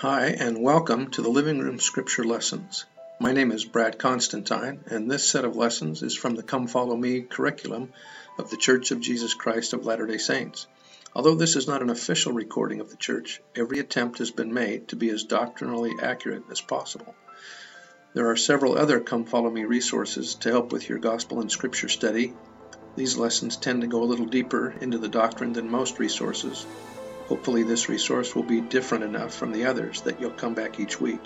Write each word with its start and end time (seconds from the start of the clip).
Hi, 0.00 0.26
and 0.26 0.60
welcome 0.60 1.10
to 1.12 1.22
the 1.22 1.30
Living 1.30 1.58
Room 1.58 1.80
Scripture 1.80 2.22
Lessons. 2.22 2.84
My 3.18 3.32
name 3.32 3.50
is 3.50 3.64
Brad 3.64 3.98
Constantine, 3.98 4.84
and 4.90 5.10
this 5.10 5.26
set 5.26 5.46
of 5.46 5.56
lessons 5.56 6.02
is 6.02 6.14
from 6.14 6.34
the 6.34 6.42
Come 6.42 6.66
Follow 6.66 6.94
Me 6.94 7.22
curriculum 7.22 7.94
of 8.38 8.50
the 8.50 8.58
Church 8.58 8.90
of 8.90 9.00
Jesus 9.00 9.32
Christ 9.32 9.72
of 9.72 9.86
Latter 9.86 10.06
day 10.06 10.18
Saints. 10.18 10.66
Although 11.14 11.36
this 11.36 11.56
is 11.56 11.66
not 11.66 11.80
an 11.80 11.88
official 11.88 12.32
recording 12.32 12.80
of 12.80 12.90
the 12.90 12.98
Church, 12.98 13.40
every 13.54 13.78
attempt 13.78 14.18
has 14.18 14.30
been 14.30 14.52
made 14.52 14.88
to 14.88 14.96
be 14.96 15.08
as 15.08 15.24
doctrinally 15.24 15.92
accurate 16.02 16.42
as 16.50 16.60
possible. 16.60 17.14
There 18.12 18.28
are 18.28 18.36
several 18.36 18.76
other 18.76 19.00
Come 19.00 19.24
Follow 19.24 19.50
Me 19.50 19.64
resources 19.64 20.34
to 20.40 20.50
help 20.50 20.72
with 20.72 20.90
your 20.90 20.98
Gospel 20.98 21.40
and 21.40 21.50
Scripture 21.50 21.88
study. 21.88 22.34
These 22.96 23.16
lessons 23.16 23.56
tend 23.56 23.80
to 23.80 23.86
go 23.86 24.02
a 24.02 24.04
little 24.04 24.26
deeper 24.26 24.74
into 24.78 24.98
the 24.98 25.08
doctrine 25.08 25.54
than 25.54 25.70
most 25.70 25.98
resources, 25.98 26.66
Hopefully 27.28 27.64
this 27.64 27.88
resource 27.88 28.36
will 28.36 28.44
be 28.44 28.60
different 28.60 29.02
enough 29.02 29.34
from 29.34 29.50
the 29.50 29.66
others 29.66 30.02
that 30.02 30.20
you'll 30.20 30.30
come 30.30 30.54
back 30.54 30.78
each 30.78 31.00
week. 31.00 31.20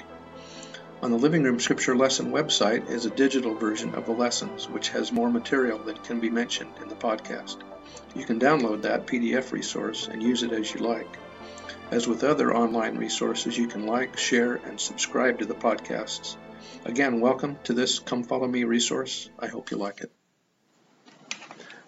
On 1.02 1.10
the 1.10 1.18
Living 1.18 1.45
Room 1.45 1.60
Scripture 1.60 1.95
Lesson 1.95 2.32
website 2.32 2.88
is 2.88 3.04
a 3.04 3.10
digital 3.10 3.54
version 3.54 3.95
of 3.95 4.06
the 4.06 4.12
lessons, 4.12 4.68
which 4.68 4.88
has 4.91 5.12
more 5.12 5.30
material 5.30 5.78
than 5.78 5.96
can 5.96 6.18
be 6.18 6.30
mentioned 6.30 6.72
in 6.80 6.88
the 6.88 6.94
podcast. 6.94 7.58
You 8.14 8.24
can 8.24 8.41
download 8.41 8.82
that 8.82 9.06
PDF 9.06 9.52
resource 9.52 10.08
and 10.08 10.22
use 10.22 10.42
it 10.42 10.52
as 10.52 10.72
you 10.72 10.80
like. 10.80 11.18
As 11.91 12.08
with 12.08 12.24
other 12.24 12.55
online 12.55 12.96
resources, 12.96 13.58
you 13.58 13.66
can 13.66 13.86
like, 13.86 14.16
share, 14.16 14.55
and 14.55 14.80
subscribe 14.80 15.41
to 15.41 15.46
the 15.46 15.55
podcasts. 15.55 16.36
Again, 16.86 17.20
welcome 17.20 17.58
to 17.64 17.74
this 17.74 17.98
Come 17.98 18.22
Follow 18.22 18.46
Me 18.46 18.64
resource. 18.64 19.28
I 19.38 19.48
hope 19.48 19.70
you 19.70 19.77
like 19.77 20.00
it. 20.00 20.10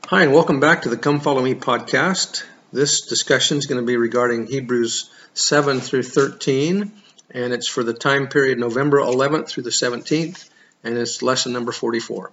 Hi, 0.06 0.25
and 0.25 0.33
welcome 0.34 0.61
back 0.61 0.83
to 0.83 0.91
the 0.91 0.98
Come 0.98 1.20
Follow 1.20 1.42
Me 1.42 1.55
podcast. 1.55 2.45
This 2.73 3.03
discussion 3.03 3.59
is 3.59 3.67
going 3.67 3.81
to 3.81 3.87
be 3.87 3.99
regarding 3.99 4.47
Hebrews 4.47 5.11
7 5.35 5.81
through 5.81 6.05
13, 6.05 6.91
and 7.31 7.53
it's 7.53 7.69
for 7.69 7.83
the 7.83 7.93
time 7.93 8.28
period 8.28 8.59
November 8.59 8.98
11th 8.98 9.48
through 9.48 9.65
the 9.65 9.70
17th, 9.70 10.48
and 10.83 10.97
it's 10.97 11.23
lesson 11.23 11.53
number 11.53 11.70
44. 11.70 12.33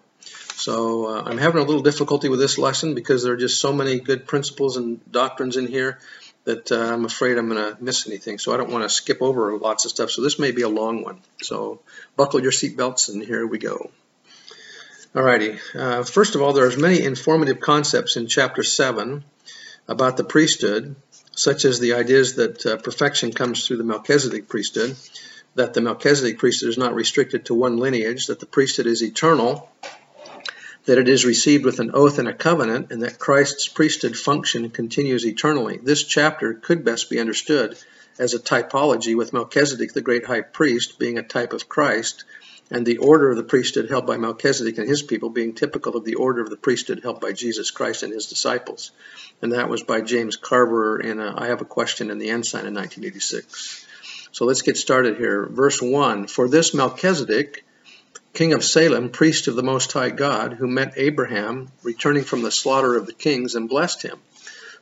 So 0.55 1.07
uh, 1.07 1.23
I'm 1.25 1.37
having 1.37 1.61
a 1.61 1.65
little 1.65 1.81
difficulty 1.81 2.29
with 2.29 2.39
this 2.39 2.57
lesson 2.57 2.95
because 2.95 3.23
there 3.23 3.33
are 3.33 3.37
just 3.37 3.59
so 3.59 3.73
many 3.73 3.99
good 3.99 4.25
principles 4.27 4.77
and 4.77 4.99
doctrines 5.11 5.57
in 5.57 5.67
here 5.67 5.99
that 6.45 6.71
uh, 6.71 6.93
I'm 6.93 7.03
afraid 7.03 7.37
I'm 7.37 7.49
going 7.49 7.75
to 7.75 7.83
miss 7.83 8.07
anything. 8.07 8.39
So 8.39 8.53
I 8.53 8.57
don't 8.57 8.69
want 8.69 8.83
to 8.83 8.89
skip 8.89 9.21
over 9.21 9.57
lots 9.57 9.83
of 9.83 9.91
stuff. 9.91 10.09
So 10.09 10.21
this 10.21 10.39
may 10.39 10.51
be 10.51 10.61
a 10.61 10.69
long 10.69 11.03
one. 11.03 11.19
So 11.41 11.81
buckle 12.15 12.41
your 12.41 12.51
seatbelts 12.51 13.09
and 13.09 13.21
here 13.21 13.45
we 13.45 13.57
go. 13.57 13.91
Alrighty. 15.13 15.59
Uh, 15.75 16.03
first 16.03 16.35
of 16.35 16.41
all, 16.41 16.53
there's 16.53 16.77
many 16.77 17.03
informative 17.03 17.59
concepts 17.59 18.15
in 18.15 18.27
chapter 18.27 18.63
7 18.63 19.23
about 19.89 20.17
the 20.17 20.23
priesthood, 20.23 20.95
such 21.35 21.65
as 21.65 21.79
the 21.79 21.93
ideas 21.93 22.35
that 22.35 22.65
uh, 22.65 22.77
perfection 22.77 23.33
comes 23.33 23.65
through 23.65 23.77
the 23.77 23.83
Melchizedek 23.83 24.47
priesthood, 24.47 24.95
that 25.55 25.73
the 25.73 25.81
Melchizedek 25.81 26.37
priesthood 26.37 26.69
is 26.69 26.77
not 26.77 26.93
restricted 26.93 27.45
to 27.45 27.55
one 27.55 27.77
lineage, 27.77 28.27
that 28.27 28.39
the 28.39 28.45
priesthood 28.45 28.85
is 28.85 29.03
eternal, 29.03 29.67
that 30.85 30.99
it 30.99 31.09
is 31.09 31.25
received 31.25 31.65
with 31.65 31.79
an 31.79 31.91
oath 31.93 32.19
and 32.19 32.27
a 32.27 32.33
covenant, 32.33 32.91
and 32.91 33.01
that 33.01 33.17
Christ's 33.17 33.67
priesthood 33.67 34.15
function 34.15 34.69
continues 34.69 35.25
eternally. 35.25 35.79
This 35.81 36.03
chapter 36.03 36.53
could 36.53 36.85
best 36.85 37.09
be 37.09 37.19
understood 37.19 37.77
as 38.19 38.33
a 38.33 38.39
typology, 38.39 39.17
with 39.17 39.33
Melchizedek, 39.33 39.93
the 39.93 40.01
great 40.01 40.25
high 40.25 40.41
priest, 40.41 40.99
being 40.99 41.17
a 41.17 41.23
type 41.23 41.53
of 41.53 41.67
Christ, 41.67 42.25
and 42.71 42.85
the 42.85 42.97
order 42.97 43.31
of 43.31 43.37
the 43.37 43.43
priesthood 43.43 43.89
held 43.89 44.05
by 44.05 44.17
Melchizedek 44.17 44.77
and 44.77 44.87
his 44.87 45.01
people 45.01 45.29
being 45.29 45.53
typical 45.53 45.97
of 45.97 46.05
the 46.05 46.15
order 46.15 46.41
of 46.41 46.49
the 46.49 46.57
priesthood 46.57 47.01
held 47.01 47.19
by 47.19 47.31
Jesus 47.31 47.71
Christ 47.71 48.03
and 48.03 48.13
his 48.13 48.27
disciples. 48.27 48.91
And 49.41 49.53
that 49.53 49.69
was 49.69 49.83
by 49.83 50.01
James 50.01 50.35
Carver 50.35 50.99
in 50.99 51.19
a, 51.19 51.33
I 51.35 51.47
Have 51.47 51.61
a 51.61 51.65
Question 51.65 52.11
in 52.11 52.19
the 52.19 52.29
Ensign 52.29 52.65
in 52.65 52.75
1986. 52.75 53.85
So 54.31 54.45
let's 54.45 54.61
get 54.61 54.77
started 54.77 55.17
here. 55.17 55.45
Verse 55.45 55.81
1 55.81 56.27
For 56.27 56.47
this 56.47 56.73
Melchizedek, 56.73 57.65
king 58.33 58.53
of 58.53 58.63
Salem, 58.63 59.09
priest 59.09 59.47
of 59.47 59.55
the 59.55 59.63
Most 59.63 59.91
High 59.91 60.11
God, 60.11 60.53
who 60.53 60.67
met 60.67 60.93
Abraham 60.97 61.71
returning 61.81 62.23
from 62.23 62.43
the 62.43 62.51
slaughter 62.51 62.95
of 62.95 63.07
the 63.07 63.13
kings 63.13 63.55
and 63.55 63.67
blessed 63.67 64.03
him. 64.03 64.19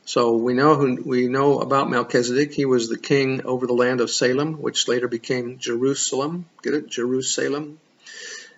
So 0.08 0.38
we 0.38 0.54
know 0.54 0.74
who, 0.74 1.02
we 1.04 1.28
know 1.28 1.58
about 1.58 1.90
Melchizedek. 1.90 2.54
He 2.54 2.64
was 2.64 2.88
the 2.88 2.96
king 2.96 3.44
over 3.44 3.66
the 3.66 3.74
land 3.74 4.00
of 4.00 4.10
Salem, 4.10 4.54
which 4.54 4.88
later 4.88 5.06
became 5.06 5.58
Jerusalem. 5.58 6.46
Get 6.62 6.72
it? 6.72 6.88
Jerusalem. 6.88 7.78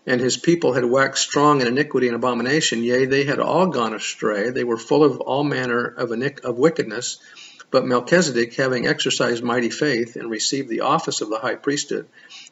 And 0.07 0.21
his 0.21 0.37
people 0.37 0.75
had 0.75 0.85
waxed 0.85 1.25
strong 1.25 1.61
in 1.61 1.67
iniquity 1.67 2.07
and 2.07 2.15
abomination. 2.15 2.85
Yea, 2.85 3.07
they 3.07 3.25
had 3.25 3.41
all 3.41 3.67
gone 3.67 3.95
astray. 3.95 4.51
They 4.51 4.63
were 4.63 4.77
full 4.77 5.03
of 5.03 5.21
all 5.21 5.43
manner 5.43 5.87
of, 5.87 6.13
of 6.45 6.57
wickedness. 6.57 7.19
But 7.73 7.85
Melchizedek, 7.85 8.55
having 8.55 8.87
exercised 8.87 9.43
mighty 9.43 9.71
faith 9.71 10.15
and 10.15 10.31
received 10.31 10.69
the 10.69 10.83
office 10.83 11.21
of 11.21 11.31
the 11.31 11.41
high 11.41 11.57
priesthood, 11.57 12.07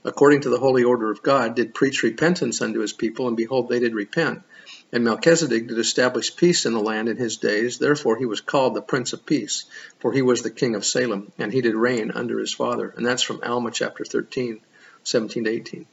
according 0.05 0.41
to 0.41 0.49
the 0.49 0.59
holy 0.59 0.83
order 0.83 1.13
of 1.13 1.23
God, 1.23 1.55
did 1.55 1.73
preach 1.73 2.03
repentance 2.03 2.61
unto 2.61 2.81
his 2.81 2.93
people, 2.93 3.29
and 3.29 3.37
behold, 3.37 3.69
they 3.69 3.79
did 3.79 3.95
repent. 3.95 4.43
And 4.91 5.05
Melchizedek 5.05 5.69
did 5.69 5.79
establish 5.79 6.35
peace 6.35 6.65
in 6.65 6.73
the 6.73 6.81
land 6.81 7.09
in 7.09 7.19
his 7.19 7.37
days. 7.37 7.79
Therefore 7.79 8.17
he 8.17 8.25
was 8.25 8.41
called 8.41 8.75
the 8.75 8.81
Prince 8.81 9.13
of 9.13 9.27
Peace, 9.27 9.65
for 10.01 10.13
he 10.13 10.23
was 10.23 10.43
the 10.43 10.51
king 10.51 10.75
of 10.75 10.87
Salem, 10.87 11.31
and 11.39 11.53
he 11.53 11.61
did 11.61 11.75
reign 11.75 12.11
under 12.15 12.39
his 12.39 12.55
father. 12.55 12.95
And 12.97 13.05
that's 13.05 13.23
from 13.23 13.41
Alma 13.43 13.71
chapter 13.71 14.05
13, 14.05 14.61
17 15.05 15.45
to 15.45 15.51
18. 15.51 15.87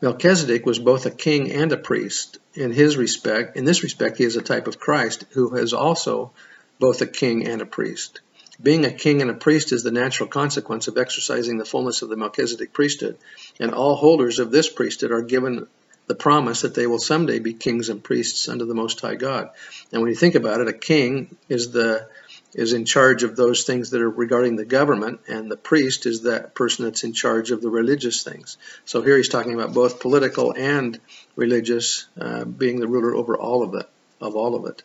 Melchizedek 0.00 0.64
was 0.64 0.78
both 0.78 1.04
a 1.04 1.10
king 1.10 1.52
and 1.52 1.72
a 1.72 1.76
priest. 1.76 2.38
In 2.54 2.72
his 2.72 2.96
respect, 2.96 3.56
in 3.56 3.64
this 3.64 3.82
respect, 3.82 4.18
he 4.18 4.24
is 4.24 4.36
a 4.36 4.42
type 4.42 4.66
of 4.66 4.78
Christ, 4.78 5.24
who 5.30 5.54
is 5.56 5.72
also 5.72 6.32
both 6.78 7.02
a 7.02 7.06
king 7.06 7.46
and 7.46 7.60
a 7.60 7.66
priest. 7.66 8.20
Being 8.62 8.84
a 8.84 8.92
king 8.92 9.20
and 9.20 9.30
a 9.30 9.34
priest 9.34 9.72
is 9.72 9.82
the 9.82 9.90
natural 9.90 10.28
consequence 10.28 10.88
of 10.88 10.96
exercising 10.96 11.58
the 11.58 11.64
fullness 11.64 12.02
of 12.02 12.08
the 12.08 12.16
Melchizedek 12.16 12.72
priesthood, 12.72 13.18
and 13.58 13.74
all 13.74 13.96
holders 13.96 14.38
of 14.38 14.50
this 14.50 14.68
priesthood 14.68 15.10
are 15.10 15.22
given 15.22 15.66
the 16.06 16.14
promise 16.14 16.62
that 16.62 16.74
they 16.74 16.86
will 16.86 16.98
someday 16.98 17.38
be 17.38 17.54
kings 17.54 17.88
and 17.88 18.04
priests 18.04 18.48
under 18.48 18.64
the 18.64 18.74
Most 18.74 19.00
High 19.00 19.14
God. 19.14 19.50
And 19.92 20.02
when 20.02 20.10
you 20.10 20.16
think 20.16 20.34
about 20.34 20.60
it, 20.60 20.68
a 20.68 20.72
king 20.72 21.36
is 21.48 21.70
the 21.70 22.08
is 22.54 22.72
in 22.72 22.84
charge 22.84 23.24
of 23.24 23.34
those 23.34 23.64
things 23.64 23.90
that 23.90 24.00
are 24.00 24.10
regarding 24.10 24.54
the 24.54 24.64
government, 24.64 25.20
and 25.26 25.50
the 25.50 25.56
priest 25.56 26.06
is 26.06 26.22
that 26.22 26.54
person 26.54 26.84
that's 26.84 27.02
in 27.02 27.12
charge 27.12 27.50
of 27.50 27.60
the 27.60 27.68
religious 27.68 28.22
things. 28.22 28.58
So 28.84 29.02
here 29.02 29.16
he's 29.16 29.28
talking 29.28 29.54
about 29.54 29.74
both 29.74 29.98
political 29.98 30.54
and 30.56 31.00
religious, 31.34 32.06
uh, 32.20 32.44
being 32.44 32.78
the 32.78 32.86
ruler 32.86 33.12
over 33.12 33.36
all 33.36 33.64
of 33.64 33.74
it, 33.74 33.88
of 34.20 34.36
all 34.36 34.54
of 34.54 34.66
it. 34.66 34.84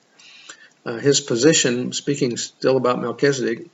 Uh, 0.84 0.98
his 0.98 1.22
position, 1.22 1.94
speaking 1.94 2.38
still 2.38 2.78
about 2.78 3.02
Melchizedek, 3.02 3.70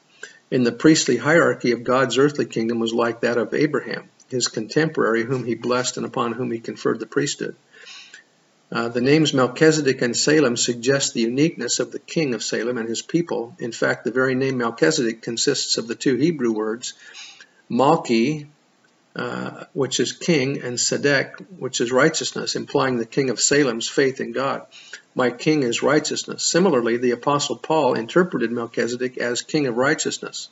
in 0.51 0.63
the 0.63 0.73
priestly 0.73 1.15
hierarchy 1.15 1.71
of 1.71 1.85
God's 1.85 2.17
earthly 2.17 2.45
kingdom 2.45 2.79
was 2.79 2.93
like 2.93 3.21
that 3.21 3.37
of 3.37 3.53
Abraham 3.53 4.09
his 4.35 4.47
contemporary, 4.47 5.23
whom 5.23 5.43
he 5.43 5.55
blessed 5.55 5.97
and 5.97 6.05
upon 6.05 6.33
whom 6.33 6.51
he 6.51 6.59
conferred 6.59 6.99
the 6.99 7.05
priesthood. 7.07 7.55
Uh, 8.71 8.89
the 8.89 9.01
names 9.01 9.33
Melchizedek 9.33 10.01
and 10.01 10.17
Salem 10.17 10.57
suggest 10.57 11.13
the 11.13 11.21
uniqueness 11.21 11.79
of 11.79 11.91
the 11.91 11.99
king 11.99 12.33
of 12.33 12.43
Salem 12.43 12.77
and 12.77 12.89
his 12.89 13.01
people. 13.01 13.55
In 13.59 13.71
fact, 13.71 14.03
the 14.03 14.11
very 14.11 14.35
name 14.35 14.57
Melchizedek 14.57 15.21
consists 15.21 15.77
of 15.77 15.87
the 15.87 15.95
two 15.95 16.15
Hebrew 16.15 16.51
words, 16.51 16.93
Malki, 17.69 18.47
uh, 19.15 19.63
which 19.73 19.99
is 19.99 20.11
king, 20.11 20.61
and 20.61 20.77
Sedek, 20.77 21.39
which 21.57 21.79
is 21.79 21.91
righteousness, 21.91 22.55
implying 22.55 22.97
the 22.97 23.05
king 23.05 23.29
of 23.29 23.39
Salem's 23.39 23.87
faith 23.87 24.19
in 24.19 24.33
God. 24.33 24.65
My 25.13 25.29
king 25.31 25.63
is 25.63 25.81
righteousness. 25.81 26.43
Similarly, 26.43 26.97
the 26.97 27.11
apostle 27.11 27.55
Paul 27.55 27.93
interpreted 27.93 28.51
Melchizedek 28.51 29.17
as 29.17 29.41
king 29.41 29.67
of 29.67 29.77
righteousness. 29.77 30.49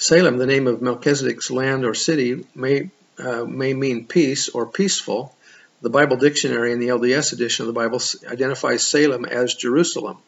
Salem, 0.00 0.38
the 0.38 0.46
name 0.46 0.68
of 0.68 0.80
Melchizedek's 0.80 1.50
land 1.50 1.84
or 1.84 1.92
city, 1.92 2.46
may, 2.54 2.90
uh, 3.18 3.44
may 3.44 3.74
mean 3.74 4.06
peace 4.06 4.48
or 4.48 4.64
peaceful. 4.64 5.36
The 5.82 5.90
Bible 5.90 6.16
Dictionary 6.16 6.70
in 6.70 6.78
the 6.78 6.88
LDS 6.88 7.32
edition 7.32 7.64
of 7.64 7.66
the 7.66 7.80
Bible 7.80 8.00
identifies 8.28 8.86
Salem 8.86 9.24
as 9.24 9.54
Jerusalem. 9.54 10.18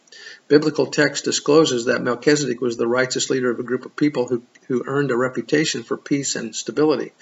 Biblical 0.49 0.87
text 0.87 1.25
discloses 1.25 1.85
that 1.85 2.03
Melchizedek 2.03 2.61
was 2.61 2.77
the 2.77 2.89
righteous 2.89 3.31
leader 3.31 3.49
of 3.49 3.61
a 3.61 3.65
group 3.65 3.85
of 3.87 3.95
people 3.95 4.27
who, 4.27 4.43
who 4.67 4.83
earned 4.87 5.13
a 5.13 5.17
reputation 5.17 5.85
for 5.85 5.97
peace 5.97 6.35
and 6.35 6.55
stability. 6.55 7.13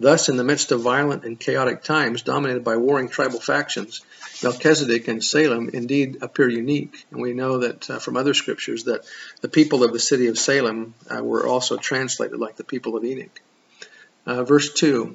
Thus, 0.00 0.30
in 0.30 0.38
the 0.38 0.44
midst 0.44 0.72
of 0.72 0.80
violent 0.80 1.24
and 1.24 1.38
chaotic 1.38 1.82
times 1.82 2.22
dominated 2.22 2.64
by 2.64 2.78
warring 2.78 3.10
tribal 3.10 3.38
factions, 3.38 4.00
Melchizedek 4.42 5.08
and 5.08 5.22
Salem 5.22 5.68
indeed 5.74 6.22
appear 6.22 6.48
unique. 6.48 7.04
And 7.10 7.20
we 7.20 7.34
know 7.34 7.58
that 7.58 7.90
uh, 7.90 7.98
from 7.98 8.16
other 8.16 8.32
scriptures 8.32 8.84
that 8.84 9.04
the 9.42 9.48
people 9.50 9.84
of 9.84 9.92
the 9.92 9.98
city 9.98 10.28
of 10.28 10.38
Salem 10.38 10.94
uh, 11.14 11.22
were 11.22 11.46
also 11.46 11.76
translated 11.76 12.40
like 12.40 12.56
the 12.56 12.64
people 12.64 12.96
of 12.96 13.04
Enoch. 13.04 13.42
Uh, 14.24 14.42
verse 14.42 14.72
2 14.72 15.14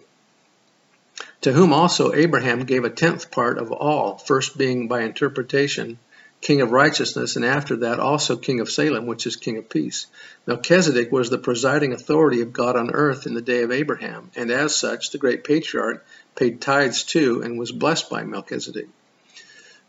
To 1.41 1.51
whom 1.51 1.73
also 1.73 2.13
Abraham 2.13 2.65
gave 2.65 2.83
a 2.83 2.91
tenth 2.91 3.31
part 3.31 3.57
of 3.57 3.71
all, 3.71 4.19
first 4.19 4.55
being 4.55 4.87
by 4.87 5.01
interpretation 5.01 5.97
king 6.45 6.61
of 6.61 6.69
righteousness, 6.69 7.35
and 7.35 7.43
after 7.43 7.75
that 7.77 7.99
also 7.99 8.35
king 8.35 8.59
of 8.59 8.69
Salem, 8.69 9.07
which 9.07 9.25
is 9.25 9.35
king 9.35 9.57
of 9.57 9.67
peace. 9.67 10.05
Melchizedek 10.45 11.11
was 11.11 11.31
the 11.31 11.39
presiding 11.39 11.91
authority 11.91 12.41
of 12.41 12.53
God 12.53 12.75
on 12.75 12.91
earth 12.91 13.25
in 13.25 13.33
the 13.33 13.41
day 13.41 13.63
of 13.63 13.71
Abraham, 13.71 14.29
and 14.35 14.51
as 14.51 14.75
such, 14.75 15.09
the 15.09 15.17
great 15.17 15.43
patriarch 15.43 16.05
paid 16.35 16.61
tithes 16.61 17.01
to 17.05 17.41
and 17.41 17.57
was 17.57 17.71
blessed 17.71 18.11
by 18.11 18.23
Melchizedek. 18.23 18.87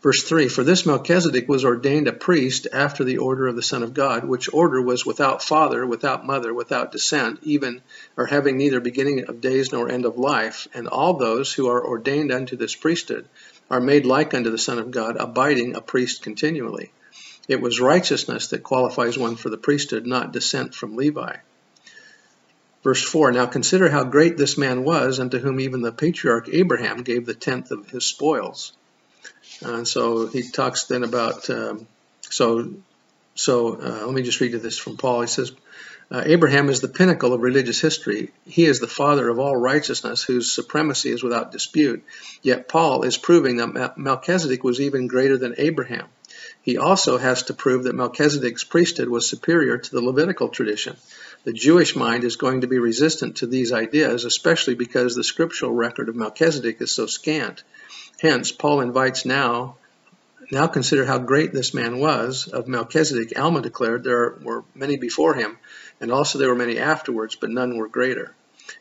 Verse 0.01 0.23
3 0.23 0.47
For 0.47 0.63
this 0.63 0.83
Melchizedek 0.83 1.47
was 1.47 1.63
ordained 1.63 2.07
a 2.07 2.11
priest 2.11 2.65
after 2.73 3.03
the 3.03 3.19
order 3.19 3.45
of 3.45 3.55
the 3.55 3.61
Son 3.61 3.83
of 3.83 3.93
God, 3.93 4.25
which 4.25 4.51
order 4.51 4.81
was 4.81 5.05
without 5.05 5.43
father, 5.43 5.85
without 5.85 6.25
mother, 6.25 6.51
without 6.55 6.91
descent, 6.91 7.37
even 7.43 7.81
or 8.15 8.25
having 8.25 8.57
neither 8.57 8.79
beginning 8.79 9.25
of 9.25 9.41
days 9.41 9.71
nor 9.71 9.89
end 9.89 10.05
of 10.05 10.17
life. 10.17 10.67
And 10.73 10.87
all 10.87 11.13
those 11.13 11.53
who 11.53 11.69
are 11.69 11.85
ordained 11.85 12.31
unto 12.31 12.55
this 12.55 12.73
priesthood 12.73 13.27
are 13.69 13.81
made 13.81 14.05
like 14.05 14.33
unto 14.33 14.49
the 14.49 14.57
Son 14.57 14.79
of 14.79 14.91
God, 14.91 15.17
abiding 15.17 15.75
a 15.75 15.81
priest 15.81 16.21
continually. 16.21 16.91
It 17.47 17.61
was 17.61 17.79
righteousness 17.79 18.47
that 18.49 18.63
qualifies 18.63 19.17
one 19.17 19.35
for 19.35 19.49
the 19.49 19.57
priesthood, 19.57 20.05
not 20.05 20.33
descent 20.33 20.75
from 20.75 20.95
Levi. 20.95 21.37
Verse 22.83 23.03
4 23.03 23.31
Now 23.31 23.45
consider 23.45 23.89
how 23.89 24.03
great 24.03 24.37
this 24.37 24.57
man 24.57 24.83
was, 24.83 25.19
unto 25.19 25.39
whom 25.39 25.59
even 25.59 25.81
the 25.81 25.91
patriarch 25.91 26.49
Abraham 26.51 27.03
gave 27.03 27.25
the 27.25 27.33
tenth 27.33 27.71
of 27.71 27.89
his 27.89 28.05
spoils. 28.05 28.73
And 29.61 29.87
so 29.87 30.27
he 30.27 30.49
talks 30.49 30.85
then 30.85 31.03
about, 31.03 31.49
um, 31.49 31.87
so, 32.21 32.73
so 33.37 33.79
uh, 33.79 34.05
let 34.05 34.13
me 34.13 34.23
just 34.23 34.39
read 34.41 34.51
you 34.51 34.59
this 34.59 34.77
from 34.77 34.97
Paul. 34.97 35.21
He 35.21 35.27
says, 35.27 35.51
uh, 36.09 36.23
Abraham 36.25 36.69
is 36.69 36.81
the 36.81 36.87
pinnacle 36.87 37.33
of 37.33 37.41
religious 37.41 37.79
history. 37.79 38.31
He 38.45 38.65
is 38.65 38.79
the 38.79 38.87
father 38.87 39.29
of 39.29 39.39
all 39.39 39.55
righteousness, 39.55 40.23
whose 40.23 40.51
supremacy 40.51 41.11
is 41.11 41.21
without 41.21 41.51
dispute. 41.51 42.03
Yet 42.41 42.67
Paul 42.67 43.03
is 43.03 43.17
proving 43.17 43.57
that 43.57 43.97
Melchizedek 43.97 44.63
was 44.63 44.81
even 44.81 45.07
greater 45.07 45.37
than 45.37 45.55
Abraham. 45.57 46.07
He 46.61 46.77
also 46.77 47.17
has 47.17 47.43
to 47.43 47.53
prove 47.53 47.83
that 47.83 47.95
Melchizedek's 47.95 48.63
priesthood 48.63 49.09
was 49.09 49.29
superior 49.29 49.77
to 49.77 49.91
the 49.91 50.01
Levitical 50.01 50.49
tradition. 50.49 50.97
The 51.43 51.53
Jewish 51.53 51.95
mind 51.95 52.23
is 52.23 52.37
going 52.37 52.61
to 52.61 52.67
be 52.67 52.79
resistant 52.79 53.37
to 53.37 53.47
these 53.47 53.71
ideas, 53.71 54.25
especially 54.25 54.75
because 54.75 55.13
the 55.13 55.23
scriptural 55.23 55.71
record 55.73 56.09
of 56.09 56.15
Melchizedek 56.15 56.81
is 56.81 56.91
so 56.91 57.05
scant. 57.05 57.63
Hence, 58.19 58.51
Paul 58.51 58.81
invites 58.81 59.25
now, 59.25 59.77
now 60.51 60.67
consider 60.67 61.05
how 61.05 61.17
great 61.17 61.53
this 61.53 61.73
man 61.73 61.99
was. 61.99 62.47
Of 62.47 62.67
Melchizedek, 62.67 63.37
Alma 63.37 63.61
declared 63.61 64.03
there 64.03 64.37
were 64.41 64.63
many 64.73 64.97
before 64.97 65.33
him, 65.33 65.57
and 65.99 66.11
also 66.11 66.39
there 66.39 66.49
were 66.49 66.55
many 66.55 66.79
afterwards, 66.79 67.35
but 67.35 67.49
none 67.49 67.77
were 67.77 67.87
greater. 67.87 68.33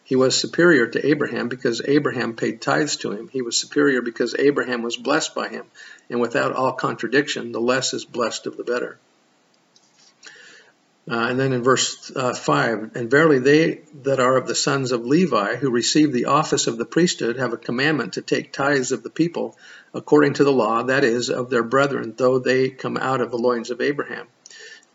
He 0.02 0.16
was 0.16 0.36
superior 0.36 0.86
to 0.88 1.06
Abraham 1.06 1.48
because 1.48 1.82
Abraham 1.84 2.34
paid 2.34 2.60
tithes 2.60 2.96
to 2.98 3.12
him. 3.12 3.28
He 3.28 3.42
was 3.42 3.56
superior 3.56 4.02
because 4.02 4.34
Abraham 4.38 4.82
was 4.82 4.96
blessed 4.96 5.34
by 5.34 5.48
him. 5.48 5.66
And 6.10 6.20
without 6.20 6.52
all 6.52 6.72
contradiction, 6.72 7.52
the 7.52 7.60
less 7.60 7.94
is 7.94 8.04
blessed 8.04 8.46
of 8.46 8.56
the 8.56 8.64
better. 8.64 8.98
Uh, 11.08 11.28
and 11.28 11.38
then 11.38 11.52
in 11.52 11.62
verse 11.62 12.10
uh, 12.16 12.34
5, 12.34 12.96
and 12.96 13.10
verily 13.10 13.38
they 13.38 13.82
that 14.02 14.18
are 14.18 14.36
of 14.36 14.48
the 14.48 14.56
sons 14.56 14.90
of 14.90 15.06
Levi, 15.06 15.54
who 15.54 15.70
receive 15.70 16.12
the 16.12 16.24
office 16.24 16.66
of 16.66 16.78
the 16.78 16.84
priesthood, 16.84 17.36
have 17.36 17.52
a 17.52 17.58
commandment 17.58 18.14
to 18.14 18.22
take 18.22 18.52
tithes 18.52 18.90
of 18.90 19.04
the 19.04 19.10
people 19.10 19.56
according 19.94 20.34
to 20.34 20.44
the 20.44 20.52
law, 20.52 20.82
that 20.82 21.04
is, 21.04 21.30
of 21.30 21.48
their 21.48 21.62
brethren, 21.62 22.14
though 22.16 22.40
they 22.40 22.70
come 22.70 22.96
out 22.96 23.20
of 23.20 23.30
the 23.30 23.38
loins 23.38 23.70
of 23.70 23.80
Abraham. 23.80 24.26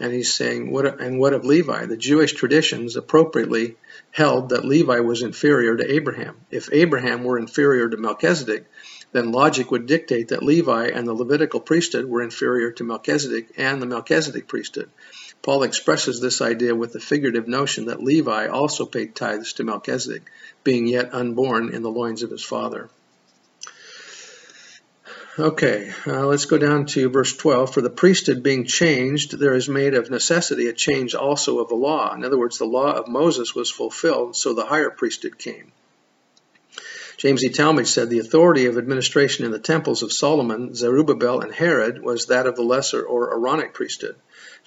And 0.02 0.12
he's 0.12 0.34
saying, 0.34 0.72
what, 0.72 1.00
and 1.00 1.18
what 1.20 1.34
of 1.34 1.46
Levi? 1.46 1.86
The 1.86 1.96
Jewish 1.96 2.34
traditions 2.34 2.98
appropriately 2.98 3.78
held 4.10 4.50
that 4.50 4.66
Levi 4.66 5.00
was 5.00 5.22
inferior 5.22 5.78
to 5.78 5.94
Abraham. 5.94 6.38
If 6.50 6.70
Abraham 6.74 7.24
were 7.24 7.38
inferior 7.38 7.88
to 7.88 7.98
Melchizedek, 7.98 8.66
then 9.12 9.32
logic 9.32 9.72
would 9.72 9.86
dictate 9.86 10.30
that 10.30 10.44
Levi 10.44 10.88
and 10.88 11.08
the 11.08 11.14
Levitical 11.14 11.60
priesthood 11.60 12.06
were 12.06 12.22
inferior 12.22 12.72
to 12.72 12.84
Melchizedek 12.84 13.52
and 13.58 13.82
the 13.82 13.86
Melchizedek 13.86 14.48
priesthood. 14.48 14.90
Paul 15.42 15.64
expresses 15.64 16.20
this 16.20 16.42
idea 16.42 16.76
with 16.76 16.94
the 16.94 17.00
figurative 17.00 17.48
notion 17.48 17.86
that 17.86 18.04
Levi 18.04 18.48
also 18.48 18.86
paid 18.86 19.16
tithes 19.16 19.54
to 19.54 19.64
Melchizedek, 19.64 20.30
being 20.64 20.86
yet 20.86 21.14
unborn 21.14 21.74
in 21.74 21.82
the 21.82 21.90
loins 21.90 22.22
of 22.22 22.30
his 22.30 22.44
father. 22.44 22.90
Okay, 25.40 25.94
uh, 26.06 26.28
let's 26.28 26.46
go 26.46 26.58
down 26.58 26.86
to 26.88 27.10
verse 27.10 27.36
12. 27.36 27.74
For 27.74 27.82
the 27.82 27.90
priesthood 27.90 28.44
being 28.44 28.66
changed, 28.66 29.40
there 29.40 29.54
is 29.54 29.70
made 29.70 29.94
of 29.96 30.12
necessity 30.12 30.68
a 30.68 30.74
change 30.74 31.16
also 31.16 31.60
of 31.60 31.70
the 31.70 31.76
law. 31.76 32.14
In 32.14 32.26
other 32.26 32.38
words, 32.38 32.58
the 32.58 32.66
law 32.66 32.92
of 32.92 33.08
Moses 33.08 33.56
was 33.56 33.72
fulfilled, 33.72 34.36
so 34.36 34.54
the 34.54 34.66
higher 34.66 34.90
priesthood 34.90 35.40
came. 35.40 35.72
James 37.18 37.44
E. 37.44 37.50
Talmage 37.50 37.88
said 37.88 38.10
the 38.10 38.20
authority 38.20 38.66
of 38.66 38.78
administration 38.78 39.46
in 39.46 39.52
the 39.52 39.60
temples 39.60 40.04
of 40.04 40.12
Solomon, 40.12 40.76
Zerubbabel, 40.76 41.42
and 41.42 41.54
Herod 41.54 42.04
was 42.04 42.26
that 42.26 42.46
of 42.46 42.56
the 42.56 42.64
lesser 42.64 43.02
or 43.02 43.34
Aaronic 43.34 43.74
priesthood. 43.74 44.16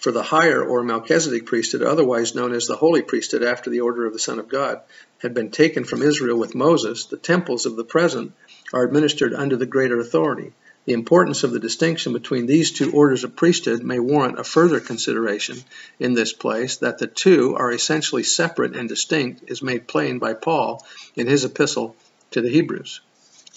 For 0.04 0.12
the 0.12 0.22
higher 0.22 0.62
or 0.62 0.82
Melchizedek 0.82 1.46
priesthood, 1.46 1.80
otherwise 1.80 2.34
known 2.34 2.52
as 2.52 2.66
the 2.66 2.76
holy 2.76 3.00
priesthood 3.00 3.42
after 3.42 3.70
the 3.70 3.80
order 3.80 4.04
of 4.04 4.12
the 4.12 4.18
Son 4.18 4.38
of 4.38 4.50
God, 4.50 4.82
had 5.16 5.32
been 5.32 5.50
taken 5.50 5.84
from 5.84 6.02
Israel 6.02 6.38
with 6.38 6.54
Moses, 6.54 7.06
the 7.06 7.16
temples 7.16 7.64
of 7.64 7.76
the 7.76 7.84
present 7.84 8.32
are 8.74 8.84
administered 8.84 9.32
under 9.32 9.56
the 9.56 9.64
greater 9.64 9.98
authority. 9.98 10.52
The 10.84 10.92
importance 10.92 11.42
of 11.42 11.52
the 11.52 11.58
distinction 11.58 12.12
between 12.12 12.44
these 12.44 12.70
two 12.70 12.92
orders 12.92 13.24
of 13.24 13.34
priesthood 13.34 13.82
may 13.82 13.98
warrant 13.98 14.38
a 14.38 14.44
further 14.44 14.78
consideration 14.78 15.64
in 15.98 16.12
this 16.12 16.34
place 16.34 16.76
that 16.76 16.98
the 16.98 17.06
two 17.06 17.54
are 17.56 17.72
essentially 17.72 18.24
separate 18.24 18.76
and 18.76 18.86
distinct 18.86 19.50
is 19.50 19.62
made 19.62 19.88
plain 19.88 20.18
by 20.18 20.34
Paul 20.34 20.84
in 21.16 21.28
his 21.28 21.46
epistle 21.46 21.96
to 22.32 22.42
the 22.42 22.50
Hebrews 22.50 23.00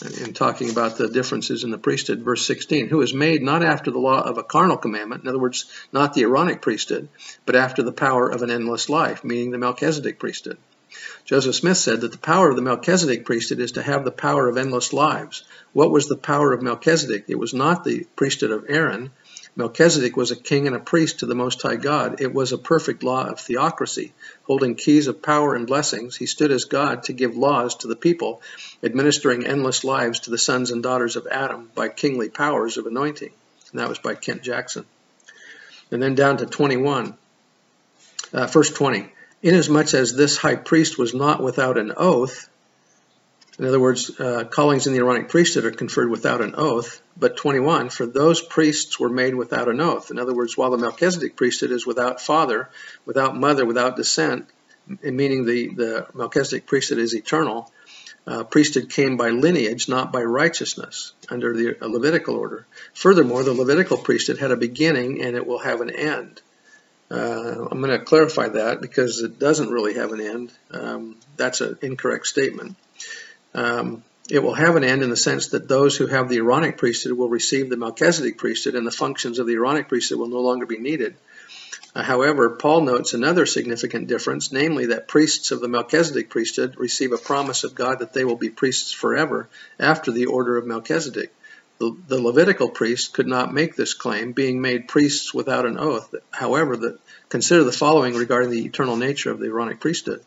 in 0.02 0.34
talking 0.34 0.70
about 0.70 0.98
the 0.98 1.10
differences 1.10 1.64
in 1.64 1.72
the 1.72 1.78
priesthood. 1.78 2.22
Verse 2.22 2.46
16, 2.46 2.90
who 2.90 3.02
is 3.02 3.14
made 3.14 3.42
not 3.42 3.64
after 3.64 3.92
the 3.92 4.00
law 4.00 4.22
of 4.22 4.38
a 4.38 4.44
carnal 4.44 4.78
commandment, 4.78 5.24
in 5.24 5.30
other 5.30 5.40
words, 5.40 5.66
not 5.92 6.14
the 6.14 6.24
Aaronic 6.24 6.62
priesthood, 6.62 7.10
but 7.46 7.56
after 7.56 7.82
the 7.84 7.92
power 7.92 8.30
of 8.30 8.42
an 8.42 8.52
endless 8.52 8.90
life, 8.90 9.24
meaning 9.24 9.52
the 9.52 9.58
Melchizedek 9.58 10.20
priesthood. 10.20 10.58
Joseph 11.26 11.56
Smith 11.56 11.78
said 11.78 12.02
that 12.02 12.12
the 12.12 12.18
power 12.18 12.50
of 12.50 12.56
the 12.56 12.62
Melchizedek 12.62 13.26
priesthood 13.26 13.60
is 13.60 13.74
to 13.74 13.82
have 13.82 14.06
the 14.06 14.12
power 14.12 14.48
of 14.48 14.58
endless 14.58 14.94
lives. 14.94 15.44
What 15.74 15.92
was 15.92 16.08
the 16.08 16.16
power 16.16 16.54
of 16.54 16.62
Melchizedek? 16.62 17.26
It 17.28 17.38
was 17.38 17.54
not 17.54 17.84
the 17.84 18.06
priesthood 18.16 18.52
of 18.52 18.66
Aaron, 18.70 19.12
Melchizedek 19.58 20.16
was 20.16 20.30
a 20.30 20.36
king 20.36 20.68
and 20.68 20.76
a 20.76 20.80
priest 20.80 21.20
to 21.20 21.26
the 21.26 21.34
Most 21.34 21.64
High 21.64 21.78
God. 21.78 22.22
It 22.22 22.32
was 22.32 22.52
a 22.52 22.60
perfect 22.60 23.02
law 23.02 23.26
of 23.26 23.40
theocracy, 23.40 24.14
holding 24.44 24.76
keys 24.76 25.08
of 25.08 25.24
power 25.24 25.56
and 25.56 25.66
blessings. 25.66 26.16
He 26.16 26.28
stood 26.28 26.52
as 26.52 26.66
God 26.66 27.04
to 27.04 27.14
give 27.14 27.36
laws 27.36 27.74
to 27.78 27.88
the 27.88 27.96
people, 27.96 28.44
administering 28.84 29.48
endless 29.48 29.84
lives 29.84 30.20
to 30.22 30.30
the 30.30 30.38
sons 30.38 30.70
and 30.70 30.84
daughters 30.84 31.16
of 31.16 31.26
Adam 31.26 31.72
by 31.74 31.90
kingly 31.90 32.30
powers 32.30 32.78
of 32.78 32.86
anointing. 32.86 33.32
And 33.72 33.80
that 33.80 33.90
was 33.90 33.98
by 33.98 34.14
Kent 34.14 34.44
Jackson. 34.44 34.86
And 35.90 36.04
then 36.04 36.14
down 36.14 36.38
to 36.38 36.46
21, 36.46 37.18
uh, 38.34 38.46
verse 38.46 38.70
20. 38.70 39.12
Inasmuch 39.42 39.96
as 39.96 40.16
this 40.16 40.38
high 40.38 40.56
priest 40.56 41.00
was 41.00 41.16
not 41.16 41.42
without 41.42 41.80
an 41.80 41.94
oath, 41.98 42.48
in 43.60 43.66
other 43.66 43.80
words, 43.80 44.20
uh, 44.20 44.44
callings 44.44 44.86
in 44.86 44.94
the 44.94 45.00
Aaronic 45.00 45.30
priesthood 45.30 45.66
are 45.66 45.72
conferred 45.72 46.12
without 46.12 46.42
an 46.42 46.54
oath. 46.56 47.02
But 47.18 47.38
21, 47.38 47.90
for 47.90 48.06
those 48.06 48.40
priests 48.40 49.00
were 49.00 49.10
made 49.10 49.34
without 49.34 49.68
an 49.68 49.82
oath. 49.82 50.12
In 50.12 50.20
other 50.20 50.36
words, 50.36 50.56
while 50.56 50.70
the 50.70 50.78
Melchizedek 50.78 51.36
priesthood 51.36 51.72
is 51.72 51.86
without 51.86 52.22
father, 52.22 52.70
without 53.06 53.36
mother, 53.36 53.66
without 53.66 53.96
descent, 53.96 54.48
meaning 55.02 55.46
the, 55.46 55.74
the 55.74 56.08
Melchizedek 56.14 56.68
priesthood 56.68 57.00
is 57.00 57.16
eternal, 57.16 57.72
uh, 58.28 58.44
priesthood 58.44 58.92
came 58.92 59.18
by 59.18 59.30
lineage, 59.30 59.90
not 59.90 60.12
by 60.12 60.22
righteousness, 60.22 61.14
under 61.30 61.56
the 61.56 61.78
Levitical 61.82 62.36
order. 62.36 62.68
Furthermore, 62.94 63.44
the 63.44 63.54
Levitical 63.54 63.98
priesthood 63.98 64.38
had 64.38 64.52
a 64.52 64.58
beginning 64.58 65.24
and 65.24 65.36
it 65.36 65.48
will 65.48 65.60
have 65.60 65.82
an 65.82 65.90
end. 65.90 66.42
Uh, 67.10 67.68
I'm 67.72 67.82
going 67.82 67.98
to 67.98 68.06
clarify 68.06 68.50
that 68.50 68.82
because 68.82 69.22
it 69.22 69.40
doesn't 69.40 69.70
really 69.70 69.96
have 69.96 70.12
an 70.12 70.22
end. 70.22 70.54
Um, 70.72 71.16
that's 71.38 71.62
an 71.62 71.80
incorrect 71.82 72.28
statement. 72.28 72.76
Um, 73.54 74.04
it 74.30 74.44
will 74.44 74.54
have 74.54 74.76
an 74.76 74.84
end 74.84 75.04
in 75.04 75.10
the 75.10 75.16
sense 75.16 75.50
that 75.50 75.68
those 75.68 75.96
who 75.96 76.08
have 76.08 76.28
the 76.28 76.38
Aaronic 76.38 76.78
priesthood 76.78 77.14
will 77.14 77.30
receive 77.30 77.70
the 77.70 77.78
Melchizedek 77.78 78.38
priesthood 78.38 78.76
and 78.76 78.86
the 78.86 78.92
functions 78.92 79.40
of 79.40 79.48
the 79.48 79.54
Aaronic 79.54 79.88
priesthood 79.88 80.20
will 80.20 80.28
no 80.28 80.42
longer 80.42 80.66
be 80.66 80.78
needed. 80.78 81.16
Uh, 81.96 82.04
however, 82.04 82.50
Paul 82.52 82.82
notes 82.82 83.14
another 83.14 83.46
significant 83.46 84.08
difference, 84.08 84.52
namely 84.52 84.88
that 84.88 85.08
priests 85.08 85.52
of 85.52 85.62
the 85.62 85.68
Melchizedek 85.68 86.30
priesthood 86.30 86.76
receive 86.78 87.14
a 87.14 87.18
promise 87.18 87.64
of 87.64 87.74
God 87.74 88.00
that 88.00 88.14
they 88.14 88.26
will 88.26 88.36
be 88.36 88.50
priests 88.50 88.92
forever 88.92 89.48
after 89.80 90.12
the 90.12 90.26
order 90.26 90.58
of 90.58 90.68
Melchizedek. 90.68 91.34
The, 91.80 92.22
Levitical 92.22 92.70
priests 92.70 93.08
could 93.08 93.28
not 93.28 93.54
make 93.54 93.76
this 93.76 93.94
claim, 93.94 94.32
being 94.32 94.62
made 94.62 94.88
priests 94.88 95.34
without 95.34 95.66
an 95.66 95.78
oath. 95.78 96.14
However, 96.32 96.76
the, 96.76 97.00
consider 97.30 97.64
the 97.64 97.72
following 97.72 98.16
regarding 98.16 98.50
the 98.50 98.66
eternal 98.66 98.96
nature 98.96 99.32
of 99.32 99.40
the 99.40 99.46
Aaronic 99.46 99.80
priesthood. 99.80 100.24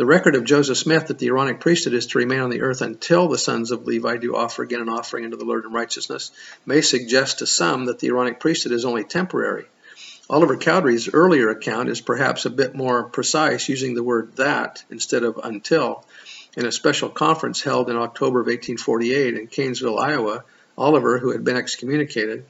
The 0.00 0.06
record 0.06 0.34
of 0.34 0.44
Joseph 0.44 0.78
Smith 0.78 1.08
that 1.08 1.18
the 1.18 1.26
Aaronic 1.26 1.60
priesthood 1.60 1.92
is 1.92 2.06
to 2.06 2.18
remain 2.18 2.40
on 2.40 2.48
the 2.48 2.62
earth 2.62 2.80
until 2.80 3.28
the 3.28 3.36
sons 3.36 3.70
of 3.70 3.86
Levi 3.86 4.16
do 4.16 4.34
offer 4.34 4.62
again 4.62 4.80
an 4.80 4.88
offering 4.88 5.26
unto 5.26 5.36
the 5.36 5.44
Lord 5.44 5.66
in 5.66 5.74
righteousness 5.74 6.30
may 6.64 6.80
suggest 6.80 7.40
to 7.40 7.46
some 7.46 7.84
that 7.84 7.98
the 7.98 8.08
Aaronic 8.08 8.40
priesthood 8.40 8.72
is 8.72 8.86
only 8.86 9.04
temporary. 9.04 9.66
Oliver 10.30 10.56
Cowdery's 10.56 11.12
earlier 11.12 11.50
account 11.50 11.90
is 11.90 12.00
perhaps 12.00 12.46
a 12.46 12.50
bit 12.50 12.74
more 12.74 13.10
precise, 13.10 13.68
using 13.68 13.92
the 13.92 14.02
word 14.02 14.36
that 14.36 14.82
instead 14.90 15.22
of 15.22 15.38
until. 15.44 16.06
In 16.56 16.64
a 16.64 16.72
special 16.72 17.10
conference 17.10 17.60
held 17.60 17.90
in 17.90 17.96
October 17.96 18.40
of 18.40 18.46
1848 18.46 19.34
in 19.34 19.48
Kanesville, 19.48 20.00
Iowa, 20.00 20.44
Oliver, 20.78 21.18
who 21.18 21.32
had 21.32 21.44
been 21.44 21.58
excommunicated, 21.58 22.46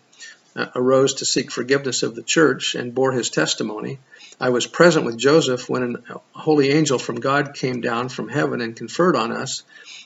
uh, 0.54 0.66
arose 0.76 1.14
to 1.14 1.26
seek 1.26 1.50
forgiveness 1.50 2.04
of 2.04 2.14
the 2.14 2.23
church 2.23 2.76
and 2.76 2.95
bore 2.95 3.11
his 3.11 3.28
testimony. 3.28 3.99
I 4.40 4.49
was 4.49 4.66
present 4.66 5.04
with 5.04 5.18
Joseph 5.18 5.68
when 5.68 6.02
a 6.09 6.20
holy 6.32 6.70
angel 6.70 6.99
from 6.99 7.20
God 7.20 7.52
came 7.54 7.82
down 7.82 8.09
from 8.09 8.28
heaven 8.28 8.62
and 8.62 8.75
conferred 8.75 9.14
on 9.14 9.32
us, 9.32 9.62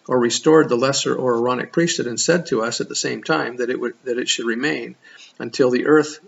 or 0.09 0.19
restored 0.19 0.69
the 0.69 0.77
lesser 0.77 1.15
or 1.15 1.37
Aaronic 1.37 1.73
priesthood, 1.73 2.09
and 2.09 2.19
said 2.19 2.47
to 2.47 2.63
us 2.63 2.81
at 2.81 2.89
the 2.89 2.97
same 2.97 3.23
time 3.23 3.57
that 3.57 3.71
it 3.71 3.79
would 3.79 3.95
that 4.03 4.19
it 4.19 4.29
should 4.29 4.47
remain 4.47 4.97
until 5.39 5.71
the 5.71 5.87
earth 5.87 6.19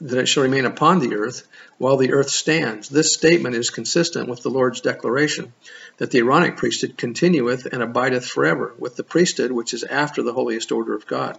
that 0.00 0.18
it 0.18 0.26
shall 0.26 0.42
remain 0.42 0.64
upon 0.64 0.98
the 0.98 1.14
earth 1.14 1.46
while 1.78 1.96
the 1.96 2.12
earth 2.12 2.30
stands. 2.30 2.88
This 2.88 3.14
statement 3.14 3.54
is 3.54 3.70
consistent 3.70 4.28
with 4.28 4.42
the 4.42 4.50
Lord's 4.50 4.80
declaration 4.80 5.52
that 5.98 6.10
the 6.10 6.18
Aaronic 6.18 6.56
priesthood 6.56 6.96
continueth 6.96 7.66
and 7.66 7.82
abideth 7.82 8.26
forever, 8.26 8.74
with 8.78 8.96
the 8.96 9.04
priesthood 9.04 9.52
which 9.52 9.74
is 9.74 9.84
after 9.84 10.22
the 10.22 10.32
holiest 10.32 10.72
order 10.72 10.94
of 10.94 11.06
God. 11.06 11.38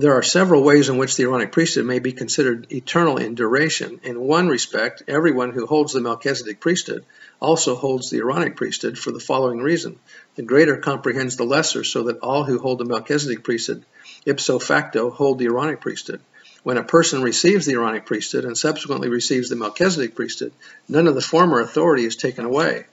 There 0.00 0.14
are 0.14 0.22
several 0.22 0.62
ways 0.62 0.88
in 0.88 0.96
which 0.96 1.16
the 1.16 1.24
Aaronic 1.24 1.52
priesthood 1.52 1.84
may 1.84 1.98
be 1.98 2.12
considered 2.12 2.72
eternal 2.72 3.18
in 3.18 3.34
duration. 3.34 4.00
In 4.02 4.18
one 4.18 4.48
respect, 4.48 5.02
everyone 5.06 5.50
who 5.50 5.66
holds 5.66 5.92
the 5.92 6.00
Melchizedek 6.00 6.58
priesthood 6.58 7.04
also 7.38 7.76
holds 7.76 8.08
the 8.08 8.20
Aaronic 8.20 8.56
priesthood 8.56 8.98
for 8.98 9.12
the 9.12 9.20
following 9.20 9.58
reason. 9.58 9.98
The 10.36 10.42
greater 10.42 10.78
comprehends 10.78 11.36
the 11.36 11.44
lesser, 11.44 11.84
so 11.84 12.04
that 12.04 12.20
all 12.20 12.44
who 12.44 12.58
hold 12.58 12.78
the 12.78 12.86
Melchizedek 12.86 13.44
priesthood 13.44 13.84
ipso 14.24 14.58
facto 14.58 15.10
hold 15.10 15.38
the 15.38 15.48
Aaronic 15.48 15.82
priesthood. 15.82 16.22
When 16.62 16.78
a 16.78 16.82
person 16.82 17.20
receives 17.20 17.66
the 17.66 17.74
Aaronic 17.74 18.06
priesthood 18.06 18.46
and 18.46 18.56
subsequently 18.56 19.10
receives 19.10 19.50
the 19.50 19.56
Melchizedek 19.56 20.14
priesthood, 20.14 20.54
none 20.88 21.08
of 21.08 21.14
the 21.14 21.20
former 21.20 21.60
authority 21.60 22.06
is 22.06 22.16
taken 22.16 22.46
away. 22.46 22.86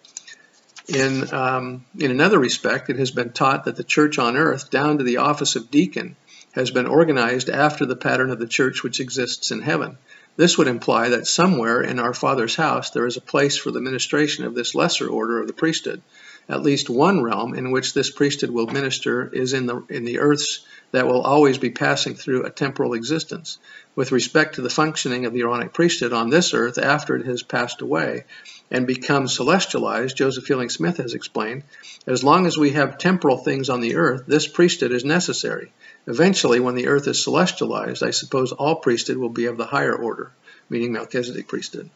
In, 0.90 1.34
um, 1.34 1.86
in 1.98 2.12
another 2.12 2.38
respect, 2.40 2.90
it 2.90 3.00
has 3.00 3.12
been 3.12 3.32
taught 3.32 3.64
that 3.64 3.78
the 3.78 3.84
church 3.86 4.20
on 4.20 4.36
earth, 4.36 4.70
down 4.70 4.98
to 4.98 5.06
the 5.06 5.18
office 5.18 5.56
of 5.56 5.72
deacon, 5.72 6.18
has 6.58 6.72
been 6.72 6.88
organized 6.88 7.50
after 7.50 7.86
the 7.86 7.96
pattern 7.96 8.32
of 8.32 8.40
the 8.40 8.48
church 8.48 8.82
which 8.82 9.00
exists 9.00 9.52
in 9.52 9.62
heaven. 9.62 9.96
This 10.38 10.58
would 10.58 10.68
imply 10.68 11.10
that 11.10 11.28
somewhere 11.28 11.82
in 11.82 12.00
our 12.00 12.16
Father's 12.16 12.56
house 12.56 12.90
there 12.90 13.06
is 13.06 13.16
a 13.16 13.22
place 13.22 13.58
for 13.58 13.70
the 13.70 13.80
ministration 13.80 14.44
of 14.44 14.56
this 14.56 14.74
lesser 14.74 15.08
order 15.08 15.40
of 15.40 15.46
the 15.46 15.54
priesthood. 15.54 16.02
At 16.50 16.64
least 16.64 16.90
one 16.90 17.22
realm 17.22 17.54
in 17.54 17.72
which 17.72 17.94
this 17.94 18.10
priesthood 18.10 18.52
will 18.52 18.68
minister 18.68 19.30
is 19.34 19.52
in 19.52 19.66
the 19.66 19.84
in 19.90 20.06
the 20.06 20.20
earths 20.20 20.66
that 20.92 21.06
will 21.06 21.22
always 21.22 21.58
be 21.58 21.72
passing 21.72 22.16
through 22.16 22.46
a 22.46 22.50
temporal 22.50 22.94
existence. 22.94 23.58
With 23.96 24.14
respect 24.14 24.56
to 24.56 24.62
the 24.62 24.70
functioning 24.70 25.26
of 25.26 25.34
the 25.34 25.42
Aaronic 25.42 25.74
priesthood 25.74 26.14
on 26.14 26.30
this 26.30 26.54
earth 26.54 26.78
after 26.78 27.18
it 27.18 27.26
has 27.26 27.44
passed 27.44 27.82
away 27.82 28.24
and 28.72 28.88
become 28.88 29.26
celestialized, 29.26 30.16
Joseph 30.16 30.46
Fielding 30.46 30.70
Smith 30.70 30.98
has 30.98 31.14
explained, 31.14 31.64
as 32.06 32.24
long 32.24 32.46
as 32.46 32.58
we 32.58 32.72
have 32.72 32.98
temporal 32.98 33.38
things 33.38 33.70
on 33.70 33.82
the 33.82 33.96
earth, 33.96 34.24
this 34.26 34.48
priesthood 34.48 34.94
is 34.94 35.04
necessary. 35.04 35.74
Eventually, 36.06 36.62
when 36.62 36.76
the 36.76 36.88
earth 36.88 37.08
is 37.08 37.26
celestialized, 37.26 38.06
I 38.06 38.12
suppose 38.12 38.54
all 38.54 38.76
priesthood 38.76 39.18
will 39.18 39.30
be 39.30 39.48
of 39.48 39.58
the 39.58 39.66
higher 39.66 39.96
order, 39.96 40.32
meaning 40.70 40.94
Melchizedek 40.94 41.50
priesthood. 41.50 41.90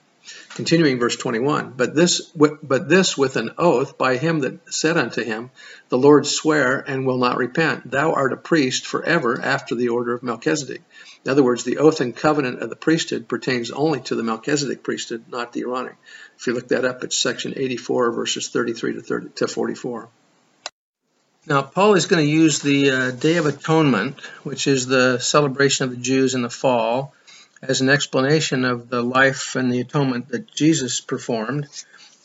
Continuing 0.55 0.99
verse 0.99 1.15
21, 1.15 1.73
but 1.75 1.95
this, 1.95 2.21
but 2.35 2.87
this 2.87 3.17
with 3.17 3.37
an 3.37 3.51
oath 3.57 3.97
by 3.97 4.17
him 4.17 4.41
that 4.41 4.73
said 4.73 4.97
unto 4.97 5.23
him, 5.23 5.49
The 5.89 5.97
Lord 5.97 6.25
swear 6.27 6.79
and 6.79 7.05
will 7.05 7.17
not 7.17 7.37
repent, 7.37 7.89
Thou 7.89 8.13
art 8.13 8.33
a 8.33 8.37
priest 8.37 8.85
forever 8.85 9.41
after 9.41 9.75
the 9.75 9.89
order 9.89 10.13
of 10.13 10.23
Melchizedek. 10.23 10.83
In 11.25 11.31
other 11.31 11.43
words, 11.43 11.63
the 11.63 11.77
oath 11.77 12.01
and 12.01 12.15
covenant 12.15 12.61
of 12.61 12.69
the 12.69 12.75
priesthood 12.75 13.27
pertains 13.27 13.71
only 13.71 14.01
to 14.01 14.15
the 14.15 14.23
Melchizedek 14.23 14.83
priesthood, 14.83 15.25
not 15.29 15.53
the 15.53 15.61
Aaronic. 15.61 15.95
If 16.37 16.47
you 16.47 16.53
look 16.53 16.69
that 16.69 16.85
up, 16.85 17.03
it's 17.03 17.17
section 17.17 17.53
84, 17.55 18.11
verses 18.11 18.49
33 18.49 18.93
to, 18.93 19.01
30, 19.01 19.29
to 19.35 19.47
44. 19.47 20.09
Now, 21.47 21.63
Paul 21.63 21.95
is 21.95 22.05
going 22.05 22.23
to 22.23 22.31
use 22.31 22.59
the 22.59 22.91
uh, 22.91 23.11
Day 23.11 23.37
of 23.37 23.47
Atonement, 23.47 24.19
which 24.43 24.67
is 24.67 24.85
the 24.85 25.17
celebration 25.17 25.85
of 25.85 25.91
the 25.91 26.01
Jews 26.01 26.35
in 26.35 26.43
the 26.43 26.51
fall, 26.51 27.15
as 27.61 27.81
an 27.81 27.89
explanation 27.89 28.65
of 28.65 28.89
the 28.89 29.03
life 29.03 29.55
and 29.55 29.71
the 29.71 29.81
atonement 29.81 30.29
that 30.29 30.51
Jesus 30.51 30.99
performed. 30.99 31.67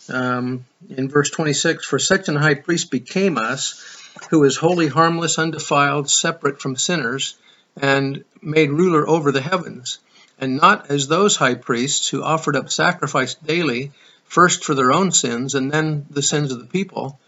Um, 0.08 0.64
in 0.88 1.08
verse 1.08 1.30
26, 1.30 1.84
for 1.84 1.98
such 1.98 2.28
an 2.28 2.36
high 2.36 2.54
priest 2.54 2.90
became 2.90 3.36
us, 3.36 3.82
who 4.30 4.44
is 4.44 4.56
holy, 4.56 4.86
harmless, 4.86 5.38
undefiled, 5.38 6.08
separate 6.08 6.60
from 6.60 6.76
sinners, 6.76 7.36
and 7.76 8.24
made 8.40 8.70
ruler 8.70 9.06
over 9.06 9.30
the 9.30 9.42
heavens, 9.42 9.98
and 10.38 10.56
not 10.56 10.90
as 10.90 11.06
those 11.06 11.36
high 11.36 11.54
priests 11.54 12.08
who 12.08 12.22
offered 12.22 12.56
up 12.56 12.70
sacrifice 12.70 13.34
daily, 13.34 13.92
first 14.24 14.64
for 14.64 14.74
their 14.74 14.92
own 14.92 15.12
sins 15.12 15.54
and 15.54 15.70
then 15.70 16.06
the 16.10 16.22
sins 16.22 16.52
of 16.52 16.58
the 16.58 16.66
people. 16.66 17.18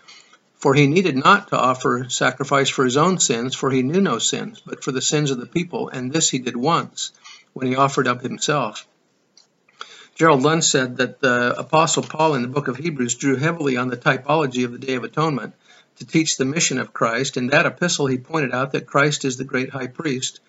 For 0.56 0.74
he 0.74 0.86
needed 0.86 1.16
not 1.16 1.48
to 1.48 1.58
offer 1.58 2.06
sacrifice 2.08 2.68
for 2.68 2.84
his 2.84 2.96
own 2.96 3.20
sins, 3.20 3.54
for 3.54 3.70
he 3.70 3.82
knew 3.82 4.00
no 4.00 4.18
sins, 4.18 4.60
but 4.64 4.82
for 4.82 4.90
the 4.90 5.02
sins 5.02 5.30
of 5.30 5.38
the 5.38 5.46
people, 5.46 5.88
and 5.88 6.12
this 6.12 6.30
he 6.30 6.38
did 6.38 6.56
once, 6.56 7.12
when 7.52 7.66
he 7.66 7.76
offered 7.76 8.06
up 8.06 8.22
himself. 8.22 8.86
Gerald 10.14 10.42
Lund 10.42 10.64
said 10.64 10.96
that 10.96 11.20
the 11.20 11.54
Apostle 11.56 12.02
Paul 12.02 12.34
in 12.34 12.42
the 12.42 12.48
book 12.48 12.66
of 12.66 12.76
Hebrews 12.76 13.14
drew 13.14 13.36
heavily 13.36 13.76
on 13.76 13.88
the 13.88 13.96
typology 13.96 14.64
of 14.64 14.72
the 14.72 14.78
Day 14.78 14.94
of 14.94 15.04
Atonement 15.04 15.54
to 15.98 16.04
teach 16.04 16.36
the 16.36 16.44
mission 16.44 16.78
of 16.78 16.92
Christ. 16.92 17.36
In 17.36 17.48
that 17.48 17.66
epistle, 17.66 18.06
he 18.06 18.18
pointed 18.18 18.52
out 18.52 18.72
that 18.72 18.86
Christ 18.86 19.24
is 19.24 19.36
the 19.36 19.44
great 19.44 19.70
high 19.70 19.86
priest, 19.86 20.40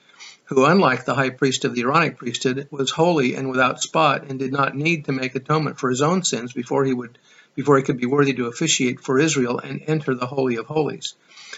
who, 0.46 0.66
unlike 0.66 1.06
the 1.06 1.14
high 1.14 1.30
priest 1.30 1.66
of 1.66 1.76
the 1.76 1.82
Aaronic 1.82 2.18
priesthood, 2.18 2.68
was 2.72 2.90
holy 2.90 3.36
and 3.36 3.50
without 3.50 3.82
spot 3.82 4.26
and 4.28 4.40
did 4.40 4.52
not 4.52 4.76
need 4.76 5.06
to 5.06 5.12
make 5.12 5.36
atonement 5.36 5.80
for 5.80 5.92
his 5.92 6.02
own 6.02 6.24
sins 6.24 6.52
before 6.52 6.84
he 6.84 6.94
would 6.94 7.20
before 7.56 7.78
he 7.78 7.84
could 7.84 7.98
be 7.98 8.06
worthy 8.06 8.34
to 8.34 8.48
officiate 8.48 9.02
for 9.02 9.20
Israel 9.20 9.60
and 9.60 9.84
enter 9.86 10.16
the 10.16 10.26
Holy 10.26 10.56
of 10.56 10.66
Holies. 10.66 11.14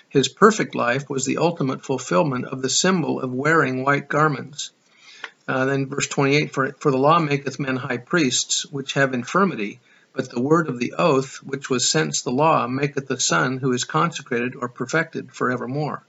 His 0.10 0.28
perfect 0.28 0.74
life 0.74 1.10
was 1.10 1.26
the 1.26 1.38
ultimate 1.38 1.86
fulfillment 1.86 2.46
of 2.46 2.62
the 2.62 2.70
symbol 2.70 3.22
of 3.22 3.32
wearing 3.32 3.84
white 3.84 4.10
garments. 4.10 4.72
Uh, 5.52 5.66
then 5.66 5.88
verse 5.88 6.08
28, 6.08 6.54
for, 6.54 6.72
for 6.80 6.92
the 6.92 6.98
law 6.98 7.20
maketh 7.20 7.60
men 7.60 7.76
high 7.76 7.98
priests, 7.98 8.66
which 8.68 8.94
have 8.94 9.14
infirmity, 9.14 9.82
but 10.14 10.30
the 10.30 10.40
word 10.40 10.70
of 10.70 10.80
the 10.80 10.94
oath, 10.98 11.44
which 11.44 11.70
was 11.70 11.90
since 11.90 12.22
the 12.22 12.32
law, 12.32 12.68
maketh 12.68 13.08
the 13.10 13.20
Son 13.20 13.58
who 13.58 13.74
is 13.74 13.84
consecrated 13.84 14.56
or 14.56 14.70
perfected 14.70 15.34
forevermore. 15.34 16.04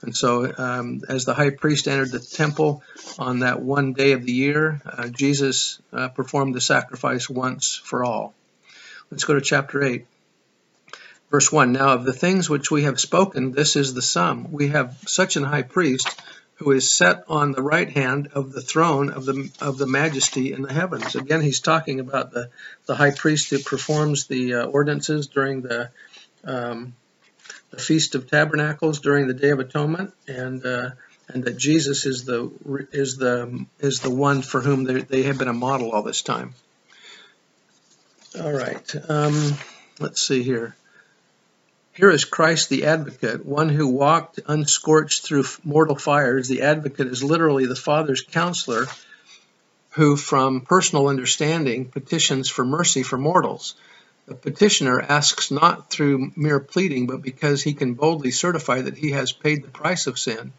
And 0.00 0.16
so, 0.16 0.50
um, 0.56 1.02
as 1.10 1.26
the 1.26 1.34
high 1.34 1.50
priest 1.50 1.88
entered 1.88 2.10
the 2.10 2.20
temple 2.20 2.82
on 3.18 3.40
that 3.40 3.60
one 3.60 3.92
day 3.92 4.12
of 4.12 4.24
the 4.24 4.32
year, 4.32 4.80
uh, 4.86 5.08
Jesus 5.08 5.78
uh, 5.92 6.08
performed 6.08 6.54
the 6.54 6.60
sacrifice 6.62 7.28
once 7.28 7.76
for 7.84 8.02
all. 8.02 8.32
Let's 9.10 9.24
go 9.24 9.34
to 9.34 9.42
chapter 9.42 9.82
8. 9.82 10.06
Verse 11.30 11.52
1 11.52 11.72
Now 11.72 11.92
of 11.92 12.04
the 12.04 12.14
things 12.14 12.48
which 12.48 12.70
we 12.70 12.84
have 12.84 12.98
spoken, 12.98 13.52
this 13.52 13.76
is 13.76 13.92
the 13.92 14.00
sum. 14.00 14.50
We 14.50 14.68
have 14.68 14.96
such 15.06 15.36
an 15.36 15.44
high 15.44 15.62
priest 15.62 16.08
who 16.60 16.72
is 16.72 16.92
set 16.92 17.24
on 17.26 17.52
the 17.52 17.62
right 17.62 17.88
hand 17.88 18.28
of 18.34 18.52
the 18.52 18.60
throne 18.60 19.08
of 19.08 19.24
the 19.24 19.50
of 19.62 19.78
the 19.78 19.86
majesty 19.86 20.52
in 20.52 20.60
the 20.60 20.72
heavens. 20.72 21.14
Again, 21.14 21.40
he's 21.40 21.60
talking 21.60 22.00
about 22.00 22.32
the, 22.32 22.50
the 22.84 22.94
high 22.94 23.12
priest 23.12 23.48
who 23.48 23.58
performs 23.60 24.26
the 24.26 24.54
uh, 24.54 24.64
ordinances 24.66 25.26
during 25.26 25.62
the 25.62 25.88
um, 26.44 26.94
the 27.70 27.78
feast 27.78 28.14
of 28.14 28.30
tabernacles 28.30 29.00
during 29.00 29.26
the 29.26 29.32
day 29.32 29.48
of 29.48 29.58
atonement, 29.58 30.12
and 30.28 30.64
uh, 30.66 30.90
and 31.28 31.44
that 31.44 31.56
Jesus 31.56 32.04
is 32.04 32.26
the 32.26 32.50
is 32.92 33.16
the 33.16 33.64
is 33.78 34.00
the 34.00 34.10
one 34.10 34.42
for 34.42 34.60
whom 34.60 34.84
they, 34.84 35.22
have 35.22 35.38
been 35.38 35.48
a 35.48 35.54
model 35.54 35.92
all 35.92 36.02
this 36.02 36.20
time. 36.20 36.52
All 38.38 38.52
right. 38.52 38.94
Um, 39.08 39.54
let's 39.98 40.20
see 40.20 40.42
here. 40.42 40.76
Here 41.92 42.10
is 42.10 42.24
Christ 42.24 42.68
the 42.68 42.84
advocate, 42.84 43.44
one 43.44 43.68
who 43.68 43.88
walked 43.88 44.38
unscorched 44.46 45.22
through 45.22 45.44
mortal 45.64 45.96
fires. 45.96 46.46
The 46.46 46.62
advocate 46.62 47.08
is 47.08 47.24
literally 47.24 47.66
the 47.66 47.74
Father's 47.74 48.22
counselor 48.22 48.86
who, 49.90 50.16
from 50.16 50.60
personal 50.60 51.08
understanding, 51.08 51.86
petitions 51.86 52.48
for 52.48 52.64
mercy 52.64 53.02
for 53.02 53.18
mortals. 53.18 53.74
The 54.26 54.36
petitioner 54.36 55.00
asks 55.00 55.50
not 55.50 55.90
through 55.90 56.30
mere 56.36 56.60
pleading, 56.60 57.08
but 57.08 57.22
because 57.22 57.64
he 57.64 57.74
can 57.74 57.94
boldly 57.94 58.30
certify 58.30 58.82
that 58.82 58.96
he 58.96 59.10
has 59.10 59.32
paid 59.32 59.64
the 59.64 59.70
price 59.70 60.06
of 60.06 60.16
sin. 60.16 60.52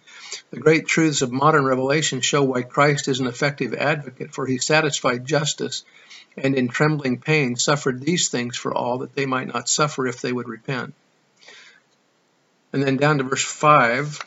The 0.50 0.60
great 0.60 0.86
truths 0.86 1.22
of 1.22 1.32
modern 1.32 1.64
revelation 1.64 2.20
show 2.20 2.44
why 2.44 2.64
Christ 2.64 3.08
is 3.08 3.22
an 3.22 3.28
effective 3.28 3.74
advocate, 3.74 4.34
for 4.34 4.46
he 4.46 4.58
satisfied 4.58 5.26
justice 5.26 5.86
and 6.36 6.56
in 6.56 6.68
trembling 6.68 7.20
pain 7.20 7.56
suffered 7.56 8.02
these 8.02 8.28
things 8.28 8.58
for 8.58 8.74
all 8.74 8.98
that 9.00 9.16
they 9.16 9.26
might 9.26 9.48
not 9.48 9.70
suffer 9.70 10.06
if 10.06 10.20
they 10.20 10.34
would 10.34 10.50
repent. 10.50 10.94
And 12.74 12.84
then 12.84 12.98
down 12.98 13.18
to 13.18 13.24
verse 13.24 13.44
5 13.44 14.20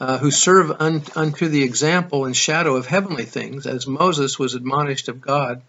uh, 0.00 0.18
who 0.18 0.30
serve 0.30 0.70
un 0.80 1.02
unto 1.14 1.48
the 1.48 1.62
example 1.62 2.24
and 2.24 2.34
shadow 2.34 2.76
of 2.76 2.86
heavenly 2.86 3.26
things, 3.26 3.66
as 3.66 3.86
Moses 3.86 4.38
was 4.38 4.54
admonished 4.54 5.08
of 5.08 5.20
God 5.20 5.60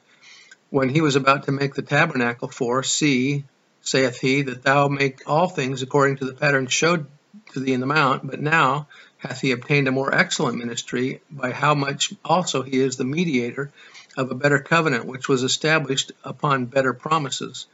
when 0.69 0.87
he 0.87 1.01
was 1.01 1.17
about 1.17 1.43
to 1.43 1.51
make 1.51 1.75
the 1.75 1.81
tabernacle 1.81 2.47
for, 2.47 2.81
See, 2.81 3.43
saith 3.81 4.19
he, 4.19 4.43
that 4.43 4.63
thou 4.63 4.87
make 4.87 5.21
all 5.27 5.49
things 5.49 5.81
according 5.81 6.17
to 6.17 6.25
the 6.25 6.33
pattern 6.33 6.67
showed 6.67 7.07
to 7.53 7.59
thee 7.59 7.73
in 7.73 7.81
the 7.81 7.85
mount, 7.85 8.25
but 8.25 8.39
now 8.39 8.87
hath 9.17 9.41
he 9.41 9.51
obtained 9.51 9.87
a 9.89 9.91
more 9.91 10.13
excellent 10.13 10.57
ministry, 10.57 11.21
by 11.29 11.51
how 11.51 11.75
much 11.75 12.13
also 12.23 12.61
he 12.61 12.79
is 12.79 12.95
the 12.95 13.03
mediator 13.03 13.69
of 14.15 14.31
a 14.31 14.35
better 14.35 14.59
covenant, 14.59 15.05
which 15.05 15.27
was 15.27 15.43
established 15.43 16.13
upon 16.23 16.65
better 16.65 16.93
promises. 16.93 17.67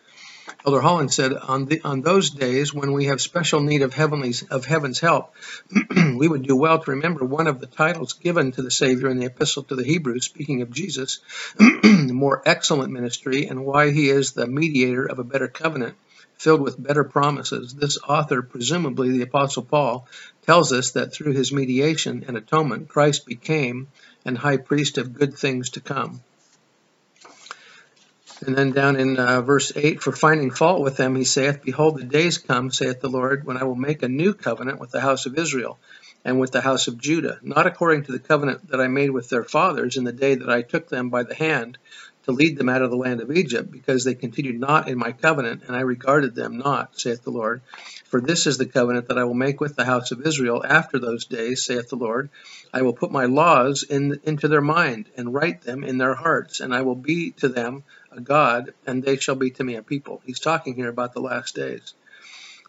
Elder 0.65 0.81
Holland 0.81 1.13
said, 1.13 1.33
on, 1.33 1.65
the, 1.65 1.81
on 1.83 2.01
those 2.01 2.29
days 2.29 2.73
when 2.73 2.93
we 2.93 3.05
have 3.05 3.21
special 3.21 3.59
need 3.59 3.81
of, 3.81 3.93
heavenly, 3.93 4.33
of 4.49 4.65
heaven's 4.65 4.99
help, 4.99 5.33
we 6.15 6.27
would 6.27 6.43
do 6.43 6.55
well 6.55 6.79
to 6.79 6.91
remember 6.91 7.25
one 7.25 7.47
of 7.47 7.59
the 7.59 7.67
titles 7.67 8.13
given 8.13 8.51
to 8.51 8.61
the 8.61 8.71
Savior 8.71 9.09
in 9.09 9.17
the 9.17 9.25
Epistle 9.25 9.63
to 9.63 9.75
the 9.75 9.83
Hebrews, 9.83 10.25
speaking 10.25 10.61
of 10.61 10.71
Jesus, 10.71 11.19
the 11.57 12.11
more 12.13 12.41
excellent 12.45 12.91
ministry, 12.91 13.47
and 13.47 13.65
why 13.65 13.91
he 13.91 14.09
is 14.09 14.31
the 14.31 14.47
mediator 14.47 15.05
of 15.05 15.19
a 15.19 15.23
better 15.23 15.47
covenant 15.47 15.95
filled 16.37 16.61
with 16.61 16.81
better 16.81 17.03
promises. 17.03 17.73
This 17.73 17.97
author, 18.07 18.41
presumably 18.41 19.09
the 19.09 19.23
Apostle 19.23 19.63
Paul, 19.63 20.07
tells 20.45 20.71
us 20.71 20.91
that 20.91 21.13
through 21.13 21.33
his 21.33 21.51
mediation 21.51 22.25
and 22.27 22.37
atonement, 22.37 22.87
Christ 22.87 23.25
became 23.25 23.87
an 24.23 24.35
high 24.35 24.57
priest 24.57 24.97
of 24.97 25.13
good 25.13 25.37
things 25.37 25.71
to 25.71 25.81
come. 25.81 26.21
And 28.45 28.55
then 28.55 28.71
down 28.71 28.97
in 28.97 29.17
uh, 29.17 29.41
verse 29.41 29.71
8, 29.75 30.01
for 30.01 30.11
finding 30.11 30.51
fault 30.51 30.81
with 30.81 30.95
them, 30.97 31.15
he 31.15 31.23
saith, 31.23 31.63
Behold, 31.63 31.97
the 31.97 32.03
days 32.03 32.37
come, 32.37 32.71
saith 32.71 33.01
the 33.01 33.09
Lord, 33.09 33.45
when 33.45 33.57
I 33.57 33.63
will 33.63 33.75
make 33.75 34.03
a 34.03 34.07
new 34.07 34.33
covenant 34.33 34.79
with 34.79 34.91
the 34.91 35.01
house 35.01 35.25
of 35.25 35.37
Israel 35.37 35.79
and 36.23 36.39
with 36.39 36.51
the 36.51 36.61
house 36.61 36.87
of 36.87 36.99
Judah, 36.99 37.39
not 37.41 37.65
according 37.65 38.03
to 38.03 38.11
the 38.11 38.19
covenant 38.19 38.69
that 38.69 38.79
I 38.79 38.87
made 38.87 39.09
with 39.09 39.29
their 39.29 39.43
fathers 39.43 39.97
in 39.97 40.03
the 40.03 40.11
day 40.11 40.35
that 40.35 40.49
I 40.49 40.61
took 40.61 40.87
them 40.87 41.09
by 41.09 41.23
the 41.23 41.33
hand 41.33 41.79
to 42.25 42.31
lead 42.33 42.57
them 42.57 42.67
out 42.67 42.81
of 42.81 42.91
the 42.91 42.97
land 42.97 43.21
of 43.21 43.31
Egypt, 43.31 43.71
because 43.71 44.03
they 44.03 44.13
continued 44.13 44.59
not 44.59 44.89
in 44.89 44.97
my 44.97 45.13
covenant, 45.13 45.63
and 45.65 45.75
I 45.75 45.79
regarded 45.79 46.35
them 46.35 46.57
not, 46.57 46.99
saith 46.99 47.23
the 47.23 47.31
Lord. 47.31 47.61
For 48.03 48.19
this 48.19 48.45
is 48.45 48.57
the 48.57 48.65
covenant 48.65 49.07
that 49.07 49.17
I 49.17 49.23
will 49.23 49.33
make 49.33 49.61
with 49.61 49.77
the 49.77 49.85
house 49.85 50.11
of 50.11 50.27
Israel 50.27 50.63
after 50.67 50.99
those 50.99 51.25
days, 51.25 51.63
saith 51.63 51.87
the 51.87 51.95
Lord. 51.95 52.29
I 52.73 52.81
will 52.81 52.93
put 52.93 53.11
my 53.11 53.25
laws 53.25 53.83
in, 53.83 54.19
into 54.23 54.49
their 54.49 54.61
mind, 54.61 55.09
and 55.15 55.33
write 55.33 55.61
them 55.61 55.85
in 55.85 55.97
their 55.97 56.15
hearts, 56.15 56.59
and 56.59 56.75
I 56.75 56.81
will 56.81 56.95
be 56.95 57.31
to 57.31 57.47
them 57.47 57.85
a 58.17 58.21
God, 58.21 58.73
and 58.85 59.03
they 59.03 59.17
shall 59.17 59.35
be 59.35 59.51
to 59.51 59.63
me 59.63 59.75
a 59.75 59.83
people. 59.83 60.21
He's 60.25 60.39
talking 60.39 60.75
here 60.75 60.89
about 60.89 61.13
the 61.13 61.21
last 61.21 61.55
days. 61.55 61.93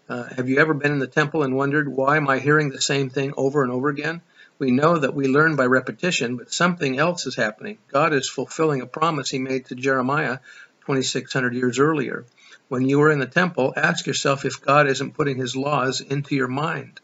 Uh, 0.08 0.24
have 0.24 0.48
you 0.48 0.58
ever 0.58 0.72
been 0.74 0.92
in 0.92 0.98
the 0.98 1.06
temple 1.06 1.42
and 1.42 1.54
wondered, 1.54 1.88
why 1.88 2.16
am 2.16 2.28
I 2.28 2.38
hearing 2.38 2.70
the 2.70 2.80
same 2.80 3.10
thing 3.10 3.34
over 3.36 3.62
and 3.62 3.72
over 3.72 3.88
again? 3.88 4.22
We 4.58 4.70
know 4.70 4.98
that 4.98 5.14
we 5.14 5.28
learn 5.28 5.56
by 5.56 5.66
repetition, 5.66 6.36
but 6.36 6.52
something 6.52 6.98
else 6.98 7.26
is 7.26 7.36
happening. 7.36 7.78
God 7.88 8.12
is 8.12 8.28
fulfilling 8.28 8.80
a 8.80 8.86
promise 8.86 9.30
he 9.30 9.38
made 9.38 9.66
to 9.66 9.74
Jeremiah 9.74 10.38
2600 10.86 11.54
years 11.54 11.78
earlier. 11.78 12.24
When 12.68 12.88
you 12.88 13.00
are 13.02 13.10
in 13.10 13.18
the 13.18 13.26
temple, 13.26 13.74
ask 13.76 14.06
yourself 14.06 14.44
if 14.44 14.62
God 14.62 14.88
isn't 14.88 15.14
putting 15.14 15.36
his 15.36 15.54
laws 15.54 16.00
into 16.00 16.34
your 16.34 16.48
mind. 16.48 17.00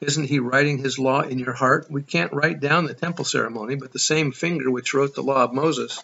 Isn't 0.00 0.28
he 0.28 0.38
writing 0.38 0.78
his 0.78 0.98
law 0.98 1.20
in 1.20 1.38
your 1.38 1.52
heart? 1.52 1.90
We 1.90 2.02
can't 2.02 2.32
write 2.32 2.60
down 2.60 2.86
the 2.86 2.94
temple 2.94 3.26
ceremony, 3.26 3.74
but 3.74 3.92
the 3.92 3.98
same 3.98 4.32
finger 4.32 4.70
which 4.70 4.94
wrote 4.94 5.14
the 5.14 5.22
law 5.22 5.44
of 5.44 5.52
Moses 5.52 6.00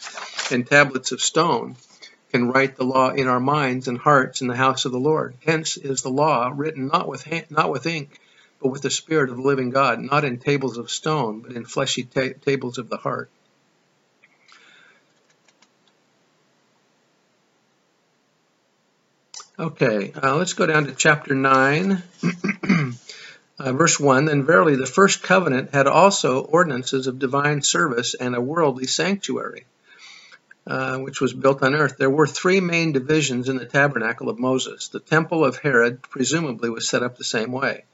in 0.51 0.65
tablets 0.65 1.13
of 1.13 1.23
stone 1.23 1.77
can 2.31 2.49
write 2.49 2.77
the 2.77 2.85
law 2.85 3.11
in 3.11 3.27
our 3.27 3.41
minds 3.41 3.89
and 3.89 3.97
hearts 3.97 4.43
in 4.43 4.49
the 4.49 4.57
house 4.57 4.85
of 4.85 4.93
the 4.93 5.01
Lord. 5.01 5.35
Hence 5.47 5.79
is 5.79 6.03
the 6.03 6.11
law 6.11 6.53
written 6.55 6.89
not 6.89 7.09
with 7.09 7.27
not 7.51 7.71
with 7.71 7.87
ink, 7.87 8.21
but 8.61 8.69
with 8.69 8.83
the 8.83 8.91
Spirit 8.91 9.31
of 9.31 9.37
the 9.37 9.43
living 9.43 9.71
God, 9.71 10.01
not 10.01 10.25
in 10.25 10.39
tables 10.39 10.77
of 10.77 10.91
stone, 10.91 11.41
but 11.41 11.53
in 11.53 11.65
fleshy 11.65 12.03
ta 12.03 12.29
tables 12.45 12.77
of 12.77 12.91
the 12.91 12.99
heart. 12.99 13.31
Okay, 19.59 20.13
uh, 20.23 20.37
let's 20.37 20.53
go 20.53 20.67
down 20.67 20.85
to 20.85 20.95
chapter 20.95 21.35
9, 21.35 22.03
uh, 23.59 23.73
verse 23.73 23.99
1. 23.99 24.27
Then 24.27 24.45
verily 24.45 24.77
the 24.77 24.87
first 24.87 25.23
covenant 25.23 25.71
had 25.73 25.87
also 25.87 26.41
ordinances 26.41 27.07
of 27.07 27.19
divine 27.19 27.63
service 27.63 28.15
and 28.15 28.35
a 28.35 28.41
worldly 28.41 28.87
sanctuary, 28.87 29.67
uh, 30.67 30.99
which 30.99 31.21
was 31.21 31.33
built 31.33 31.63
on 31.63 31.75
earth. 31.75 31.97
There 31.99 32.11
were 32.11 32.27
three 32.27 32.61
main 32.61 32.93
divisions 32.93 33.49
in 33.49 33.57
the 33.57 33.67
tabernacle 33.67 34.29
of 34.29 34.39
Moses. 34.39 34.89
The 34.89 35.01
temple 35.01 35.45
of 35.45 35.57
Herod 35.57 36.03
presumably 36.03 36.71
was 36.71 36.89
set 36.89 37.03
up 37.03 37.17
the 37.17 37.25
same 37.25 37.53
way. 37.53 37.85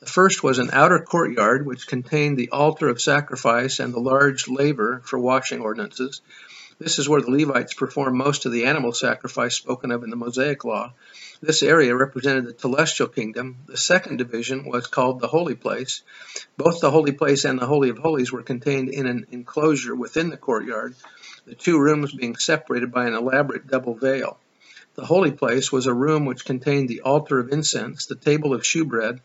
The 0.00 0.06
first 0.06 0.42
was 0.42 0.58
an 0.58 0.70
outer 0.72 1.00
courtyard 1.00 1.66
which 1.66 1.86
contained 1.86 2.38
the 2.38 2.48
altar 2.50 2.88
of 2.88 3.02
sacrifice 3.02 3.80
and 3.80 3.92
the 3.92 4.00
large 4.00 4.48
laver 4.48 5.02
for 5.04 5.18
washing 5.18 5.60
ordinances. 5.60 6.22
This 6.80 6.98
is 6.98 7.06
where 7.06 7.20
the 7.20 7.30
Levites 7.30 7.74
performed 7.74 8.16
most 8.16 8.46
of 8.46 8.52
the 8.52 8.64
animal 8.64 8.92
sacrifice 8.92 9.54
spoken 9.54 9.90
of 9.90 10.02
in 10.02 10.08
the 10.08 10.16
Mosaic 10.16 10.64
Law. 10.64 10.94
This 11.42 11.62
area 11.62 11.94
represented 11.94 12.46
the 12.46 12.58
celestial 12.58 13.06
kingdom. 13.06 13.58
The 13.66 13.76
second 13.76 14.16
division 14.16 14.64
was 14.64 14.86
called 14.86 15.20
the 15.20 15.28
Holy 15.28 15.54
Place. 15.54 16.00
Both 16.56 16.80
the 16.80 16.90
Holy 16.90 17.12
Place 17.12 17.44
and 17.44 17.58
the 17.58 17.66
Holy 17.66 17.90
of 17.90 17.98
Holies 17.98 18.32
were 18.32 18.42
contained 18.42 18.88
in 18.88 19.06
an 19.06 19.26
enclosure 19.30 19.94
within 19.94 20.30
the 20.30 20.38
courtyard, 20.38 20.94
the 21.44 21.54
two 21.54 21.78
rooms 21.78 22.14
being 22.14 22.36
separated 22.36 22.90
by 22.90 23.06
an 23.06 23.12
elaborate 23.14 23.66
double 23.66 23.94
veil. 23.94 24.38
The 24.94 25.04
Holy 25.04 25.32
Place 25.32 25.70
was 25.70 25.86
a 25.86 25.92
room 25.92 26.24
which 26.24 26.46
contained 26.46 26.88
the 26.88 27.02
altar 27.02 27.38
of 27.38 27.52
incense, 27.52 28.06
the 28.06 28.14
table 28.14 28.54
of 28.54 28.64
shewbread, 28.64 29.20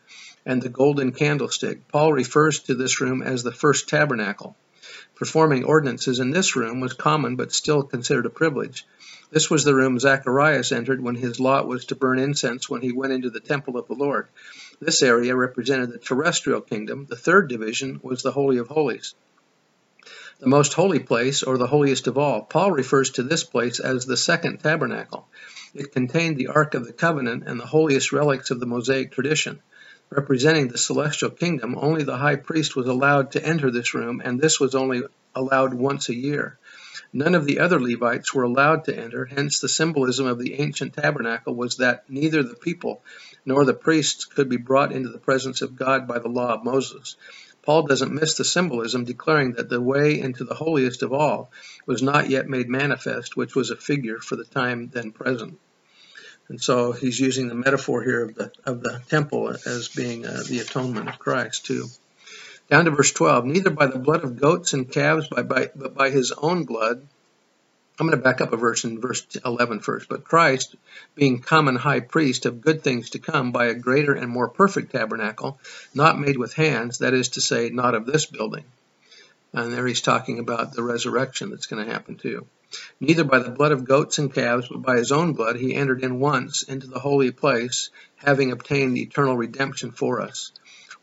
and 0.46 0.62
the 0.62 0.68
golden 0.68 1.14
candlestick. 1.14 1.88
Paul 1.88 2.12
refers 2.12 2.60
to 2.64 2.76
this 2.76 3.00
room 3.00 3.24
as 3.24 3.44
the 3.44 3.54
first 3.54 3.88
tabernacle. 3.88 4.58
Performing 5.16 5.64
ordinances 5.64 6.20
in 6.20 6.32
this 6.32 6.58
room 6.58 6.82
was 6.82 6.92
common 6.92 7.38
but 7.38 7.54
still 7.54 7.84
considered 7.84 8.26
a 8.26 8.30
privilege. 8.30 8.86
This 9.32 9.50
was 9.50 9.64
the 9.64 9.74
room 9.74 9.98
Zacharias 9.98 10.74
entered 10.74 11.02
when 11.02 11.16
his 11.16 11.40
lot 11.40 11.68
was 11.68 11.86
to 11.86 11.96
burn 11.96 12.20
incense 12.20 12.70
when 12.70 12.82
he 12.82 12.92
went 12.92 13.14
into 13.14 13.30
the 13.30 13.40
temple 13.40 13.78
of 13.78 13.88
the 13.88 13.94
Lord. 13.94 14.28
This 14.82 15.02
area 15.02 15.34
represented 15.34 15.94
the 15.94 16.00
terrestrial 16.00 16.60
kingdom. 16.60 17.06
The 17.10 17.16
third 17.16 17.48
division 17.48 18.02
was 18.04 18.24
the 18.24 18.34
Holy 18.34 18.58
of 18.58 18.68
Holies. 18.68 19.16
The 20.40 20.50
most 20.50 20.74
holy 20.74 21.00
place, 21.00 21.44
or 21.44 21.58
the 21.58 21.68
holiest 21.68 22.08
of 22.08 22.18
all. 22.18 22.42
Paul 22.42 22.74
refers 22.74 23.12
to 23.12 23.24
this 23.24 23.46
place 23.46 23.80
as 23.80 24.06
the 24.06 24.18
second 24.18 24.58
tabernacle. 24.58 25.30
It 25.74 25.94
contained 25.94 26.36
the 26.36 26.48
Ark 26.48 26.74
of 26.74 26.86
the 26.86 26.94
Covenant 26.94 27.44
and 27.48 27.58
the 27.58 27.66
holiest 27.66 28.12
relics 28.12 28.52
of 28.52 28.60
the 28.60 28.66
Mosaic 28.66 29.14
tradition 29.14 29.62
representing 30.10 30.68
the 30.68 30.78
celestial 30.78 31.30
kingdom, 31.30 31.76
only 31.78 32.04
the 32.04 32.18
high 32.18 32.36
priest 32.36 32.76
was 32.76 32.88
allowed 32.88 33.32
to 33.32 33.46
enter 33.46 33.72
this 33.72 33.94
room, 33.94 34.22
and 34.24 34.40
this 34.40 34.60
was 34.60 34.76
only 34.76 35.04
allowed 35.34 35.74
once 35.74 36.10
a 36.10 36.16
year. 36.16 36.58
None 37.12 37.36
of 37.36 37.46
the 37.46 37.60
other 37.60 37.80
Levites 37.80 38.34
were 38.34 38.44
allowed 38.44 38.86
to 38.86 38.98
enter, 38.98 39.26
hence 39.26 39.60
the 39.60 39.70
symbolism 39.70 40.28
of 40.28 40.40
the 40.40 40.56
ancient 40.56 40.94
tabernacle 40.94 41.56
was 41.56 41.78
that 41.78 42.04
neither 42.10 42.44
the 42.44 42.56
people 42.56 43.04
nor 43.46 43.64
the 43.64 43.74
priests 43.74 44.26
could 44.26 44.50
be 44.50 44.58
brought 44.58 44.92
into 44.92 45.10
the 45.10 45.18
presence 45.18 45.62
of 45.62 45.76
God 45.76 46.08
by 46.08 46.20
the 46.20 46.30
law 46.30 46.54
of 46.54 46.64
Moses. 46.64 47.16
Paul 47.62 47.84
doesn't 47.84 48.14
miss 48.14 48.36
the 48.36 48.46
symbolism, 48.46 49.06
declaring 49.06 49.54
that 49.54 49.70
the 49.70 49.82
way 49.82 50.20
into 50.20 50.44
the 50.44 50.54
holiest 50.54 51.04
of 51.04 51.14
all 51.14 51.52
was 51.86 52.04
not 52.04 52.30
yet 52.30 52.48
made 52.48 52.70
manifest, 52.70 53.36
which 53.36 53.56
was 53.56 53.72
a 53.72 53.76
figure 53.76 54.20
for 54.20 54.36
the 54.36 54.46
time 54.46 54.90
then 54.94 55.12
present. 55.12 55.58
And 56.48 56.62
so 56.62 56.92
he's 56.92 57.20
using 57.20 57.48
the 57.48 57.56
metaphor 57.56 58.04
here 58.04 58.26
of 58.26 58.36
the, 58.36 58.52
of 58.66 58.82
the 58.82 59.02
temple 59.10 59.50
as 59.66 59.88
being 59.90 60.26
uh, 60.26 60.44
the 60.48 60.60
atonement 60.60 61.10
of 61.10 61.18
Christ, 61.18 61.66
too. 61.66 61.88
Down 62.70 62.86
to 62.86 62.92
verse 62.92 63.12
12. 63.12 63.46
Neither 63.46 63.72
by 63.72 63.88
the 63.88 64.00
blood 64.00 64.24
of 64.24 64.40
goats 64.40 64.74
and 64.74 64.92
calves, 64.92 65.28
by, 65.28 65.42
by, 65.42 65.70
but 65.76 65.96
by 65.96 66.10
his 66.10 66.32
own 66.32 66.66
blood. 66.66 67.08
I'm 67.98 68.08
going 68.08 68.18
to 68.18 68.24
back 68.24 68.42
up 68.42 68.52
a 68.52 68.58
verse 68.58 68.84
in 68.84 69.00
verse 69.00 69.26
11 69.44 69.80
first. 69.80 70.10
But 70.10 70.26
Christ, 70.26 70.76
being 71.16 71.40
common 71.40 71.78
high 71.78 72.02
priest 72.02 72.46
of 72.46 72.62
good 72.62 72.84
things 72.84 73.12
to 73.12 73.20
come 73.20 73.52
by 73.52 73.68
a 73.68 73.74
greater 73.74 74.14
and 74.14 74.30
more 74.30 74.50
perfect 74.50 74.92
tabernacle, 74.92 75.60
not 75.94 76.20
made 76.20 76.38
with 76.38 76.54
hands, 76.54 77.00
that 77.00 77.14
is 77.14 77.30
to 77.30 77.42
say, 77.42 77.70
not 77.70 77.96
of 77.96 78.06
this 78.06 78.26
building. 78.26 78.66
And 79.54 79.72
there 79.72 79.88
he's 79.88 80.02
talking 80.02 80.40
about 80.40 80.74
the 80.74 80.84
resurrection 80.84 81.50
that's 81.50 81.68
going 81.68 81.86
to 81.86 81.92
happen 81.92 82.18
too. 82.18 82.46
Neither 83.00 83.24
by 83.24 83.40
the 83.40 83.52
blood 83.52 83.72
of 83.72 83.86
goats 83.86 84.18
and 84.18 84.34
calves, 84.34 84.68
but 84.70 84.82
by 84.82 84.98
his 84.98 85.12
own 85.12 85.34
blood, 85.34 85.56
he 85.56 85.76
entered 85.76 86.04
in 86.04 86.20
once 86.20 86.64
into 86.64 86.88
the 86.88 87.00
holy 87.00 87.32
place, 87.32 87.90
having 88.16 88.52
obtained 88.52 88.98
eternal 88.98 89.38
redemption 89.38 89.92
for 89.92 90.22
us. 90.22 90.52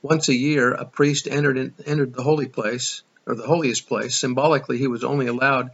Once 0.02 0.28
a 0.28 0.35
year, 0.35 0.72
a 0.72 0.85
priest 0.85 1.28
entered, 1.30 1.56
in, 1.56 1.74
entered 1.87 2.12
the 2.12 2.22
holy 2.22 2.46
place, 2.46 3.02
or 3.26 3.35
the 3.35 3.46
holiest 3.46 3.87
place. 3.88 4.16
Symbolically, 4.16 4.78
he 4.78 4.87
was 4.87 5.04
only 5.04 5.26
allowed 5.26 5.70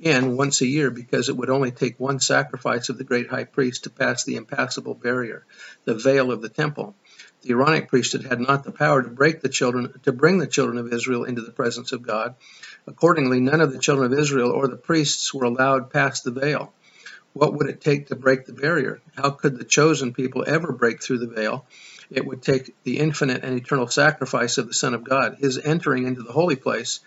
in 0.00 0.36
once 0.36 0.60
a 0.60 0.66
year 0.66 0.90
because 0.90 1.28
it 1.28 1.36
would 1.36 1.50
only 1.50 1.70
take 1.70 1.98
one 1.98 2.20
sacrifice 2.20 2.88
of 2.88 2.98
the 2.98 3.04
great 3.04 3.28
high 3.28 3.44
priest 3.44 3.84
to 3.84 3.90
pass 3.90 4.24
the 4.24 4.36
impassable 4.36 4.94
barrier, 4.94 5.44
the 5.84 5.94
veil 5.94 6.30
of 6.30 6.42
the 6.42 6.48
temple. 6.48 6.94
The 7.48 7.54
Aaronic 7.54 7.88
priesthood 7.88 8.26
had 8.26 8.40
not 8.40 8.64
the 8.64 8.72
power 8.72 9.02
to 9.02 9.08
break 9.08 9.40
the 9.40 9.48
children 9.48 9.98
to 10.02 10.12
bring 10.12 10.36
the 10.36 10.46
children 10.46 10.76
of 10.76 10.92
Israel 10.92 11.24
into 11.24 11.40
the 11.40 11.50
presence 11.50 11.92
of 11.92 12.02
God. 12.02 12.34
Accordingly, 12.86 13.40
none 13.40 13.62
of 13.62 13.72
the 13.72 13.78
children 13.78 14.12
of 14.12 14.18
Israel 14.18 14.50
or 14.50 14.68
the 14.68 14.76
priests 14.76 15.32
were 15.32 15.46
allowed 15.46 15.88
past 15.88 16.24
the 16.24 16.30
veil. 16.30 16.74
What 17.32 17.54
would 17.54 17.70
it 17.70 17.80
take 17.80 18.08
to 18.08 18.16
break 18.16 18.44
the 18.44 18.52
barrier? 18.52 19.00
How 19.16 19.30
could 19.30 19.56
the 19.56 19.64
chosen 19.64 20.12
people 20.12 20.44
ever 20.46 20.72
break 20.72 21.02
through 21.02 21.20
the 21.20 21.26
veil? 21.26 21.64
It 22.10 22.26
would 22.26 22.42
take 22.42 22.74
the 22.84 22.98
infinite 22.98 23.42
and 23.42 23.58
eternal 23.58 23.86
sacrifice 23.86 24.58
of 24.58 24.66
the 24.66 24.74
Son 24.74 24.92
of 24.92 25.02
God. 25.02 25.38
His 25.38 25.56
entering 25.56 26.06
into 26.06 26.24
the 26.24 26.32
holy 26.32 26.56
place 26.56 27.00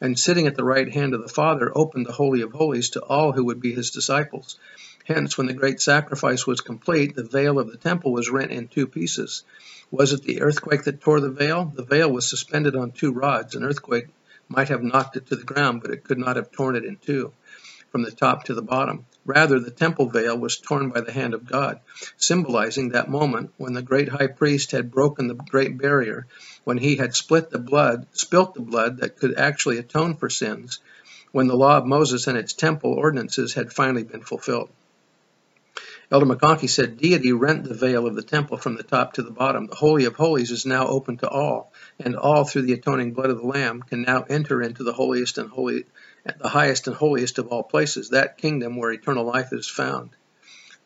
and 0.00 0.16
sitting 0.16 0.46
at 0.46 0.54
the 0.54 0.62
right 0.62 0.94
hand 0.94 1.12
of 1.12 1.22
the 1.22 1.28
Father 1.28 1.72
opened 1.74 2.06
the 2.06 2.12
Holy 2.12 2.42
of 2.42 2.52
Holies 2.52 2.90
to 2.90 3.02
all 3.02 3.32
who 3.32 3.46
would 3.46 3.60
be 3.60 3.74
his 3.74 3.90
disciples. 3.90 4.60
Hence, 5.04 5.36
when 5.36 5.48
the 5.48 5.54
great 5.54 5.80
sacrifice 5.80 6.46
was 6.46 6.60
complete, 6.60 7.16
the 7.16 7.24
veil 7.24 7.58
of 7.58 7.72
the 7.72 7.78
temple 7.78 8.12
was 8.12 8.30
rent 8.30 8.52
in 8.52 8.68
two 8.68 8.86
pieces. 8.86 9.42
Was 9.90 10.12
it 10.12 10.22
the 10.22 10.42
earthquake 10.42 10.84
that 10.84 11.00
tore 11.00 11.20
the 11.20 11.30
veil? 11.30 11.72
The 11.74 11.82
veil 11.82 12.10
was 12.10 12.28
suspended 12.28 12.76
on 12.76 12.90
two 12.90 13.12
rods. 13.12 13.54
An 13.54 13.64
earthquake 13.64 14.08
might 14.48 14.68
have 14.68 14.82
knocked 14.82 15.16
it 15.16 15.26
to 15.28 15.36
the 15.36 15.44
ground, 15.44 15.80
but 15.80 15.90
it 15.90 16.04
could 16.04 16.18
not 16.18 16.36
have 16.36 16.50
torn 16.50 16.76
it 16.76 16.84
in 16.84 16.96
two. 16.96 17.32
from 17.90 18.02
the 18.02 18.10
top 18.10 18.44
to 18.44 18.54
the 18.54 18.62
bottom. 18.62 19.06
Rather, 19.24 19.58
the 19.58 19.70
temple 19.70 20.10
veil 20.10 20.36
was 20.36 20.58
torn 20.58 20.90
by 20.90 21.00
the 21.00 21.12
hand 21.12 21.34
of 21.34 21.46
God, 21.46 21.80
symbolizing 22.16 22.90
that 22.90 23.08
moment 23.10 23.50
when 23.56 23.72
the 23.72 23.82
great 23.82 24.08
high 24.08 24.26
priest 24.26 24.72
had 24.72 24.90
broken 24.90 25.26
the 25.26 25.34
great 25.34 25.78
barrier, 25.78 26.26
when 26.64 26.78
he 26.78 26.96
had 26.96 27.14
split 27.14 27.50
the 27.50 27.58
blood, 27.58 28.06
spilt 28.12 28.54
the 28.54 28.60
blood 28.60 28.98
that 28.98 29.16
could 29.16 29.38
actually 29.38 29.78
atone 29.78 30.16
for 30.16 30.28
sins, 30.28 30.80
when 31.32 31.46
the 31.46 31.56
law 31.56 31.78
of 31.78 31.86
Moses 31.86 32.26
and 32.26 32.36
its 32.36 32.52
temple 32.52 32.92
ordinances 32.92 33.54
had 33.54 33.72
finally 33.72 34.02
been 34.04 34.22
fulfilled. 34.22 34.70
Elder 36.10 36.24
McConkie 36.24 36.70
said, 36.70 36.96
Deity 36.96 37.32
rent 37.32 37.64
the 37.64 37.74
veil 37.74 38.06
of 38.06 38.14
the 38.14 38.22
temple 38.22 38.56
from 38.56 38.76
the 38.76 38.82
top 38.82 39.12
to 39.14 39.22
the 39.22 39.30
bottom. 39.30 39.66
The 39.66 39.74
Holy 39.74 40.06
of 40.06 40.16
Holies 40.16 40.50
is 40.50 40.64
now 40.64 40.86
open 40.86 41.18
to 41.18 41.28
all, 41.28 41.70
and 42.00 42.16
all 42.16 42.44
through 42.44 42.62
the 42.62 42.72
atoning 42.72 43.12
blood 43.12 43.28
of 43.28 43.38
the 43.38 43.46
Lamb 43.46 43.82
can 43.82 44.02
now 44.02 44.24
enter 44.30 44.62
into 44.62 44.84
the 44.84 44.94
holiest 44.94 45.36
and 45.36 45.50
holy, 45.50 45.84
the 46.40 46.48
highest 46.48 46.86
and 46.86 46.96
holiest 46.96 47.38
of 47.38 47.48
all 47.48 47.62
places, 47.62 48.08
that 48.08 48.38
kingdom 48.38 48.76
where 48.76 48.90
eternal 48.90 49.24
life 49.24 49.52
is 49.52 49.68
found. 49.68 50.10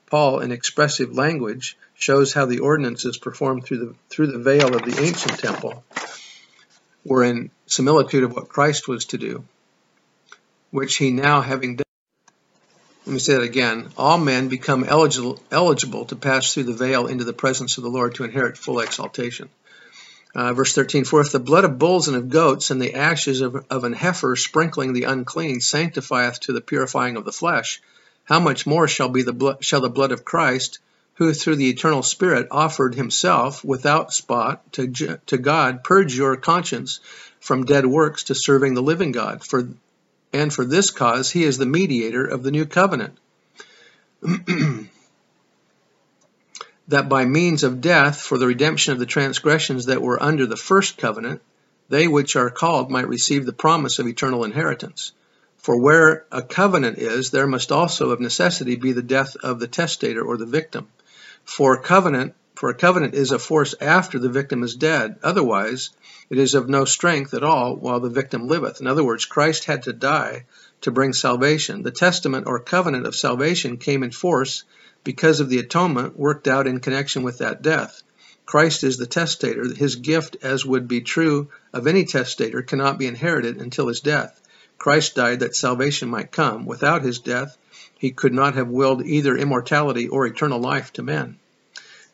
Paul, 0.07 0.41
in 0.41 0.51
expressive 0.51 1.17
language, 1.17 1.79
shows 1.95 2.33
how 2.33 2.47
the 2.47 2.59
ordinances 2.59 3.17
performed 3.17 3.65
through 3.65 3.79
the 3.79 3.95
through 4.11 4.27
the 4.27 4.41
veil 4.41 4.75
of 4.75 4.83
the 4.83 5.03
ancient 5.03 5.39
temple 5.39 5.85
were 7.05 7.23
in 7.23 7.51
similitude 7.67 8.25
of 8.25 8.35
what 8.35 8.49
Christ 8.49 8.89
was 8.89 9.07
to 9.07 9.19
do, 9.19 9.45
which 10.71 10.97
he 10.97 11.13
now 11.13 11.41
having 11.41 11.77
done 11.77 11.92
let 13.07 13.13
me 13.13 13.19
say 13.19 13.35
that 13.35 13.43
again. 13.43 13.89
All 13.97 14.17
men 14.17 14.49
become 14.49 14.85
eligible, 14.85 15.41
eligible 15.51 16.05
to 16.07 16.17
pass 16.17 16.53
through 16.53 16.65
the 16.65 16.73
veil 16.73 17.09
into 17.09 17.25
the 17.25 17.33
presence 17.33 17.77
of 17.77 17.83
the 17.83 17.91
Lord 17.91 18.15
to 18.15 18.25
inherit 18.25 18.57
full 18.57 18.79
exaltation. 18.79 19.49
Uh, 20.35 20.55
verse 20.55 20.73
13, 20.73 21.05
For 21.05 21.21
if 21.21 21.33
the 21.33 21.41
blood 21.41 21.65
of 21.65 21.79
bulls 21.79 22.09
and 22.09 22.17
of 22.17 22.31
goats 22.31 22.71
and 22.71 22.81
the 22.81 22.95
ashes 22.95 23.41
of, 23.41 23.67
of 23.69 23.85
an 23.85 23.93
heifer 23.93 24.37
sprinkling 24.37 24.93
the 24.93 25.03
unclean 25.03 25.61
sanctifieth 25.61 26.41
to 26.41 26.53
the 26.53 26.61
purifying 26.61 27.17
of 27.17 27.25
the 27.25 27.33
flesh, 27.33 27.83
how 28.25 28.39
much 28.39 28.67
more 28.67 28.87
shall 28.87 29.09
be 29.09 29.23
the 29.23 29.33
blood, 29.33 29.65
shall 29.65 29.81
the 29.81 29.91
blood 29.91 30.13
of 30.13 30.25
Christ, 30.25 30.79
who 31.15 31.35
through 31.35 31.57
the 31.57 31.69
eternal 31.69 32.03
Spirit 32.03 32.49
offered 32.51 32.95
himself 32.95 33.65
without 33.65 34.15
spot 34.15 34.73
to, 34.73 35.19
to 35.27 35.39
God, 35.39 35.85
purge 35.85 36.17
your 36.17 36.37
conscience 36.37 37.01
from 37.41 37.65
dead 37.65 37.85
works 37.85 38.25
to 38.25 38.35
serving 38.35 38.75
the 38.75 38.83
living 38.83 39.13
God? 39.13 39.45
For 39.45 39.69
and 40.33 40.53
for 40.53 40.65
this 40.65 40.91
cause 40.91 41.31
he 41.31 41.45
is 41.45 41.59
the 41.59 41.67
mediator 41.67 42.25
of 42.25 42.43
the 42.43 42.51
new 42.51 42.67
covenant. 42.67 43.19
that 46.89 47.09
by 47.09 47.25
means 47.25 47.63
of 47.63 47.81
death 47.81 48.21
for 48.21 48.39
the 48.39 48.47
redemption 48.47 48.93
of 48.93 48.99
the 48.99 49.07
transgressions 49.07 49.87
that 49.87 50.03
were 50.03 50.23
under 50.23 50.47
the 50.47 50.57
first 50.57 50.99
covenant, 50.99 51.43
they 51.89 52.09
which 52.09 52.37
are 52.37 52.51
called 52.51 52.91
might 52.91 53.09
receive 53.09 53.47
the 53.47 53.53
promise 53.53 53.99
of 53.99 54.07
eternal 54.07 54.45
inheritance. 54.45 55.13
For 55.59 55.77
where 55.77 56.27
a 56.33 56.43
covenant 56.43 56.99
is, 56.99 57.31
there 57.31 57.47
must 57.47 57.71
also 57.71 58.11
of 58.11 58.21
necessity 58.21 58.77
be 58.77 58.93
the 58.93 59.03
death 59.03 59.37
of 59.37 59.61
the 59.61 59.69
testator 59.69 60.23
or 60.23 60.37
the 60.37 60.47
victim. 60.47 60.89
For 61.45 61.81
covenant, 61.81 62.35
for 62.63 62.71
a 62.71 62.75
covenant 62.75 63.13
is 63.13 63.33
a 63.33 63.41
force 63.41 63.75
after 63.81 64.21
the 64.21 64.29
victim 64.29 64.63
is 64.63 64.77
dead. 64.77 65.17
Otherwise, 65.25 65.91
it 66.31 66.39
is 66.39 66.55
of 66.55 66.69
no 66.69 66.85
strength 66.85 67.35
at 67.35 67.43
all 67.43 67.75
while 67.75 67.99
the 67.99 68.09
victim 68.09 68.47
liveth. 68.47 68.81
In 68.81 68.87
other 68.87 69.03
words, 69.03 69.25
Christ 69.25 69.65
had 69.65 69.83
to 69.83 69.93
die 69.93 70.45
to 70.83 70.93
bring 70.93 71.13
salvation. 71.13 71.83
The 71.83 71.91
testament 71.91 72.47
or 72.47 72.61
covenant 72.61 73.05
of 73.05 73.17
salvation 73.17 73.79
came 73.79 74.05
in 74.05 74.13
force 74.13 74.63
because 75.03 75.41
of 75.41 75.49
the 75.49 75.59
atonement 75.59 76.17
worked 76.17 76.47
out 76.47 76.69
in 76.69 76.79
connection 76.79 77.25
with 77.25 77.39
that 77.39 77.63
death. 77.63 78.05
Christ 78.47 78.85
is 78.85 78.97
the 78.97 79.07
testator. 79.07 79.65
His 79.75 79.97
gift, 79.97 80.37
as 80.41 80.65
would 80.65 80.87
be 80.87 81.01
true 81.01 81.49
of 81.73 81.89
any 81.89 82.05
testator, 82.05 82.63
cannot 82.63 82.97
be 82.97 83.09
inherited 83.09 83.61
until 83.61 83.89
his 83.89 83.99
death. 83.99 84.41
Christ 84.79 85.17
died 85.17 85.41
that 85.41 85.57
salvation 85.57 86.09
might 86.09 86.31
come. 86.31 86.65
Without 86.65 87.03
his 87.03 87.19
death, 87.19 87.59
he 87.99 88.13
could 88.13 88.33
not 88.33 88.55
have 88.55 88.69
willed 88.69 89.05
either 89.05 89.37
immortality 89.37 90.07
or 90.07 90.27
eternal 90.27 90.61
life 90.61 90.93
to 90.93 91.03
men. 91.03 91.41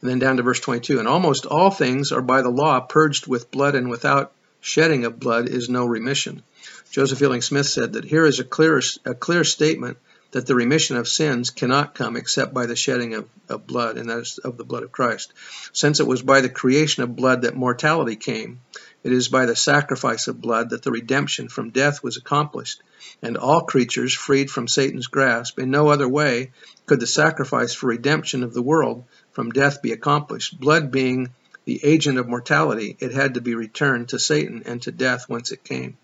And 0.00 0.10
then 0.10 0.18
down 0.18 0.36
to 0.36 0.42
verse 0.42 0.60
22 0.60 0.98
And 0.98 1.08
almost 1.08 1.46
all 1.46 1.70
things 1.70 2.12
are 2.12 2.22
by 2.22 2.42
the 2.42 2.50
law 2.50 2.80
purged 2.80 3.26
with 3.26 3.50
blood, 3.50 3.74
and 3.74 3.90
without 3.90 4.32
shedding 4.60 5.04
of 5.04 5.20
blood 5.20 5.48
is 5.48 5.68
no 5.68 5.84
remission. 5.84 6.42
Joseph 6.90 7.18
Fielding 7.18 7.42
Smith 7.42 7.66
said 7.66 7.94
that 7.94 8.04
here 8.04 8.24
is 8.24 8.40
a 8.40 8.44
clear, 8.44 8.80
a 9.04 9.14
clear 9.14 9.44
statement 9.44 9.98
that 10.30 10.46
the 10.46 10.54
remission 10.54 10.96
of 10.96 11.08
sins 11.08 11.50
cannot 11.50 11.94
come 11.94 12.16
except 12.16 12.52
by 12.52 12.66
the 12.66 12.76
shedding 12.76 13.14
of, 13.14 13.26
of 13.48 13.66
blood, 13.66 13.96
and 13.96 14.10
that 14.10 14.18
is 14.18 14.38
of 14.38 14.56
the 14.56 14.64
blood 14.64 14.82
of 14.82 14.92
Christ. 14.92 15.32
Since 15.72 16.00
it 16.00 16.06
was 16.06 16.22
by 16.22 16.42
the 16.42 16.50
creation 16.50 17.02
of 17.02 17.16
blood 17.16 17.42
that 17.42 17.56
mortality 17.56 18.16
came, 18.16 18.60
it 19.02 19.12
is 19.12 19.28
by 19.28 19.46
the 19.46 19.56
sacrifice 19.56 20.28
of 20.28 20.40
blood 20.40 20.70
that 20.70 20.82
the 20.82 20.90
redemption 20.90 21.48
from 21.48 21.70
death 21.70 22.02
was 22.02 22.16
accomplished, 22.16 22.82
and 23.22 23.38
all 23.38 23.62
creatures 23.62 24.12
freed 24.12 24.50
from 24.50 24.68
Satan's 24.68 25.06
grasp. 25.06 25.58
In 25.58 25.70
no 25.70 25.88
other 25.88 26.08
way 26.08 26.50
could 26.84 27.00
the 27.00 27.06
sacrifice 27.06 27.72
for 27.72 27.86
redemption 27.86 28.42
of 28.42 28.52
the 28.52 28.62
world 28.62 29.04
from 29.38 29.52
death 29.52 29.82
be 29.82 29.92
accomplished. 29.92 30.58
Blood 30.58 30.90
being 30.90 31.28
the 31.64 31.78
agent 31.84 32.18
of 32.18 32.26
mortality, 32.26 32.96
it 32.98 33.12
had 33.12 33.34
to 33.34 33.40
be 33.40 33.54
returned 33.54 34.08
to 34.08 34.18
Satan 34.18 34.64
and 34.66 34.82
to 34.82 34.90
death 34.90 35.28
whence 35.28 35.52
it 35.52 35.62
came. 35.62 35.96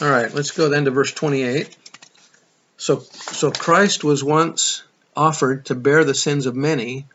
All 0.00 0.08
right, 0.08 0.32
let's 0.32 0.52
go 0.52 0.68
then 0.68 0.84
to 0.84 0.92
verse 0.92 1.10
28. 1.10 1.76
So, 2.76 3.00
so 3.00 3.50
Christ 3.50 4.04
was 4.04 4.22
once 4.22 4.84
offered 5.16 5.66
to 5.66 5.74
bear 5.74 6.04
the 6.04 6.14
sins 6.14 6.46
of 6.46 6.54
many, 6.54 7.08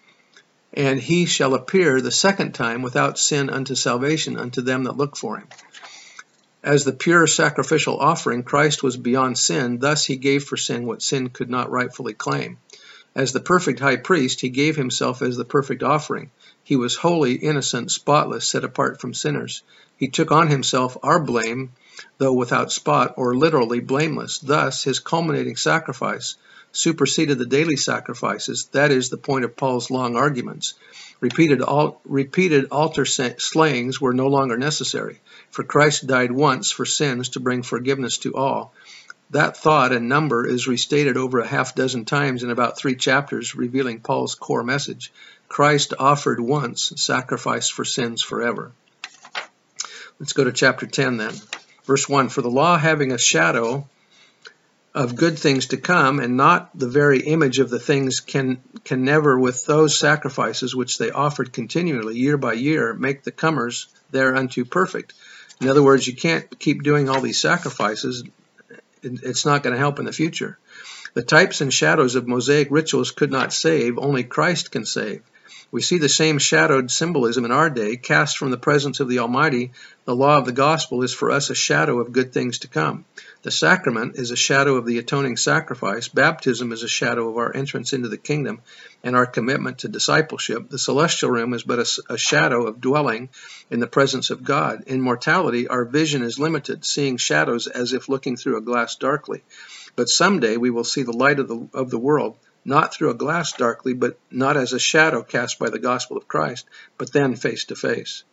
and 0.74 1.00
he 1.00 1.26
shall 1.26 1.54
appear 1.54 2.02
the 2.02 2.12
second 2.12 2.52
time 2.52 2.82
without 2.82 3.18
sin 3.18 3.50
unto 3.50 3.76
salvation 3.76 4.38
unto 4.38 4.62
them 4.62 4.84
that 4.84 4.98
look 4.98 5.16
for 5.16 5.38
him. 5.38 5.48
As 6.62 6.84
the 6.84 6.92
pure 6.92 7.28
sacrificial 7.28 7.98
offering, 7.98 8.44
Christ 8.44 8.84
was 8.84 8.98
beyond 8.98 9.38
sin, 9.38 9.80
thus 9.80 10.04
he 10.04 10.18
gave 10.18 10.44
for 10.44 10.58
sin 10.58 10.86
what 10.86 11.02
sin 11.02 11.30
could 11.30 11.50
not 11.50 11.72
rightfully 11.72 12.14
claim. 12.14 12.58
As 13.16 13.32
the 13.32 13.40
perfect 13.40 13.80
high 13.80 13.96
priest, 13.96 14.42
he 14.42 14.50
gave 14.50 14.76
himself 14.76 15.22
as 15.22 15.38
the 15.38 15.46
perfect 15.46 15.84
offering. 15.84 16.32
He 16.64 16.76
was 16.76 16.98
holy, 16.98 17.36
innocent, 17.36 17.92
spotless, 17.92 18.46
set 18.46 18.66
apart 18.66 19.00
from 19.00 19.14
sinners. 19.14 19.64
He 19.96 20.10
took 20.10 20.32
on 20.32 20.50
himself 20.50 20.98
our 21.02 21.20
blame, 21.20 21.72
though 22.18 22.34
without 22.34 22.74
spot, 22.74 23.14
or 23.16 23.34
literally 23.34 23.80
blameless. 23.80 24.40
Thus, 24.40 24.84
his 24.84 25.00
culminating 25.00 25.56
sacrifice 25.56 26.36
superseded 26.74 27.38
the 27.38 27.46
daily 27.46 27.78
sacrifices. 27.78 28.68
That 28.74 28.92
is 28.92 29.08
the 29.08 29.18
point 29.18 29.46
of 29.46 29.56
Paul's 29.56 29.90
long 29.90 30.18
arguments. 30.18 30.74
Repeated, 31.22 31.62
al 31.62 32.02
repeated 32.04 32.68
altar 32.70 33.06
slayings 33.06 34.02
were 34.02 34.14
no 34.14 34.28
longer 34.28 34.58
necessary, 34.58 35.22
for 35.52 35.64
Christ 35.64 36.06
died 36.06 36.34
once 36.34 36.70
for 36.70 36.84
sins 36.84 37.30
to 37.30 37.40
bring 37.40 37.64
forgiveness 37.64 38.18
to 38.20 38.36
all. 38.36 38.74
That 39.32 39.58
thought 39.58 39.92
and 39.92 40.08
number 40.08 40.46
is 40.46 40.68
restated 40.68 41.18
over 41.18 41.40
a 41.40 41.48
half 41.48 41.74
dozen 41.76 42.06
times 42.06 42.44
in 42.44 42.52
about 42.52 42.78
three 42.78 42.96
chapters, 42.96 43.56
revealing 43.56 44.02
Paul's 44.02 44.36
core 44.36 44.64
message. 44.64 45.12
Christ 45.50 45.94
offered 45.98 46.40
once, 46.40 46.94
sacrifice 46.98 47.70
for 47.70 47.86
sins 47.86 48.22
forever. 48.22 48.72
Let's 50.20 50.34
go 50.34 50.44
to 50.44 50.52
chapter 50.52 50.86
10 50.86 51.18
then. 51.18 51.34
Verse 51.86 52.08
1 52.08 52.30
For 52.30 52.42
the 52.42 52.50
law 52.50 52.78
having 52.78 53.12
a 53.12 53.18
shadow 53.18 53.88
of 54.94 55.16
good 55.16 55.38
things 55.38 55.68
to 55.68 55.78
come, 55.78 56.20
and 56.20 56.38
not 56.38 56.70
the 56.78 56.88
very 56.88 57.20
image 57.20 57.60
of 57.60 57.70
the 57.70 57.80
things, 57.80 58.22
can, 58.22 58.62
can 58.86 59.04
never, 59.04 59.38
with 59.38 59.66
those 59.66 60.00
sacrifices 60.00 60.74
which 60.74 60.98
they 60.98 61.12
offered 61.12 61.52
continually, 61.52 62.18
year 62.18 62.38
by 62.38 62.54
year, 62.54 62.94
make 62.94 63.24
the 63.24 63.32
comers 63.32 63.88
thereunto 64.12 64.64
perfect. 64.64 65.14
In 65.60 65.68
other 65.68 65.84
words, 65.84 66.08
you 66.08 66.16
can't 66.16 66.60
keep 66.60 66.84
doing 66.84 67.10
all 67.10 67.20
these 67.20 67.42
sacrifices 67.42 68.24
it's 69.06 69.46
not 69.46 69.64
going 69.64 69.74
to 69.74 69.80
help 69.80 70.00
in 70.00 70.06
the 70.06 70.12
future. 70.12 70.58
The 71.14 71.24
types 71.24 71.62
and 71.62 71.74
shadows 71.74 72.16
of 72.16 72.28
Mosaic 72.28 72.68
rituals 72.72 73.12
could 73.12 73.32
not 73.32 73.54
save, 73.54 73.98
only 73.98 74.24
Christ 74.24 74.72
can 74.72 74.86
save. 74.86 75.22
We 75.72 75.82
see 75.82 75.98
the 75.98 76.08
same 76.08 76.38
shadowed 76.38 76.92
symbolism 76.92 77.44
in 77.44 77.52
our 77.52 77.70
day, 77.70 77.98
cast 77.98 78.38
from 78.38 78.52
the 78.52 78.58
presence 78.58 79.00
of 79.00 79.10
the 79.10 79.20
Almighty. 79.20 79.72
The 80.06 80.16
law 80.16 80.38
of 80.38 80.46
the 80.46 80.52
gospel 80.52 81.02
is 81.02 81.14
for 81.14 81.32
us 81.32 81.50
a 81.50 81.56
shadow 81.56 82.00
of 82.00 82.12
good 82.12 82.32
things 82.32 82.60
to 82.60 82.68
come. 82.68 83.06
The 83.42 83.52
sacrament 83.52 84.16
is 84.16 84.32
a 84.32 84.36
shadow 84.36 84.76
of 84.76 84.86
the 84.86 85.00
atoning 85.00 85.38
sacrifice. 85.38 86.08
Baptism 86.08 86.72
is 86.72 86.84
a 86.84 86.88
shadow 86.88 87.30
of 87.30 87.38
our 87.38 87.56
entrance 87.56 87.94
into 87.94 88.10
the 88.10 88.18
kingdom 88.18 88.62
and 89.04 89.16
our 89.16 89.26
commitment 89.26 89.80
to 89.80 89.88
discipleship. 89.88 90.70
The 90.70 90.80
celestial 90.80 91.32
realm 91.32 91.54
is 91.54 91.64
but 91.64 91.80
a, 91.80 92.14
a 92.14 92.18
shadow 92.18 92.68
of 92.68 92.80
dwelling 92.80 93.30
in 93.70 93.80
the 93.80 93.88
presence 93.88 94.30
of 94.30 94.44
God. 94.44 94.84
In 94.88 95.02
mortality, 95.02 95.68
our 95.68 95.86
vision 95.86 96.22
is 96.22 96.40
limited, 96.40 96.86
seeing 96.86 97.18
shadows 97.18 97.68
as 97.68 97.94
if 97.94 98.08
looking 98.08 98.36
through 98.38 98.58
a 98.58 98.62
glass 98.62 98.96
darkly. 98.96 99.44
But 99.96 100.10
someday 100.10 100.58
we 100.58 100.70
will 100.70 100.84
see 100.84 101.04
the 101.04 101.12
light 101.12 101.40
of 101.40 101.48
the, 101.48 101.68
of 101.74 101.90
the 101.90 102.00
world 102.00 102.38
not 102.66 102.94
through 102.94 103.12
a 103.12 103.16
glass 103.16 103.54
darkly, 103.54 103.94
but 103.94 104.18
not 104.30 104.58
as 104.58 104.74
a 104.74 104.80
shadow 104.80 105.24
cast 105.24 105.60
by 105.60 105.70
the 105.70 105.80
gospel 105.80 106.18
of 106.18 106.28
Christ, 106.28 106.66
but 106.98 107.14
then 107.14 107.36
face 107.36 107.66
to 107.66 107.76
face. 107.76 108.24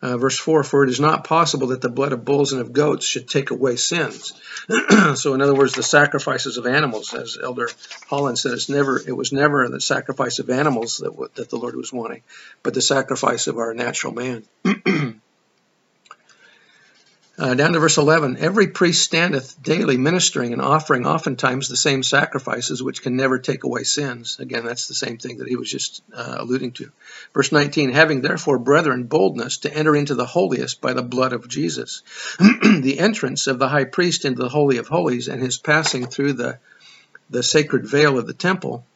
Uh, 0.00 0.18
verse 0.18 0.38
4 0.38 0.62
For 0.64 0.84
it 0.84 0.90
is 0.90 1.00
not 1.00 1.24
possible 1.24 1.68
that 1.68 1.80
the 1.80 1.88
blood 1.88 2.12
of 2.12 2.24
bulls 2.24 2.52
and 2.52 2.60
of 2.60 2.74
goats 2.74 3.06
should 3.06 3.26
take 3.26 3.50
away 3.50 3.76
sins. 3.76 4.34
so, 5.14 5.32
in 5.32 5.40
other 5.40 5.54
words, 5.54 5.72
the 5.72 5.82
sacrifices 5.82 6.58
of 6.58 6.66
animals, 6.66 7.14
as 7.14 7.38
Elder 7.42 7.70
Holland 8.08 8.38
said, 8.38 8.52
it's 8.52 8.68
never, 8.68 9.00
it 9.00 9.16
was 9.16 9.32
never 9.32 9.66
the 9.68 9.80
sacrifice 9.80 10.40
of 10.40 10.50
animals 10.50 10.98
that, 10.98 11.34
that 11.36 11.48
the 11.48 11.56
Lord 11.56 11.74
was 11.74 11.92
wanting, 11.92 12.22
but 12.62 12.74
the 12.74 12.82
sacrifice 12.82 13.46
of 13.46 13.56
our 13.56 13.72
natural 13.72 14.12
man. 14.12 14.44
uh, 17.44 17.52
down 17.52 17.74
to 17.74 17.78
verse 17.78 17.98
11 17.98 18.38
Every 18.38 18.68
priest 18.68 19.04
standeth 19.04 19.62
daily 19.62 19.98
ministering 19.98 20.54
and 20.54 20.62
offering 20.62 21.06
oftentimes 21.06 21.68
the 21.68 21.76
same 21.76 22.02
sacrifices 22.02 22.82
which 22.82 23.02
can 23.02 23.16
never 23.16 23.38
take 23.38 23.64
away 23.64 23.82
sins. 23.82 24.38
Again, 24.40 24.64
that's 24.64 24.88
the 24.88 24.94
same 24.94 25.18
thing 25.18 25.38
that 25.38 25.48
he 25.48 25.56
was 25.56 25.70
just 25.70 26.02
uh, 26.14 26.36
alluding 26.38 26.72
to. 26.72 26.90
Verse 27.34 27.52
19 27.52 27.92
Having 27.92 28.22
therefore, 28.22 28.58
brethren, 28.58 29.04
boldness 29.04 29.58
to 29.58 29.74
enter 29.74 29.94
into 29.94 30.14
the 30.14 30.24
holiest 30.24 30.80
by 30.80 30.94
the 30.94 31.02
blood 31.02 31.34
of 31.34 31.46
Jesus. 31.46 32.02
the 32.38 32.96
entrance 32.98 33.46
of 33.46 33.58
the 33.58 33.68
high 33.68 33.84
priest 33.84 34.24
into 34.24 34.40
the 34.40 34.48
Holy 34.48 34.78
of 34.78 34.88
Holies 34.88 35.28
and 35.28 35.42
his 35.42 35.58
passing 35.58 36.06
through 36.06 36.32
the, 36.32 36.58
the 37.28 37.42
sacred 37.42 37.86
veil 37.86 38.18
of 38.18 38.26
the 38.26 38.32
temple 38.32 38.86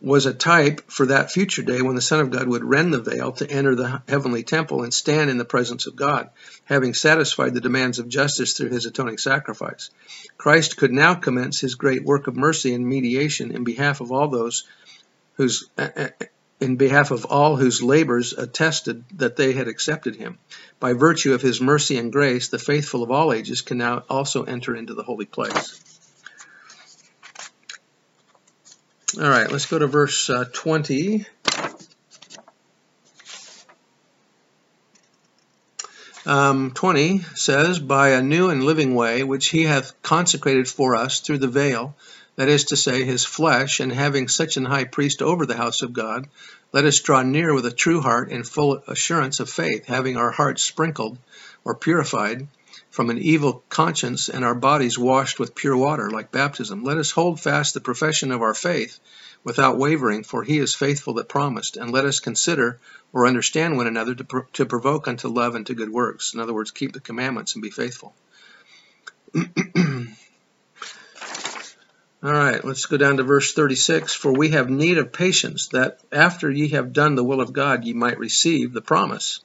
was 0.00 0.26
a 0.26 0.34
type 0.34 0.90
for 0.90 1.06
that 1.06 1.32
future 1.32 1.62
day 1.62 1.82
when 1.82 1.96
the 1.96 2.00
Son 2.00 2.20
of 2.20 2.30
God 2.30 2.46
would 2.46 2.64
rend 2.64 2.94
the 2.94 3.02
veil 3.02 3.32
to 3.32 3.50
enter 3.50 3.74
the 3.74 4.02
heavenly 4.08 4.44
temple 4.44 4.84
and 4.84 4.94
stand 4.94 5.28
in 5.28 5.38
the 5.38 5.44
presence 5.44 5.86
of 5.86 5.96
God, 5.96 6.30
having 6.64 6.94
satisfied 6.94 7.52
the 7.52 7.60
demands 7.60 7.98
of 7.98 8.08
justice 8.08 8.52
through 8.52 8.70
his 8.70 8.86
atoning 8.86 9.18
sacrifice. 9.18 9.90
Christ 10.36 10.76
could 10.76 10.92
now 10.92 11.14
commence 11.14 11.60
his 11.60 11.74
great 11.74 12.04
work 12.04 12.28
of 12.28 12.36
mercy 12.36 12.74
and 12.74 12.86
mediation 12.86 13.50
in 13.50 13.64
behalf 13.64 14.00
of 14.00 14.12
all 14.12 14.28
those 14.28 14.64
whose 15.34 15.68
uh, 15.76 15.88
uh, 15.96 16.08
uh, 16.20 16.24
in 16.60 16.76
behalf 16.76 17.12
of 17.12 17.24
all 17.24 17.54
whose 17.54 17.82
labors 17.82 18.32
attested 18.32 19.04
that 19.16 19.36
they 19.36 19.52
had 19.52 19.68
accepted 19.68 20.16
him. 20.16 20.38
By 20.80 20.92
virtue 20.92 21.34
of 21.34 21.42
his 21.42 21.60
mercy 21.60 21.98
and 21.98 22.12
grace, 22.12 22.48
the 22.48 22.58
faithful 22.58 23.04
of 23.04 23.12
all 23.12 23.32
ages 23.32 23.60
can 23.62 23.78
now 23.78 24.02
also 24.10 24.42
enter 24.42 24.74
into 24.74 24.94
the 24.94 25.04
holy 25.04 25.26
place. 25.26 25.97
All 29.20 29.28
right, 29.28 29.50
let's 29.50 29.66
go 29.66 29.80
to 29.80 29.88
verse 29.88 30.30
uh, 30.30 30.44
20. 30.52 31.26
Um, 36.24 36.70
20 36.70 37.22
says, 37.34 37.80
By 37.80 38.10
a 38.10 38.22
new 38.22 38.48
and 38.48 38.62
living 38.62 38.94
way, 38.94 39.24
which 39.24 39.48
he 39.48 39.64
hath 39.64 40.00
consecrated 40.02 40.68
for 40.68 40.94
us 40.94 41.18
through 41.18 41.38
the 41.38 41.48
veil, 41.48 41.96
that 42.36 42.48
is 42.48 42.66
to 42.66 42.76
say, 42.76 43.02
his 43.02 43.24
flesh, 43.24 43.80
and 43.80 43.92
having 43.92 44.28
such 44.28 44.56
an 44.56 44.64
high 44.64 44.84
priest 44.84 45.20
over 45.20 45.46
the 45.46 45.56
house 45.56 45.82
of 45.82 45.92
God, 45.92 46.28
let 46.72 46.84
us 46.84 47.00
draw 47.00 47.22
near 47.22 47.52
with 47.52 47.66
a 47.66 47.72
true 47.72 48.00
heart 48.00 48.30
and 48.30 48.46
full 48.46 48.84
assurance 48.86 49.40
of 49.40 49.50
faith, 49.50 49.86
having 49.86 50.16
our 50.16 50.30
hearts 50.30 50.62
sprinkled 50.62 51.18
or 51.64 51.74
purified 51.74 52.46
from 52.98 53.10
an 53.10 53.18
evil 53.18 53.62
conscience 53.68 54.28
and 54.28 54.44
our 54.44 54.56
bodies 54.56 54.98
washed 54.98 55.38
with 55.38 55.54
pure 55.54 55.76
water, 55.76 56.10
like 56.10 56.32
baptism. 56.32 56.82
Let 56.82 56.98
us 56.98 57.12
hold 57.12 57.38
fast 57.38 57.74
the 57.74 57.80
profession 57.80 58.32
of 58.32 58.42
our 58.42 58.54
faith 58.54 58.98
without 59.44 59.78
wavering, 59.78 60.24
for 60.24 60.42
he 60.42 60.58
is 60.58 60.74
faithful 60.74 61.14
that 61.14 61.28
promised. 61.28 61.76
And 61.76 61.92
let 61.92 62.06
us 62.06 62.18
consider 62.18 62.80
or 63.12 63.28
understand 63.28 63.76
one 63.76 63.86
another 63.86 64.16
to, 64.16 64.24
pro 64.24 64.42
to 64.54 64.66
provoke 64.66 65.06
unto 65.06 65.28
love 65.28 65.54
and 65.54 65.64
to 65.68 65.74
good 65.74 65.90
works. 65.90 66.34
In 66.34 66.40
other 66.40 66.52
words, 66.52 66.72
keep 66.72 66.92
the 66.92 66.98
commandments 66.98 67.54
and 67.54 67.62
be 67.62 67.70
faithful. 67.70 68.16
All 72.20 72.32
right, 72.32 72.64
let's 72.64 72.86
go 72.86 72.96
down 72.96 73.18
to 73.18 73.22
verse 73.22 73.52
36. 73.52 74.12
For 74.12 74.32
we 74.32 74.48
have 74.48 74.68
need 74.70 74.98
of 74.98 75.12
patience, 75.12 75.68
that 75.68 76.00
after 76.10 76.50
ye 76.50 76.70
have 76.70 76.92
done 76.92 77.14
the 77.14 77.22
will 77.22 77.40
of 77.40 77.52
God, 77.52 77.84
ye 77.84 77.92
might 77.92 78.18
receive 78.18 78.72
the 78.72 78.82
promise. 78.82 79.38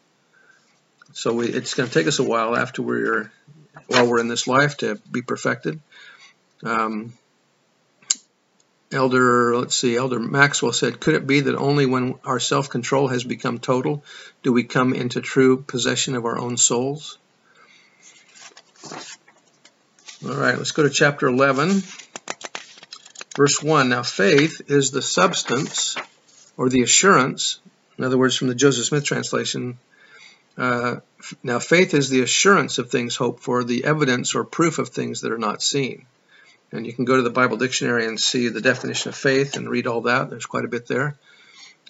So 1.13 1.33
we, 1.33 1.47
it's 1.47 1.75
going 1.75 1.87
to 1.87 1.93
take 1.93 2.07
us 2.07 2.19
a 2.19 2.23
while 2.23 2.55
after 2.55 2.81
we're 2.81 3.31
while 3.87 4.07
we're 4.07 4.19
in 4.19 4.27
this 4.27 4.47
life 4.47 4.77
to 4.77 4.95
be 5.11 5.21
perfected. 5.21 5.79
Um, 6.63 7.13
Elder, 8.91 9.57
let's 9.57 9.75
see, 9.75 9.95
Elder 9.95 10.19
Maxwell 10.19 10.71
said, 10.71 10.99
could 10.99 11.15
it 11.15 11.25
be 11.25 11.41
that 11.41 11.55
only 11.55 11.85
when 11.87 12.15
our 12.23 12.39
self-control 12.39 13.07
has 13.07 13.23
become 13.23 13.57
total 13.57 14.03
do 14.43 14.53
we 14.53 14.63
come 14.63 14.93
into 14.93 15.19
true 15.19 15.61
possession 15.61 16.15
of 16.15 16.25
our 16.25 16.37
own 16.37 16.57
souls? 16.57 17.17
All 20.25 20.35
right, 20.35 20.57
let's 20.57 20.71
go 20.71 20.83
to 20.83 20.89
chapter 20.89 21.27
11, 21.27 21.81
verse 23.35 23.61
1. 23.61 23.89
Now, 23.89 24.03
faith 24.03 24.61
is 24.67 24.91
the 24.91 25.01
substance 25.01 25.97
or 26.55 26.69
the 26.69 26.83
assurance, 26.83 27.59
in 27.97 28.03
other 28.03 28.17
words, 28.17 28.37
from 28.37 28.47
the 28.47 28.55
Joseph 28.55 28.85
Smith 28.85 29.03
translation, 29.03 29.79
uh, 30.57 30.97
now, 31.41 31.59
faith 31.59 31.93
is 31.93 32.09
the 32.09 32.21
assurance 32.21 32.77
of 32.77 32.89
things 32.89 33.15
hoped 33.15 33.41
for, 33.41 33.63
the 33.63 33.85
evidence 33.85 34.35
or 34.35 34.43
proof 34.43 34.77
of 34.77 34.89
things 34.89 35.21
that 35.21 35.31
are 35.31 35.37
not 35.37 35.63
seen. 35.63 36.05
And 36.71 36.85
you 36.85 36.93
can 36.93 37.05
go 37.05 37.15
to 37.15 37.21
the 37.21 37.29
Bible 37.29 37.57
dictionary 37.57 38.05
and 38.05 38.19
see 38.19 38.49
the 38.49 38.61
definition 38.61 39.09
of 39.09 39.15
faith 39.15 39.55
and 39.55 39.69
read 39.69 39.87
all 39.87 40.01
that. 40.01 40.29
There's 40.29 40.45
quite 40.45 40.65
a 40.65 40.69
bit 40.69 40.87
there. 40.87 41.17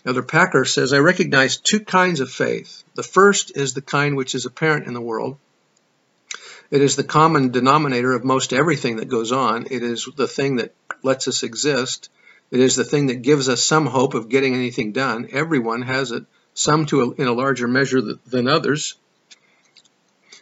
Elder 0.06 0.24
Packer 0.24 0.66
says, 0.66 0.92
I 0.92 1.00
recognize 1.00 1.58
two 1.58 1.80
kinds 1.80 2.20
of 2.20 2.30
faith. 2.30 2.84
The 2.96 3.04
first 3.04 3.56
is 3.56 3.74
the 3.74 3.82
kind 3.82 4.18
which 4.18 4.36
is 4.36 4.46
apparent 4.46 4.88
in 4.88 4.94
the 4.94 5.02
world. 5.02 5.38
It 6.70 6.82
is 6.82 6.96
the 6.96 7.04
common 7.04 7.52
denominator 7.52 8.14
of 8.14 8.24
most 8.24 8.52
everything 8.52 8.98
that 8.98 9.08
goes 9.08 9.32
on. 9.32 9.68
It 9.72 9.84
is 9.84 10.10
the 10.16 10.28
thing 10.28 10.58
that 10.58 10.74
lets 11.02 11.28
us 11.28 11.44
exist. 11.44 12.10
It 12.52 12.60
is 12.60 12.76
the 12.76 12.84
thing 12.84 13.08
that 13.08 13.22
gives 13.22 13.48
us 13.48 13.64
some 13.64 13.86
hope 13.86 14.14
of 14.14 14.30
getting 14.30 14.54
anything 14.54 14.92
done. 14.92 15.30
Everyone 15.32 15.84
has 15.84 16.12
it 16.12 16.26
some 16.54 16.86
to 16.88 17.02
a, 17.02 17.12
in 17.22 17.28
a 17.28 17.34
larger 17.34 17.68
measure 17.68 18.02
than 18.02 18.48
others. 18.48 18.96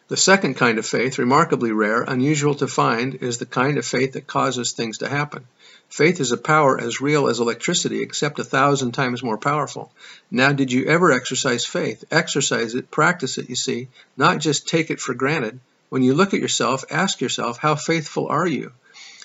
The 0.08 0.18
second 0.18 0.56
kind 0.56 0.78
of 0.78 0.86
faith, 0.86 1.18
remarkably 1.18 1.72
rare, 1.72 2.02
unusual 2.02 2.56
to 2.56 2.68
find, 2.68 3.16
is 3.16 3.38
the 3.38 3.46
kind 3.46 3.78
of 3.78 3.86
faith 3.86 4.14
that 4.14 4.28
causes 4.28 4.74
things 4.74 4.98
to 4.98 5.08
happen. 5.08 5.46
Faith 5.88 6.20
is 6.20 6.32
a 6.32 6.38
power 6.38 6.80
as 6.80 7.02
real 7.02 7.28
as 7.28 7.40
electricity, 7.40 8.02
except 8.02 8.40
a 8.40 8.44
thousand 8.44 8.92
times 8.92 9.24
more 9.24 9.38
powerful. 9.38 9.92
Now, 10.30 10.52
did 10.52 10.72
you 10.72 10.86
ever 10.86 11.12
exercise 11.12 11.66
faith? 11.66 12.04
Exercise 12.12 12.76
it, 12.76 12.92
practice 12.92 13.38
it, 13.38 13.50
you 13.50 13.56
see, 13.56 13.88
not 14.18 14.40
just 14.40 14.68
take 14.68 14.90
it 14.90 15.00
for 15.00 15.14
granted. 15.14 15.60
When 15.90 16.04
you 16.04 16.14
look 16.14 16.34
at 16.34 16.42
yourself, 16.42 16.86
ask 16.90 17.22
yourself, 17.22 17.58
how 17.58 17.76
faithful 17.76 18.28
are 18.28 18.48
you? 18.48 18.72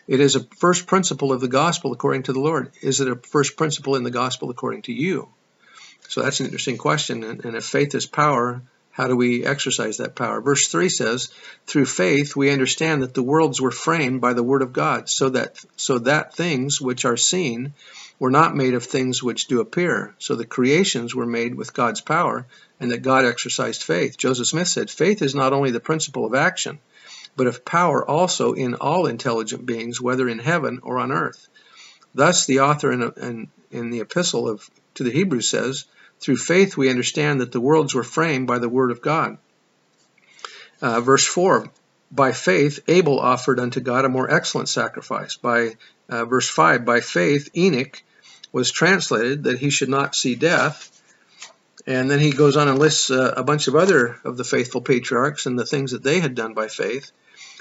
It 0.09 0.21
is 0.21 0.37
a 0.37 0.45
first 0.59 0.87
principle 0.87 1.33
of 1.33 1.41
the 1.41 1.49
gospel 1.49 1.93
according 1.93 2.25
to 2.25 2.33
the 2.33 2.41
Lord. 2.41 2.71
Is 2.81 3.01
it 3.01 3.09
a 3.09 3.17
first 3.17 3.57
principle 3.57 3.97
in 3.97 4.05
the 4.05 4.11
gospel 4.11 4.51
according 4.51 4.83
to 4.83 4.93
you? 4.93 5.29
So 6.09 6.23
that's 6.23 6.41
an 6.41 6.47
interesting 6.47 6.79
question. 6.79 7.25
And, 7.25 7.45
and 7.45 7.57
if 7.57 7.65
faith 7.65 7.95
is 7.95 8.07
power, 8.07 8.63
how 8.91 9.09
do 9.09 9.17
we 9.17 9.45
exercise 9.45 9.99
that 9.99 10.15
power? 10.15 10.41
Verse 10.41 10.69
3 10.69 10.89
says, 10.89 11.29
Through 11.67 11.87
faith 11.87 12.35
we 12.35 12.51
understand 12.51 13.03
that 13.03 13.15
the 13.15 13.23
worlds 13.23 13.61
were 13.61 13.71
framed 13.71 14.21
by 14.21 14.33
the 14.33 14.43
word 14.43 14.63
of 14.63 14.73
God, 14.73 15.09
so 15.09 15.29
that 15.31 15.63
so 15.77 15.99
that 15.99 16.35
things 16.35 16.81
which 16.81 17.05
are 17.05 17.17
seen 17.17 17.75
were 18.19 18.31
not 18.31 18.57
made 18.57 18.75
of 18.75 18.85
things 18.85 19.23
which 19.23 19.49
do 19.49 19.61
appear. 19.61 20.15
So 20.19 20.35
the 20.35 20.47
creations 20.47 21.15
were 21.15 21.27
made 21.27 21.55
with 21.55 21.75
God's 21.75 22.01
power, 22.01 22.47
and 22.81 22.91
that 22.91 23.03
God 23.03 23.25
exercised 23.25 23.83
faith. 23.83 24.17
Joseph 24.17 24.47
Smith 24.47 24.69
said, 24.69 24.91
Faith 24.91 25.21
is 25.21 25.35
not 25.35 25.53
only 25.53 25.71
the 25.71 25.81
principle 25.81 26.25
of 26.25 26.35
action, 26.35 26.79
but 27.37 27.47
of 27.47 27.65
power 27.65 28.09
also 28.09 28.55
in 28.55 28.75
all 28.75 29.07
intelligent 29.07 29.67
beings, 29.67 30.01
whether 30.01 30.29
in 30.29 30.39
heaven 30.39 30.81
or 30.83 30.99
on 30.99 31.13
earth. 31.13 31.49
Thus, 32.15 32.47
the 32.47 32.61
author 32.61 32.93
in, 32.93 33.03
in, 33.19 33.49
in 33.71 33.91
the 33.91 34.01
epistle 34.01 34.49
of, 34.49 34.69
to 34.97 35.05
the 35.05 35.11
Hebrews 35.11 35.49
says, 35.49 35.85
through 36.21 36.37
faith, 36.37 36.77
we 36.77 36.91
understand 36.91 37.41
that 37.41 37.53
the 37.53 37.61
worlds 37.61 37.95
were 37.95 38.03
framed 38.03 38.47
by 38.47 38.59
the 38.59 38.69
word 38.69 38.91
of 38.91 39.03
God. 39.03 39.39
Uh, 40.81 41.01
verse 41.01 41.27
4 41.27 41.71
By 42.11 42.33
faith, 42.33 42.81
Abel 42.89 43.21
offered 43.21 43.61
unto 43.61 43.81
God 43.81 44.05
a 44.05 44.11
more 44.11 44.31
excellent 44.31 44.69
sacrifice. 44.69 45.37
By 45.37 45.77
uh, 46.09 46.25
verse 46.25 46.49
5 46.49 46.85
By 46.85 47.01
faith, 47.01 47.51
Enoch 47.57 48.03
was 48.53 48.71
translated 48.71 49.45
that 49.45 49.59
he 49.59 49.71
should 49.71 49.89
not 49.89 50.15
see 50.15 50.35
death. 50.35 50.93
And 51.87 52.11
then 52.11 52.19
he 52.19 52.31
goes 52.31 52.57
on 52.57 52.69
and 52.69 52.79
lists 52.79 53.11
uh, 53.11 53.35
a 53.37 53.45
bunch 53.45 53.69
of 53.69 53.77
other 53.77 54.19
of 54.25 54.37
the 54.37 54.45
faithful 54.45 54.81
patriarchs 54.81 55.47
and 55.47 55.59
the 55.59 55.67
things 55.67 55.93
that 55.93 56.03
they 56.03 56.21
had 56.21 56.35
done 56.35 56.55
by 56.55 56.69
faith. 56.69 57.13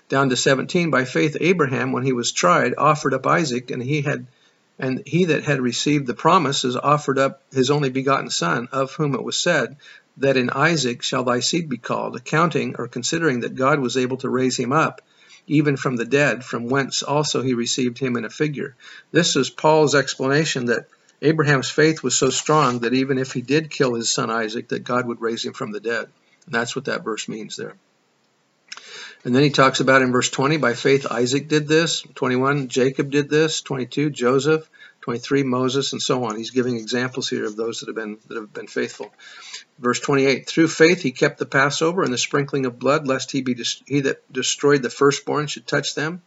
Down 0.07 0.29
to 0.29 0.35
17, 0.35 0.89
by 0.91 1.05
faith, 1.05 1.37
Abraham, 1.39 1.91
when 1.91 2.03
he 2.03 2.13
was 2.13 2.31
tried, 2.31 2.75
offered 2.77 3.13
up 3.13 3.27
Isaac, 3.27 3.71
and 3.71 3.81
he 3.81 4.01
had 4.01 4.27
and 4.77 5.01
he 5.05 5.25
that 5.25 5.43
had 5.43 5.61
received 5.61 6.05
the 6.05 6.13
promises 6.13 6.75
offered 6.75 7.17
up 7.17 7.41
his 7.53 7.71
only 7.71 7.89
begotten 7.89 8.29
Son, 8.29 8.67
of 8.71 8.93
whom 8.93 9.15
it 9.15 9.23
was 9.23 9.37
said, 9.37 9.77
That 10.17 10.37
in 10.37 10.49
Isaac 10.49 11.01
shall 11.01 11.23
thy 11.23 11.39
seed 11.39 11.69
be 11.69 11.77
called, 11.77 12.15
accounting 12.15 12.75
or 12.77 12.87
considering 12.87 13.41
that 13.41 13.55
God 13.55 13.79
was 13.79 13.97
able 13.97 14.17
to 14.17 14.29
raise 14.29 14.57
him 14.57 14.73
up, 14.73 15.01
even 15.47 15.77
from 15.77 15.95
the 15.95 16.05
dead, 16.05 16.43
from 16.43 16.67
whence 16.67 17.03
also 17.03 17.41
he 17.41 17.53
received 17.53 17.99
him 17.99 18.17
in 18.17 18.25
a 18.25 18.29
figure. 18.29 18.75
This 19.11 19.35
is 19.35 19.49
Paul's 19.49 19.95
explanation 19.95 20.65
that 20.65 20.87
Abraham's 21.21 21.69
faith 21.69 22.03
was 22.03 22.17
so 22.17 22.29
strong 22.29 22.79
that 22.79 22.93
even 22.93 23.17
if 23.17 23.31
he 23.31 23.41
did 23.41 23.69
kill 23.69 23.93
his 23.93 24.13
son 24.13 24.29
Isaac, 24.29 24.69
that 24.69 24.83
God 24.83 25.07
would 25.07 25.21
raise 25.21 25.45
him 25.45 25.53
from 25.53 25.71
the 25.71 25.79
dead. 25.79 26.09
And 26.45 26.53
that's 26.53 26.75
what 26.75 26.85
that 26.85 27.03
verse 27.03 27.27
means 27.29 27.55
there. 27.55 27.75
And 29.25 29.35
then 29.35 29.43
he 29.43 29.49
talks 29.49 29.79
about 29.79 30.03
in 30.03 30.11
verse 30.11 30.29
20, 30.29 30.57
by 30.57 30.75
faith 30.75 31.07
Isaac 31.09 31.47
did 31.47 31.67
this. 31.67 32.03
21, 32.13 32.67
Jacob 32.67 33.09
did 33.09 33.27
this. 33.27 33.61
22, 33.61 34.11
Joseph. 34.11 34.69
23, 35.01 35.43
Moses, 35.43 35.93
and 35.93 36.01
so 36.01 36.23
on. 36.23 36.35
He's 36.35 36.49
giving 36.49 36.77
examples 36.77 37.29
here 37.29 37.45
of 37.45 37.55
those 37.55 37.79
that 37.79 37.87
have 37.89 37.95
been 37.95 38.17
that 38.27 38.37
have 38.37 38.51
been 38.51 38.65
faithful. 38.65 39.13
Verse 39.77 39.99
28, 39.99 40.47
through 40.47 40.67
faith 40.67 41.03
he 41.03 41.11
kept 41.11 41.37
the 41.37 41.45
Passover 41.45 42.01
and 42.01 42.11
the 42.11 42.17
sprinkling 42.17 42.65
of 42.65 42.79
blood, 42.79 43.07
lest 43.07 43.31
he 43.31 43.43
be 43.43 43.55
he 43.85 43.99
that 44.01 44.31
destroyed 44.33 44.81
the 44.81 44.89
firstborn 44.89 45.45
should 45.45 45.67
touch 45.67 45.93
them. 45.93 46.23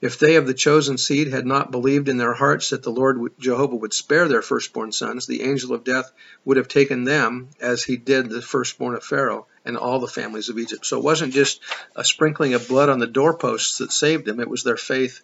If 0.00 0.18
they 0.18 0.36
of 0.36 0.46
the 0.46 0.54
chosen 0.54 0.96
seed 0.96 1.28
had 1.28 1.44
not 1.44 1.72
believed 1.72 2.08
in 2.08 2.18
their 2.18 2.34
hearts 2.34 2.70
that 2.70 2.84
the 2.84 2.90
Lord 2.90 3.32
Jehovah 3.38 3.74
would 3.76 3.92
spare 3.92 4.28
their 4.28 4.42
firstborn 4.42 4.92
sons, 4.92 5.26
the 5.26 5.42
angel 5.42 5.74
of 5.74 5.82
death 5.82 6.12
would 6.44 6.56
have 6.56 6.68
taken 6.68 7.02
them 7.02 7.48
as 7.60 7.82
he 7.82 7.96
did 7.96 8.30
the 8.30 8.40
firstborn 8.40 8.94
of 8.94 9.02
Pharaoh 9.02 9.46
and 9.64 9.76
all 9.76 9.98
the 9.98 10.06
families 10.06 10.48
of 10.48 10.58
Egypt. 10.58 10.86
So 10.86 10.98
it 10.98 11.04
wasn't 11.04 11.34
just 11.34 11.60
a 11.96 12.04
sprinkling 12.04 12.54
of 12.54 12.68
blood 12.68 12.88
on 12.88 13.00
the 13.00 13.08
doorposts 13.08 13.78
that 13.78 13.90
saved 13.90 14.24
them, 14.24 14.38
it 14.38 14.48
was 14.48 14.62
their 14.62 14.76
faith 14.76 15.20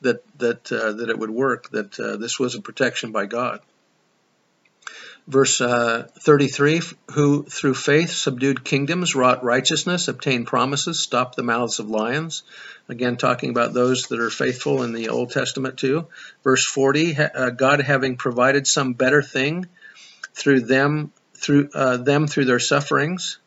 that, 0.00 0.24
that, 0.38 0.72
uh, 0.72 0.92
that 0.92 1.08
it 1.08 1.18
would 1.18 1.30
work, 1.30 1.70
that 1.70 1.98
uh, 2.00 2.16
this 2.16 2.38
was 2.38 2.56
a 2.56 2.60
protection 2.60 3.12
by 3.12 3.26
God. 3.26 3.60
Verse 5.26 5.60
uh, 5.60 6.08
33 6.20 6.82
Who 7.12 7.42
through 7.44 7.74
faith 7.74 8.10
subdued 8.10 8.64
kingdoms, 8.64 9.16
wrought 9.16 9.42
righteousness, 9.42 10.06
obtained 10.06 10.46
promises, 10.46 11.00
stopped 11.00 11.36
the 11.36 11.42
mouths 11.42 11.80
of 11.80 11.90
lions. 11.90 12.44
Again, 12.88 13.16
talking 13.16 13.50
about 13.50 13.74
those 13.74 14.04
that 14.04 14.20
are 14.20 14.30
faithful 14.30 14.84
in 14.84 14.92
the 14.92 15.08
Old 15.08 15.32
Testament 15.32 15.78
too. 15.78 16.06
Verse 16.44 16.64
40 16.64 17.16
uh, 17.16 17.50
God 17.50 17.80
having 17.80 18.16
provided 18.16 18.68
some 18.68 18.92
better 18.92 19.20
thing 19.20 19.66
through 20.32 20.60
them, 20.60 21.12
through 21.34 21.70
uh, 21.74 21.96
them 21.96 22.28
through 22.28 22.44
their 22.44 22.60
sufferings. 22.60 23.38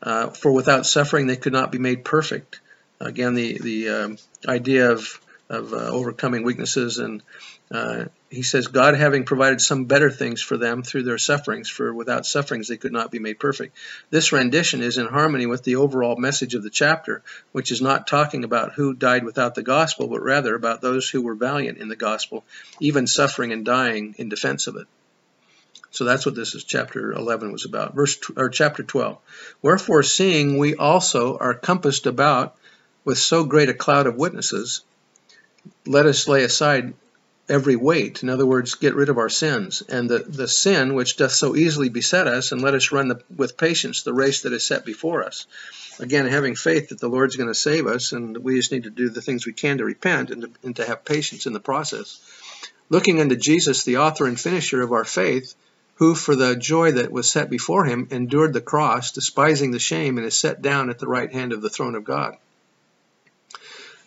Uh, 0.00 0.30
for 0.30 0.50
without 0.50 0.86
suffering 0.86 1.26
they 1.26 1.36
could 1.36 1.52
not 1.52 1.70
be 1.70 1.78
made 1.78 2.04
perfect. 2.04 2.60
Again, 3.00 3.34
the 3.34 3.58
the 3.58 3.88
um, 3.88 4.18
idea 4.48 4.92
of 4.92 5.20
of 5.52 5.72
uh, 5.72 5.76
overcoming 5.76 6.42
weaknesses 6.42 6.98
and 6.98 7.22
uh, 7.72 8.04
he 8.28 8.42
says, 8.42 8.66
God 8.66 8.94
having 8.94 9.24
provided 9.24 9.60
some 9.60 9.86
better 9.86 10.10
things 10.10 10.42
for 10.42 10.58
them 10.58 10.82
through 10.82 11.04
their 11.04 11.16
sufferings, 11.16 11.70
for 11.70 11.92
without 11.92 12.26
sufferings 12.26 12.68
they 12.68 12.76
could 12.76 12.92
not 12.92 13.10
be 13.10 13.18
made 13.18 13.40
perfect. 13.40 13.76
This 14.10 14.32
rendition 14.32 14.82
is 14.82 14.98
in 14.98 15.06
harmony 15.06 15.46
with 15.46 15.64
the 15.64 15.76
overall 15.76 16.16
message 16.16 16.54
of 16.54 16.62
the 16.62 16.70
chapter, 16.70 17.22
which 17.52 17.70
is 17.70 17.80
not 17.80 18.06
talking 18.06 18.44
about 18.44 18.72
who 18.72 18.92
died 18.92 19.24
without 19.24 19.54
the 19.54 19.62
gospel, 19.62 20.06
but 20.08 20.22
rather 20.22 20.54
about 20.54 20.82
those 20.82 21.08
who 21.08 21.22
were 21.22 21.34
valiant 21.34 21.78
in 21.78 21.88
the 21.88 21.96
gospel, 21.96 22.44
even 22.80 23.06
suffering 23.06 23.52
and 23.52 23.64
dying 23.64 24.14
in 24.18 24.28
defense 24.28 24.66
of 24.66 24.76
it. 24.76 24.86
So 25.90 26.04
that's 26.04 26.26
what 26.26 26.34
this 26.34 26.54
is 26.54 26.64
chapter 26.64 27.12
11 27.12 27.52
was 27.52 27.64
about. 27.64 27.94
Verse 27.94 28.18
or 28.36 28.48
chapter 28.48 28.82
12. 28.82 29.18
Wherefore 29.62 30.02
seeing 30.02 30.58
we 30.58 30.74
also 30.74 31.36
are 31.38 31.54
compassed 31.54 32.06
about 32.06 32.56
with 33.04 33.18
so 33.18 33.44
great 33.44 33.68
a 33.68 33.74
cloud 33.74 34.06
of 34.06 34.16
witnesses, 34.16 34.82
let 35.86 36.06
us 36.06 36.28
lay 36.28 36.44
aside 36.44 36.94
every 37.48 37.76
weight. 37.76 38.22
In 38.22 38.28
other 38.28 38.46
words, 38.46 38.74
get 38.74 38.94
rid 38.94 39.08
of 39.08 39.18
our 39.18 39.28
sins. 39.28 39.82
And 39.82 40.08
the, 40.08 40.20
the 40.20 40.48
sin 40.48 40.94
which 40.94 41.16
doth 41.16 41.32
so 41.32 41.56
easily 41.56 41.88
beset 41.88 42.26
us, 42.26 42.52
and 42.52 42.62
let 42.62 42.74
us 42.74 42.92
run 42.92 43.08
the, 43.08 43.22
with 43.36 43.56
patience 43.56 44.02
the 44.02 44.14
race 44.14 44.42
that 44.42 44.52
is 44.52 44.64
set 44.64 44.84
before 44.84 45.24
us. 45.24 45.46
Again, 45.98 46.26
having 46.26 46.54
faith 46.54 46.88
that 46.88 47.00
the 47.00 47.08
Lord's 47.08 47.36
going 47.36 47.50
to 47.50 47.54
save 47.54 47.86
us, 47.86 48.12
and 48.12 48.38
we 48.38 48.56
just 48.56 48.72
need 48.72 48.84
to 48.84 48.90
do 48.90 49.10
the 49.10 49.20
things 49.20 49.44
we 49.44 49.52
can 49.52 49.78
to 49.78 49.84
repent 49.84 50.30
and 50.30 50.42
to, 50.42 50.50
and 50.62 50.76
to 50.76 50.86
have 50.86 51.04
patience 51.04 51.46
in 51.46 51.52
the 51.52 51.60
process. 51.60 52.20
Looking 52.88 53.20
unto 53.20 53.36
Jesus, 53.36 53.84
the 53.84 53.98
author 53.98 54.26
and 54.26 54.40
finisher 54.40 54.82
of 54.82 54.92
our 54.92 55.04
faith, 55.04 55.54
who 55.96 56.14
for 56.14 56.34
the 56.34 56.56
joy 56.56 56.92
that 56.92 57.12
was 57.12 57.30
set 57.30 57.50
before 57.50 57.84
him 57.84 58.08
endured 58.10 58.52
the 58.52 58.60
cross, 58.60 59.12
despising 59.12 59.70
the 59.70 59.78
shame, 59.78 60.16
and 60.16 60.26
is 60.26 60.34
set 60.34 60.62
down 60.62 60.90
at 60.90 60.98
the 60.98 61.06
right 61.06 61.32
hand 61.32 61.52
of 61.52 61.60
the 61.60 61.70
throne 61.70 61.94
of 61.94 62.04
God. 62.04 62.36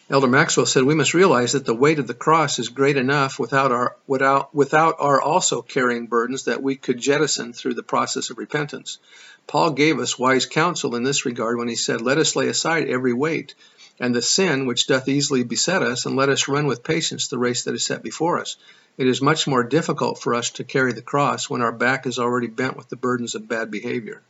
Elder 0.07 0.27
Maxwell 0.27 0.67
said 0.67 0.83
we 0.83 0.93
must 0.93 1.15
realize 1.15 1.53
that 1.53 1.65
the 1.65 1.73
weight 1.73 1.97
of 1.97 2.05
the 2.05 2.13
cross 2.13 2.59
is 2.59 2.69
great 2.69 2.95
enough 2.95 3.39
without 3.39 3.71
our 3.71 3.95
without 4.05 4.53
without 4.53 4.97
our 4.99 5.19
also 5.19 5.63
carrying 5.63 6.05
burdens 6.05 6.43
that 6.43 6.61
we 6.61 6.75
could 6.75 6.99
jettison 6.99 7.53
through 7.53 7.73
the 7.73 7.81
process 7.81 8.29
of 8.29 8.37
repentance. 8.37 8.99
Paul 9.47 9.71
gave 9.71 9.99
us 9.99 10.19
wise 10.19 10.45
counsel 10.45 10.95
in 10.95 11.01
this 11.01 11.25
regard 11.25 11.57
when 11.57 11.67
he 11.67 11.75
said, 11.75 12.01
Let 12.01 12.19
us 12.19 12.35
lay 12.35 12.49
aside 12.49 12.87
every 12.87 13.13
weight 13.13 13.55
and 13.99 14.13
the 14.13 14.21
sin 14.21 14.67
which 14.67 14.85
doth 14.85 15.07
easily 15.07 15.43
beset 15.43 15.81
us, 15.81 16.05
and 16.05 16.15
let 16.15 16.29
us 16.29 16.47
run 16.47 16.67
with 16.67 16.83
patience 16.83 17.27
the 17.27 17.39
race 17.39 17.63
that 17.63 17.73
is 17.73 17.83
set 17.83 18.03
before 18.03 18.39
us. 18.39 18.57
It 18.99 19.07
is 19.07 19.23
much 19.23 19.47
more 19.47 19.63
difficult 19.63 20.21
for 20.21 20.35
us 20.35 20.51
to 20.51 20.63
carry 20.63 20.93
the 20.93 21.01
cross 21.01 21.49
when 21.49 21.63
our 21.63 21.71
back 21.71 22.05
is 22.05 22.19
already 22.19 22.47
bent 22.47 22.77
with 22.77 22.89
the 22.89 22.95
burdens 22.95 23.33
of 23.33 23.47
bad 23.47 23.71
behavior 23.71 24.21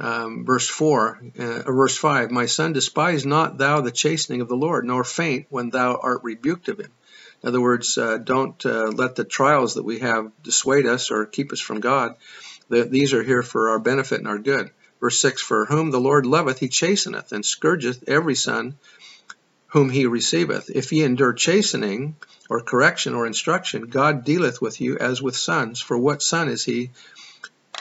um, 0.00 0.44
verse 0.44 0.68
4, 0.68 1.20
uh, 1.38 1.62
or 1.66 1.74
verse 1.74 1.96
5, 1.96 2.30
My 2.30 2.46
son, 2.46 2.72
despise 2.72 3.26
not 3.26 3.58
thou 3.58 3.80
the 3.80 3.90
chastening 3.90 4.40
of 4.40 4.48
the 4.48 4.56
Lord, 4.56 4.84
nor 4.84 5.04
faint 5.04 5.46
when 5.50 5.70
thou 5.70 5.96
art 6.02 6.22
rebuked 6.22 6.68
of 6.68 6.80
him. 6.80 6.90
In 7.42 7.48
other 7.48 7.60
words, 7.60 7.96
uh, 7.96 8.18
don't 8.18 8.64
uh, 8.66 8.88
let 8.88 9.16
the 9.16 9.24
trials 9.24 9.74
that 9.74 9.84
we 9.84 10.00
have 10.00 10.30
dissuade 10.42 10.86
us 10.86 11.10
or 11.10 11.26
keep 11.26 11.52
us 11.52 11.60
from 11.60 11.80
God. 11.80 12.16
The, 12.68 12.84
these 12.84 13.14
are 13.14 13.22
here 13.22 13.42
for 13.42 13.70
our 13.70 13.78
benefit 13.78 14.18
and 14.18 14.28
our 14.28 14.38
good. 14.38 14.70
Verse 15.00 15.18
6, 15.20 15.40
For 15.40 15.64
whom 15.64 15.90
the 15.90 16.00
Lord 16.00 16.26
loveth, 16.26 16.58
he 16.58 16.68
chasteneth, 16.68 17.32
and 17.32 17.44
scourgeth 17.44 18.08
every 18.08 18.34
son 18.34 18.78
whom 19.68 19.88
he 19.88 20.06
receiveth. 20.06 20.70
If 20.70 20.92
ye 20.92 21.02
endure 21.02 21.32
chastening, 21.32 22.16
or 22.48 22.60
correction, 22.60 23.14
or 23.14 23.26
instruction, 23.26 23.82
God 23.82 24.24
dealeth 24.24 24.60
with 24.60 24.80
you 24.80 24.98
as 24.98 25.22
with 25.22 25.36
sons. 25.36 25.80
For 25.80 25.96
what 25.96 26.22
son 26.22 26.48
is 26.48 26.64
he 26.64 26.90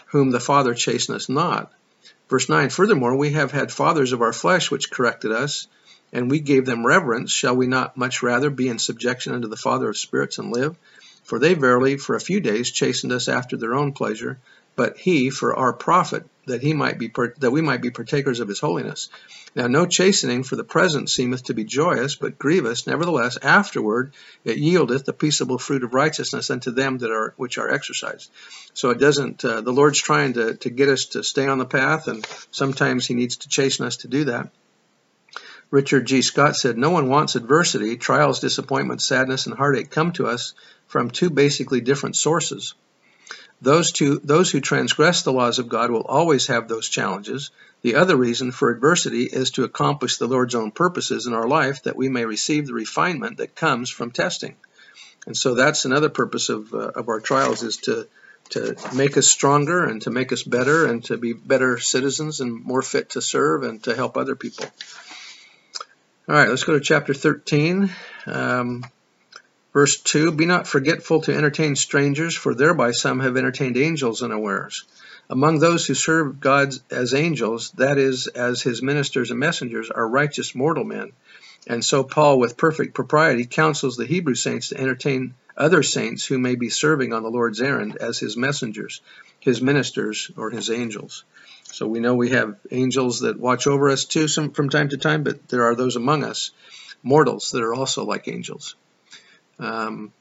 whom 0.08 0.32
the 0.32 0.40
Father 0.40 0.74
chasteneth 0.74 1.30
not? 1.30 1.72
Verse 2.30 2.48
9 2.48 2.70
Furthermore, 2.70 3.16
we 3.16 3.32
have 3.32 3.52
had 3.52 3.72
fathers 3.72 4.14
of 4.14 4.22
our 4.22 4.34
flesh 4.34 4.70
which 4.70 4.92
corrected 4.92 5.32
us, 5.32 5.68
and 6.14 6.30
we 6.30 6.40
gave 6.40 6.66
them 6.66 6.86
reverence. 6.86 7.32
Shall 7.32 7.56
we 7.56 7.66
not 7.66 7.98
much 7.98 8.22
rather 8.22 8.52
be 8.52 8.70
in 8.70 8.78
subjection 8.78 9.34
unto 9.34 9.48
the 9.48 9.58
Father 9.58 9.90
of 9.90 9.98
spirits 9.98 10.38
and 10.38 10.52
live? 10.52 10.78
For 11.24 11.40
they 11.40 11.56
verily 11.56 11.98
for 11.98 12.16
a 12.16 12.22
few 12.22 12.40
days 12.40 12.72
chastened 12.72 13.12
us 13.14 13.28
after 13.28 13.58
their 13.58 13.74
own 13.74 13.94
pleasure, 13.94 14.40
but 14.80 14.98
he 14.98 15.30
for 15.30 15.54
our 15.58 15.74
profit, 15.74 16.26
that 16.46 16.62
he 16.62 16.72
might 16.72 16.98
be 16.98 17.12
that 17.40 17.52
we 17.52 17.60
might 17.60 17.82
be 17.82 17.90
partakers 17.90 18.40
of 18.40 18.48
his 18.48 18.62
holiness. 18.62 19.10
Now 19.54 19.68
no 19.68 19.86
chastening 19.86 20.44
for 20.44 20.56
the 20.56 20.64
present 20.64 21.10
seemeth 21.10 21.44
to 21.48 21.54
be 21.54 21.66
joyous, 21.66 22.16
but 22.16 22.40
grievous. 22.40 22.88
Nevertheless, 22.88 23.38
afterward 23.42 24.14
it 24.46 24.58
yieldeth 24.58 25.04
the 25.04 25.12
peaceable 25.12 25.58
fruit 25.58 25.84
of 25.84 25.94
righteousness 25.94 26.50
unto 26.50 26.72
them 26.72 27.00
that 27.00 27.12
are 27.12 27.34
which 27.36 27.58
are 27.58 27.70
exercised. 27.70 28.32
So 28.74 28.92
it 28.92 29.00
doesn't. 29.00 29.44
Uh, 29.44 29.60
the 29.60 29.74
Lord's 29.74 30.00
trying 30.00 30.32
to 30.36 30.56
to 30.56 30.70
get 30.70 30.88
us 30.88 31.08
to 31.08 31.26
stay 31.26 31.46
on 31.46 31.58
the 31.58 31.66
path, 31.66 32.08
and 32.08 32.26
sometimes 32.50 33.06
He 33.06 33.16
needs 33.16 33.36
to 33.36 33.50
chasten 33.50 33.86
us 33.86 33.98
to 33.98 34.08
do 34.08 34.24
that. 34.32 34.50
Richard 35.72 36.08
G. 36.08 36.22
Scott 36.22 36.56
said, 36.56 36.78
No 36.78 36.92
one 36.92 37.10
wants 37.10 37.36
adversity. 37.36 37.98
Trials, 37.98 38.40
disappointment, 38.40 39.02
sadness, 39.02 39.46
and 39.46 39.58
heartache 39.58 39.92
come 39.92 40.14
to 40.14 40.28
us 40.28 40.54
from 40.88 41.12
two 41.12 41.30
basically 41.30 41.82
different 41.82 42.16
sources. 42.16 42.76
Those, 43.62 43.92
two, 43.92 44.20
those 44.24 44.50
who 44.50 44.62
transgress 44.62 45.24
the 45.24 45.34
laws 45.34 45.60
of 45.60 45.68
God 45.68 45.92
will 45.92 46.06
always 46.06 46.48
have 46.48 46.68
those 46.68 46.88
challenges. 46.88 47.52
The 47.82 47.96
other 47.96 48.16
reason 48.16 48.52
for 48.52 48.70
adversity 48.70 49.24
is 49.24 49.52
to 49.52 49.64
accomplish 49.64 50.18
the 50.18 50.28
Lord's 50.28 50.56
own 50.56 50.72
purposes 50.72 51.28
in 51.28 51.34
our 51.34 51.48
life 51.48 51.84
that 51.84 51.98
we 51.98 52.08
may 52.08 52.26
receive 52.26 52.68
the 52.68 52.74
refinement 52.74 53.38
that 53.38 53.56
comes 53.56 53.90
from 53.90 54.12
testing. 54.12 54.56
And 55.28 55.36
so 55.36 55.56
that's 55.56 55.86
another 55.86 56.10
purpose 56.10 56.50
of, 56.50 56.74
uh, 56.74 56.92
of 56.96 57.10
our 57.10 57.20
trials 57.20 57.64
is 57.64 57.78
to, 57.78 58.08
to 58.52 58.76
make 58.96 59.18
us 59.18 59.28
stronger 59.28 59.86
and 59.86 60.02
to 60.04 60.10
make 60.10 60.32
us 60.32 60.44
better 60.44 60.86
and 60.86 61.04
to 61.06 61.18
be 61.18 61.34
better 61.34 61.78
citizens 61.78 62.40
and 62.40 62.64
more 62.64 62.82
fit 62.82 63.12
to 63.12 63.22
serve 63.22 63.64
and 63.64 63.84
to 63.84 63.96
help 63.96 64.16
other 64.16 64.36
people. 64.36 64.66
All 66.28 66.36
right, 66.36 66.50
let's 66.50 66.64
go 66.64 66.74
to 66.74 66.80
chapter 66.80 67.14
13. 67.14 67.90
Um, 68.26 68.86
Verse 69.72 69.98
2 70.02 70.32
Be 70.32 70.46
not 70.48 70.68
forgetful 70.68 71.22
to 71.22 71.36
entertain 71.36 71.76
strangers, 71.76 72.36
for 72.36 72.56
thereby 72.56 72.92
some 72.92 73.20
have 73.20 73.38
entertained 73.38 73.78
angels 73.78 74.24
unawares. 74.24 74.86
Among 75.30 75.60
those 75.60 75.86
who 75.86 75.94
serve 75.94 76.40
God 76.40 76.74
as 76.90 77.14
angels, 77.14 77.70
that 77.78 78.00
is, 78.00 78.26
as 78.26 78.64
his 78.64 78.82
ministers 78.82 79.30
and 79.30 79.40
messengers, 79.40 79.92
are 79.92 80.10
righteous 80.10 80.56
mortal 80.56 80.84
men. 80.84 81.12
And 81.68 81.86
so 81.86 82.04
Paul, 82.04 82.40
with 82.40 82.58
perfect 82.58 82.96
propriety, 82.96 83.46
counsels 83.46 83.96
the 83.96 84.08
Hebrew 84.08 84.34
saints 84.34 84.70
to 84.70 84.80
entertain 84.80 85.36
other 85.56 85.84
saints 85.84 86.26
who 86.26 86.40
may 86.40 86.56
be 86.56 86.70
serving 86.70 87.14
on 87.14 87.22
the 87.22 87.30
Lord's 87.30 87.62
errand 87.62 87.96
as 87.98 88.18
his 88.18 88.36
messengers, 88.36 89.02
his 89.40 89.62
ministers, 89.62 90.32
or 90.36 90.50
his 90.50 90.72
angels. 90.72 91.26
So 91.66 91.86
we 91.86 92.00
know 92.00 92.16
we 92.16 92.30
have 92.30 92.58
angels 92.72 93.20
that 93.20 93.40
watch 93.40 93.68
over 93.68 93.90
us 93.90 94.06
too 94.06 94.28
some, 94.28 94.52
from 94.52 94.70
time 94.70 94.90
to 94.90 94.98
time, 94.98 95.22
but 95.22 95.48
there 95.50 95.66
are 95.66 95.76
those 95.76 95.96
among 95.96 96.24
us, 96.24 96.50
mortals, 97.04 97.52
that 97.52 97.62
are 97.62 97.76
also 97.76 98.04
like 98.04 98.28
angels. 98.28 98.76
Um, 99.60 100.14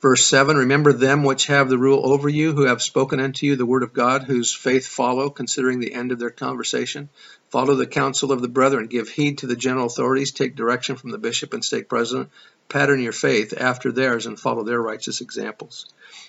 verse 0.00 0.26
7 0.26 0.56
Remember 0.56 0.92
them 0.92 1.24
which 1.24 1.46
have 1.46 1.68
the 1.68 1.78
rule 1.78 2.12
over 2.12 2.28
you, 2.28 2.52
who 2.52 2.66
have 2.66 2.82
spoken 2.82 3.20
unto 3.20 3.46
you 3.46 3.56
the 3.56 3.66
word 3.66 3.82
of 3.82 3.92
God, 3.92 4.24
whose 4.24 4.54
faith 4.54 4.86
follow, 4.86 5.30
considering 5.30 5.80
the 5.80 5.94
end 5.94 6.12
of 6.12 6.18
their 6.18 6.30
conversation. 6.30 7.08
Follow 7.50 7.74
the 7.74 7.86
counsel 7.86 8.32
of 8.32 8.42
the 8.42 8.48
brethren, 8.48 8.86
give 8.86 9.08
heed 9.08 9.38
to 9.38 9.46
the 9.46 9.56
general 9.56 9.86
authorities, 9.86 10.32
take 10.32 10.56
direction 10.56 10.96
from 10.96 11.10
the 11.10 11.18
bishop 11.18 11.54
and 11.54 11.64
stake 11.64 11.88
president, 11.88 12.30
pattern 12.68 13.00
your 13.00 13.12
faith 13.12 13.54
after 13.56 13.92
theirs, 13.92 14.26
and 14.26 14.38
follow 14.40 14.64
their 14.64 14.80
righteous 14.80 15.20
examples. 15.20 15.86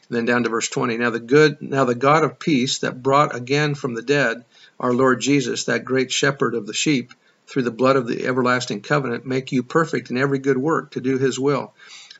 And 0.10 0.18
then 0.18 0.26
down 0.26 0.44
to 0.44 0.50
verse 0.50 0.70
20. 0.70 0.98
Now 0.98 1.10
the 1.10 1.20
good, 1.20 1.62
now 1.62 1.86
the 1.86 1.96
God 1.96 2.24
of 2.24 2.40
peace 2.40 2.80
that 2.80 3.02
brought 3.02 3.36
again 3.36 3.76
from 3.76 3.94
the 3.96 4.02
dead 4.02 4.46
our 4.80 4.94
Lord 4.94 5.22
Jesus, 5.22 5.66
that 5.66 5.86
great 5.86 6.12
shepherd 6.12 6.54
of 6.54 6.68
the 6.68 6.74
sheep, 6.74 7.14
through 7.48 7.64
the 7.64 7.72
blood 7.72 7.96
of 7.96 8.08
the 8.08 8.26
everlasting 8.26 8.82
covenant, 8.82 9.26
make 9.26 9.52
you 9.52 9.64
perfect 9.64 10.10
in 10.10 10.18
every 10.18 10.40
good 10.40 10.58
work 10.58 10.92
to 10.92 11.02
do 11.02 11.18
his 11.18 11.40
will, 11.40 11.74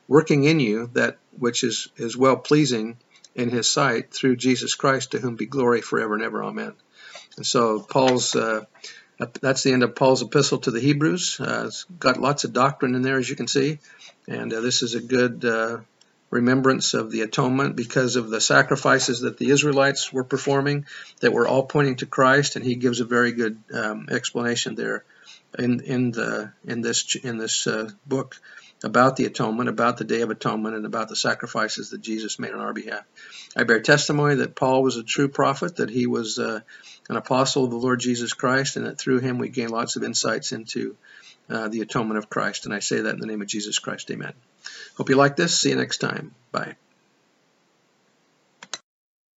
working 0.08 0.44
in 0.44 0.60
you 0.60 0.88
that 0.92 1.18
which 1.38 1.64
is, 1.64 1.88
is 1.96 2.16
well 2.16 2.36
pleasing 2.36 2.96
in 3.34 3.50
his 3.50 3.68
sight 3.68 4.12
through 4.12 4.36
Jesus 4.36 4.74
Christ, 4.74 5.12
to 5.12 5.18
whom 5.18 5.36
be 5.36 5.46
glory 5.46 5.82
forever 5.82 6.14
and 6.14 6.22
ever. 6.22 6.42
Amen. 6.42 6.74
And 7.36 7.46
so 7.46 7.80
Paul's 7.80 8.34
uh, 8.34 8.62
that's 9.40 9.62
the 9.62 9.72
end 9.72 9.82
of 9.82 9.94
Paul's 9.94 10.22
epistle 10.22 10.58
to 10.58 10.70
the 10.70 10.80
Hebrews. 10.80 11.40
Uh, 11.40 11.64
it's 11.66 11.84
got 11.84 12.20
lots 12.20 12.44
of 12.44 12.52
doctrine 12.52 12.94
in 12.94 13.02
there, 13.02 13.18
as 13.18 13.28
you 13.28 13.36
can 13.36 13.48
see, 13.48 13.78
and 14.28 14.52
uh, 14.52 14.60
this 14.60 14.82
is 14.82 14.94
a 14.94 15.00
good 15.00 15.44
uh, 15.44 15.78
remembrance 16.30 16.92
of 16.92 17.10
the 17.10 17.22
atonement 17.22 17.76
because 17.76 18.16
of 18.16 18.28
the 18.28 18.40
sacrifices 18.40 19.20
that 19.20 19.38
the 19.38 19.50
Israelites 19.50 20.12
were 20.12 20.24
performing 20.24 20.86
that 21.20 21.32
were 21.32 21.48
all 21.48 21.64
pointing 21.64 21.96
to 21.96 22.06
Christ, 22.06 22.56
and 22.56 22.64
he 22.64 22.76
gives 22.76 23.00
a 23.00 23.06
very 23.06 23.32
good 23.32 23.58
um, 23.72 24.08
explanation 24.10 24.74
there 24.74 25.04
in 25.58 25.80
in 25.80 26.10
the 26.10 26.52
in 26.64 26.80
this 26.80 27.14
in 27.16 27.38
this 27.38 27.66
uh, 27.66 27.90
book 28.06 28.40
about 28.84 29.16
the 29.16 29.24
atonement, 29.24 29.68
about 29.68 29.96
the 29.96 30.04
Day 30.04 30.20
of 30.20 30.30
Atonement, 30.30 30.76
and 30.76 30.84
about 30.84 31.08
the 31.08 31.16
sacrifices 31.16 31.90
that 31.90 32.00
Jesus 32.00 32.38
made 32.38 32.52
on 32.52 32.60
our 32.60 32.74
behalf. 32.74 33.04
I 33.56 33.64
bear 33.64 33.80
testimony 33.80 34.36
that 34.36 34.54
Paul 34.54 34.82
was 34.82 34.96
a 34.96 35.02
true 35.02 35.28
prophet, 35.28 35.76
that 35.76 35.90
he 35.90 36.06
was 36.06 36.38
uh, 36.38 36.60
an 37.08 37.16
apostle 37.16 37.64
of 37.64 37.70
the 37.70 37.76
Lord 37.76 38.00
Jesus 38.00 38.32
Christ, 38.34 38.76
and 38.76 38.86
that 38.86 38.98
through 38.98 39.20
him 39.20 39.38
we 39.38 39.48
gain 39.48 39.68
lots 39.68 39.96
of 39.96 40.04
insights 40.04 40.52
into 40.52 40.96
uh, 41.48 41.68
the 41.68 41.80
atonement 41.80 42.18
of 42.18 42.28
Christ. 42.28 42.66
And 42.66 42.74
I 42.74 42.80
say 42.80 43.00
that 43.00 43.14
in 43.14 43.20
the 43.20 43.26
name 43.26 43.40
of 43.40 43.48
Jesus 43.48 43.78
Christ. 43.78 44.10
Amen. 44.10 44.34
Hope 44.96 45.08
you 45.08 45.16
like 45.16 45.36
this. 45.36 45.58
See 45.58 45.70
you 45.70 45.76
next 45.76 45.98
time. 45.98 46.34
Bye. 46.52 46.76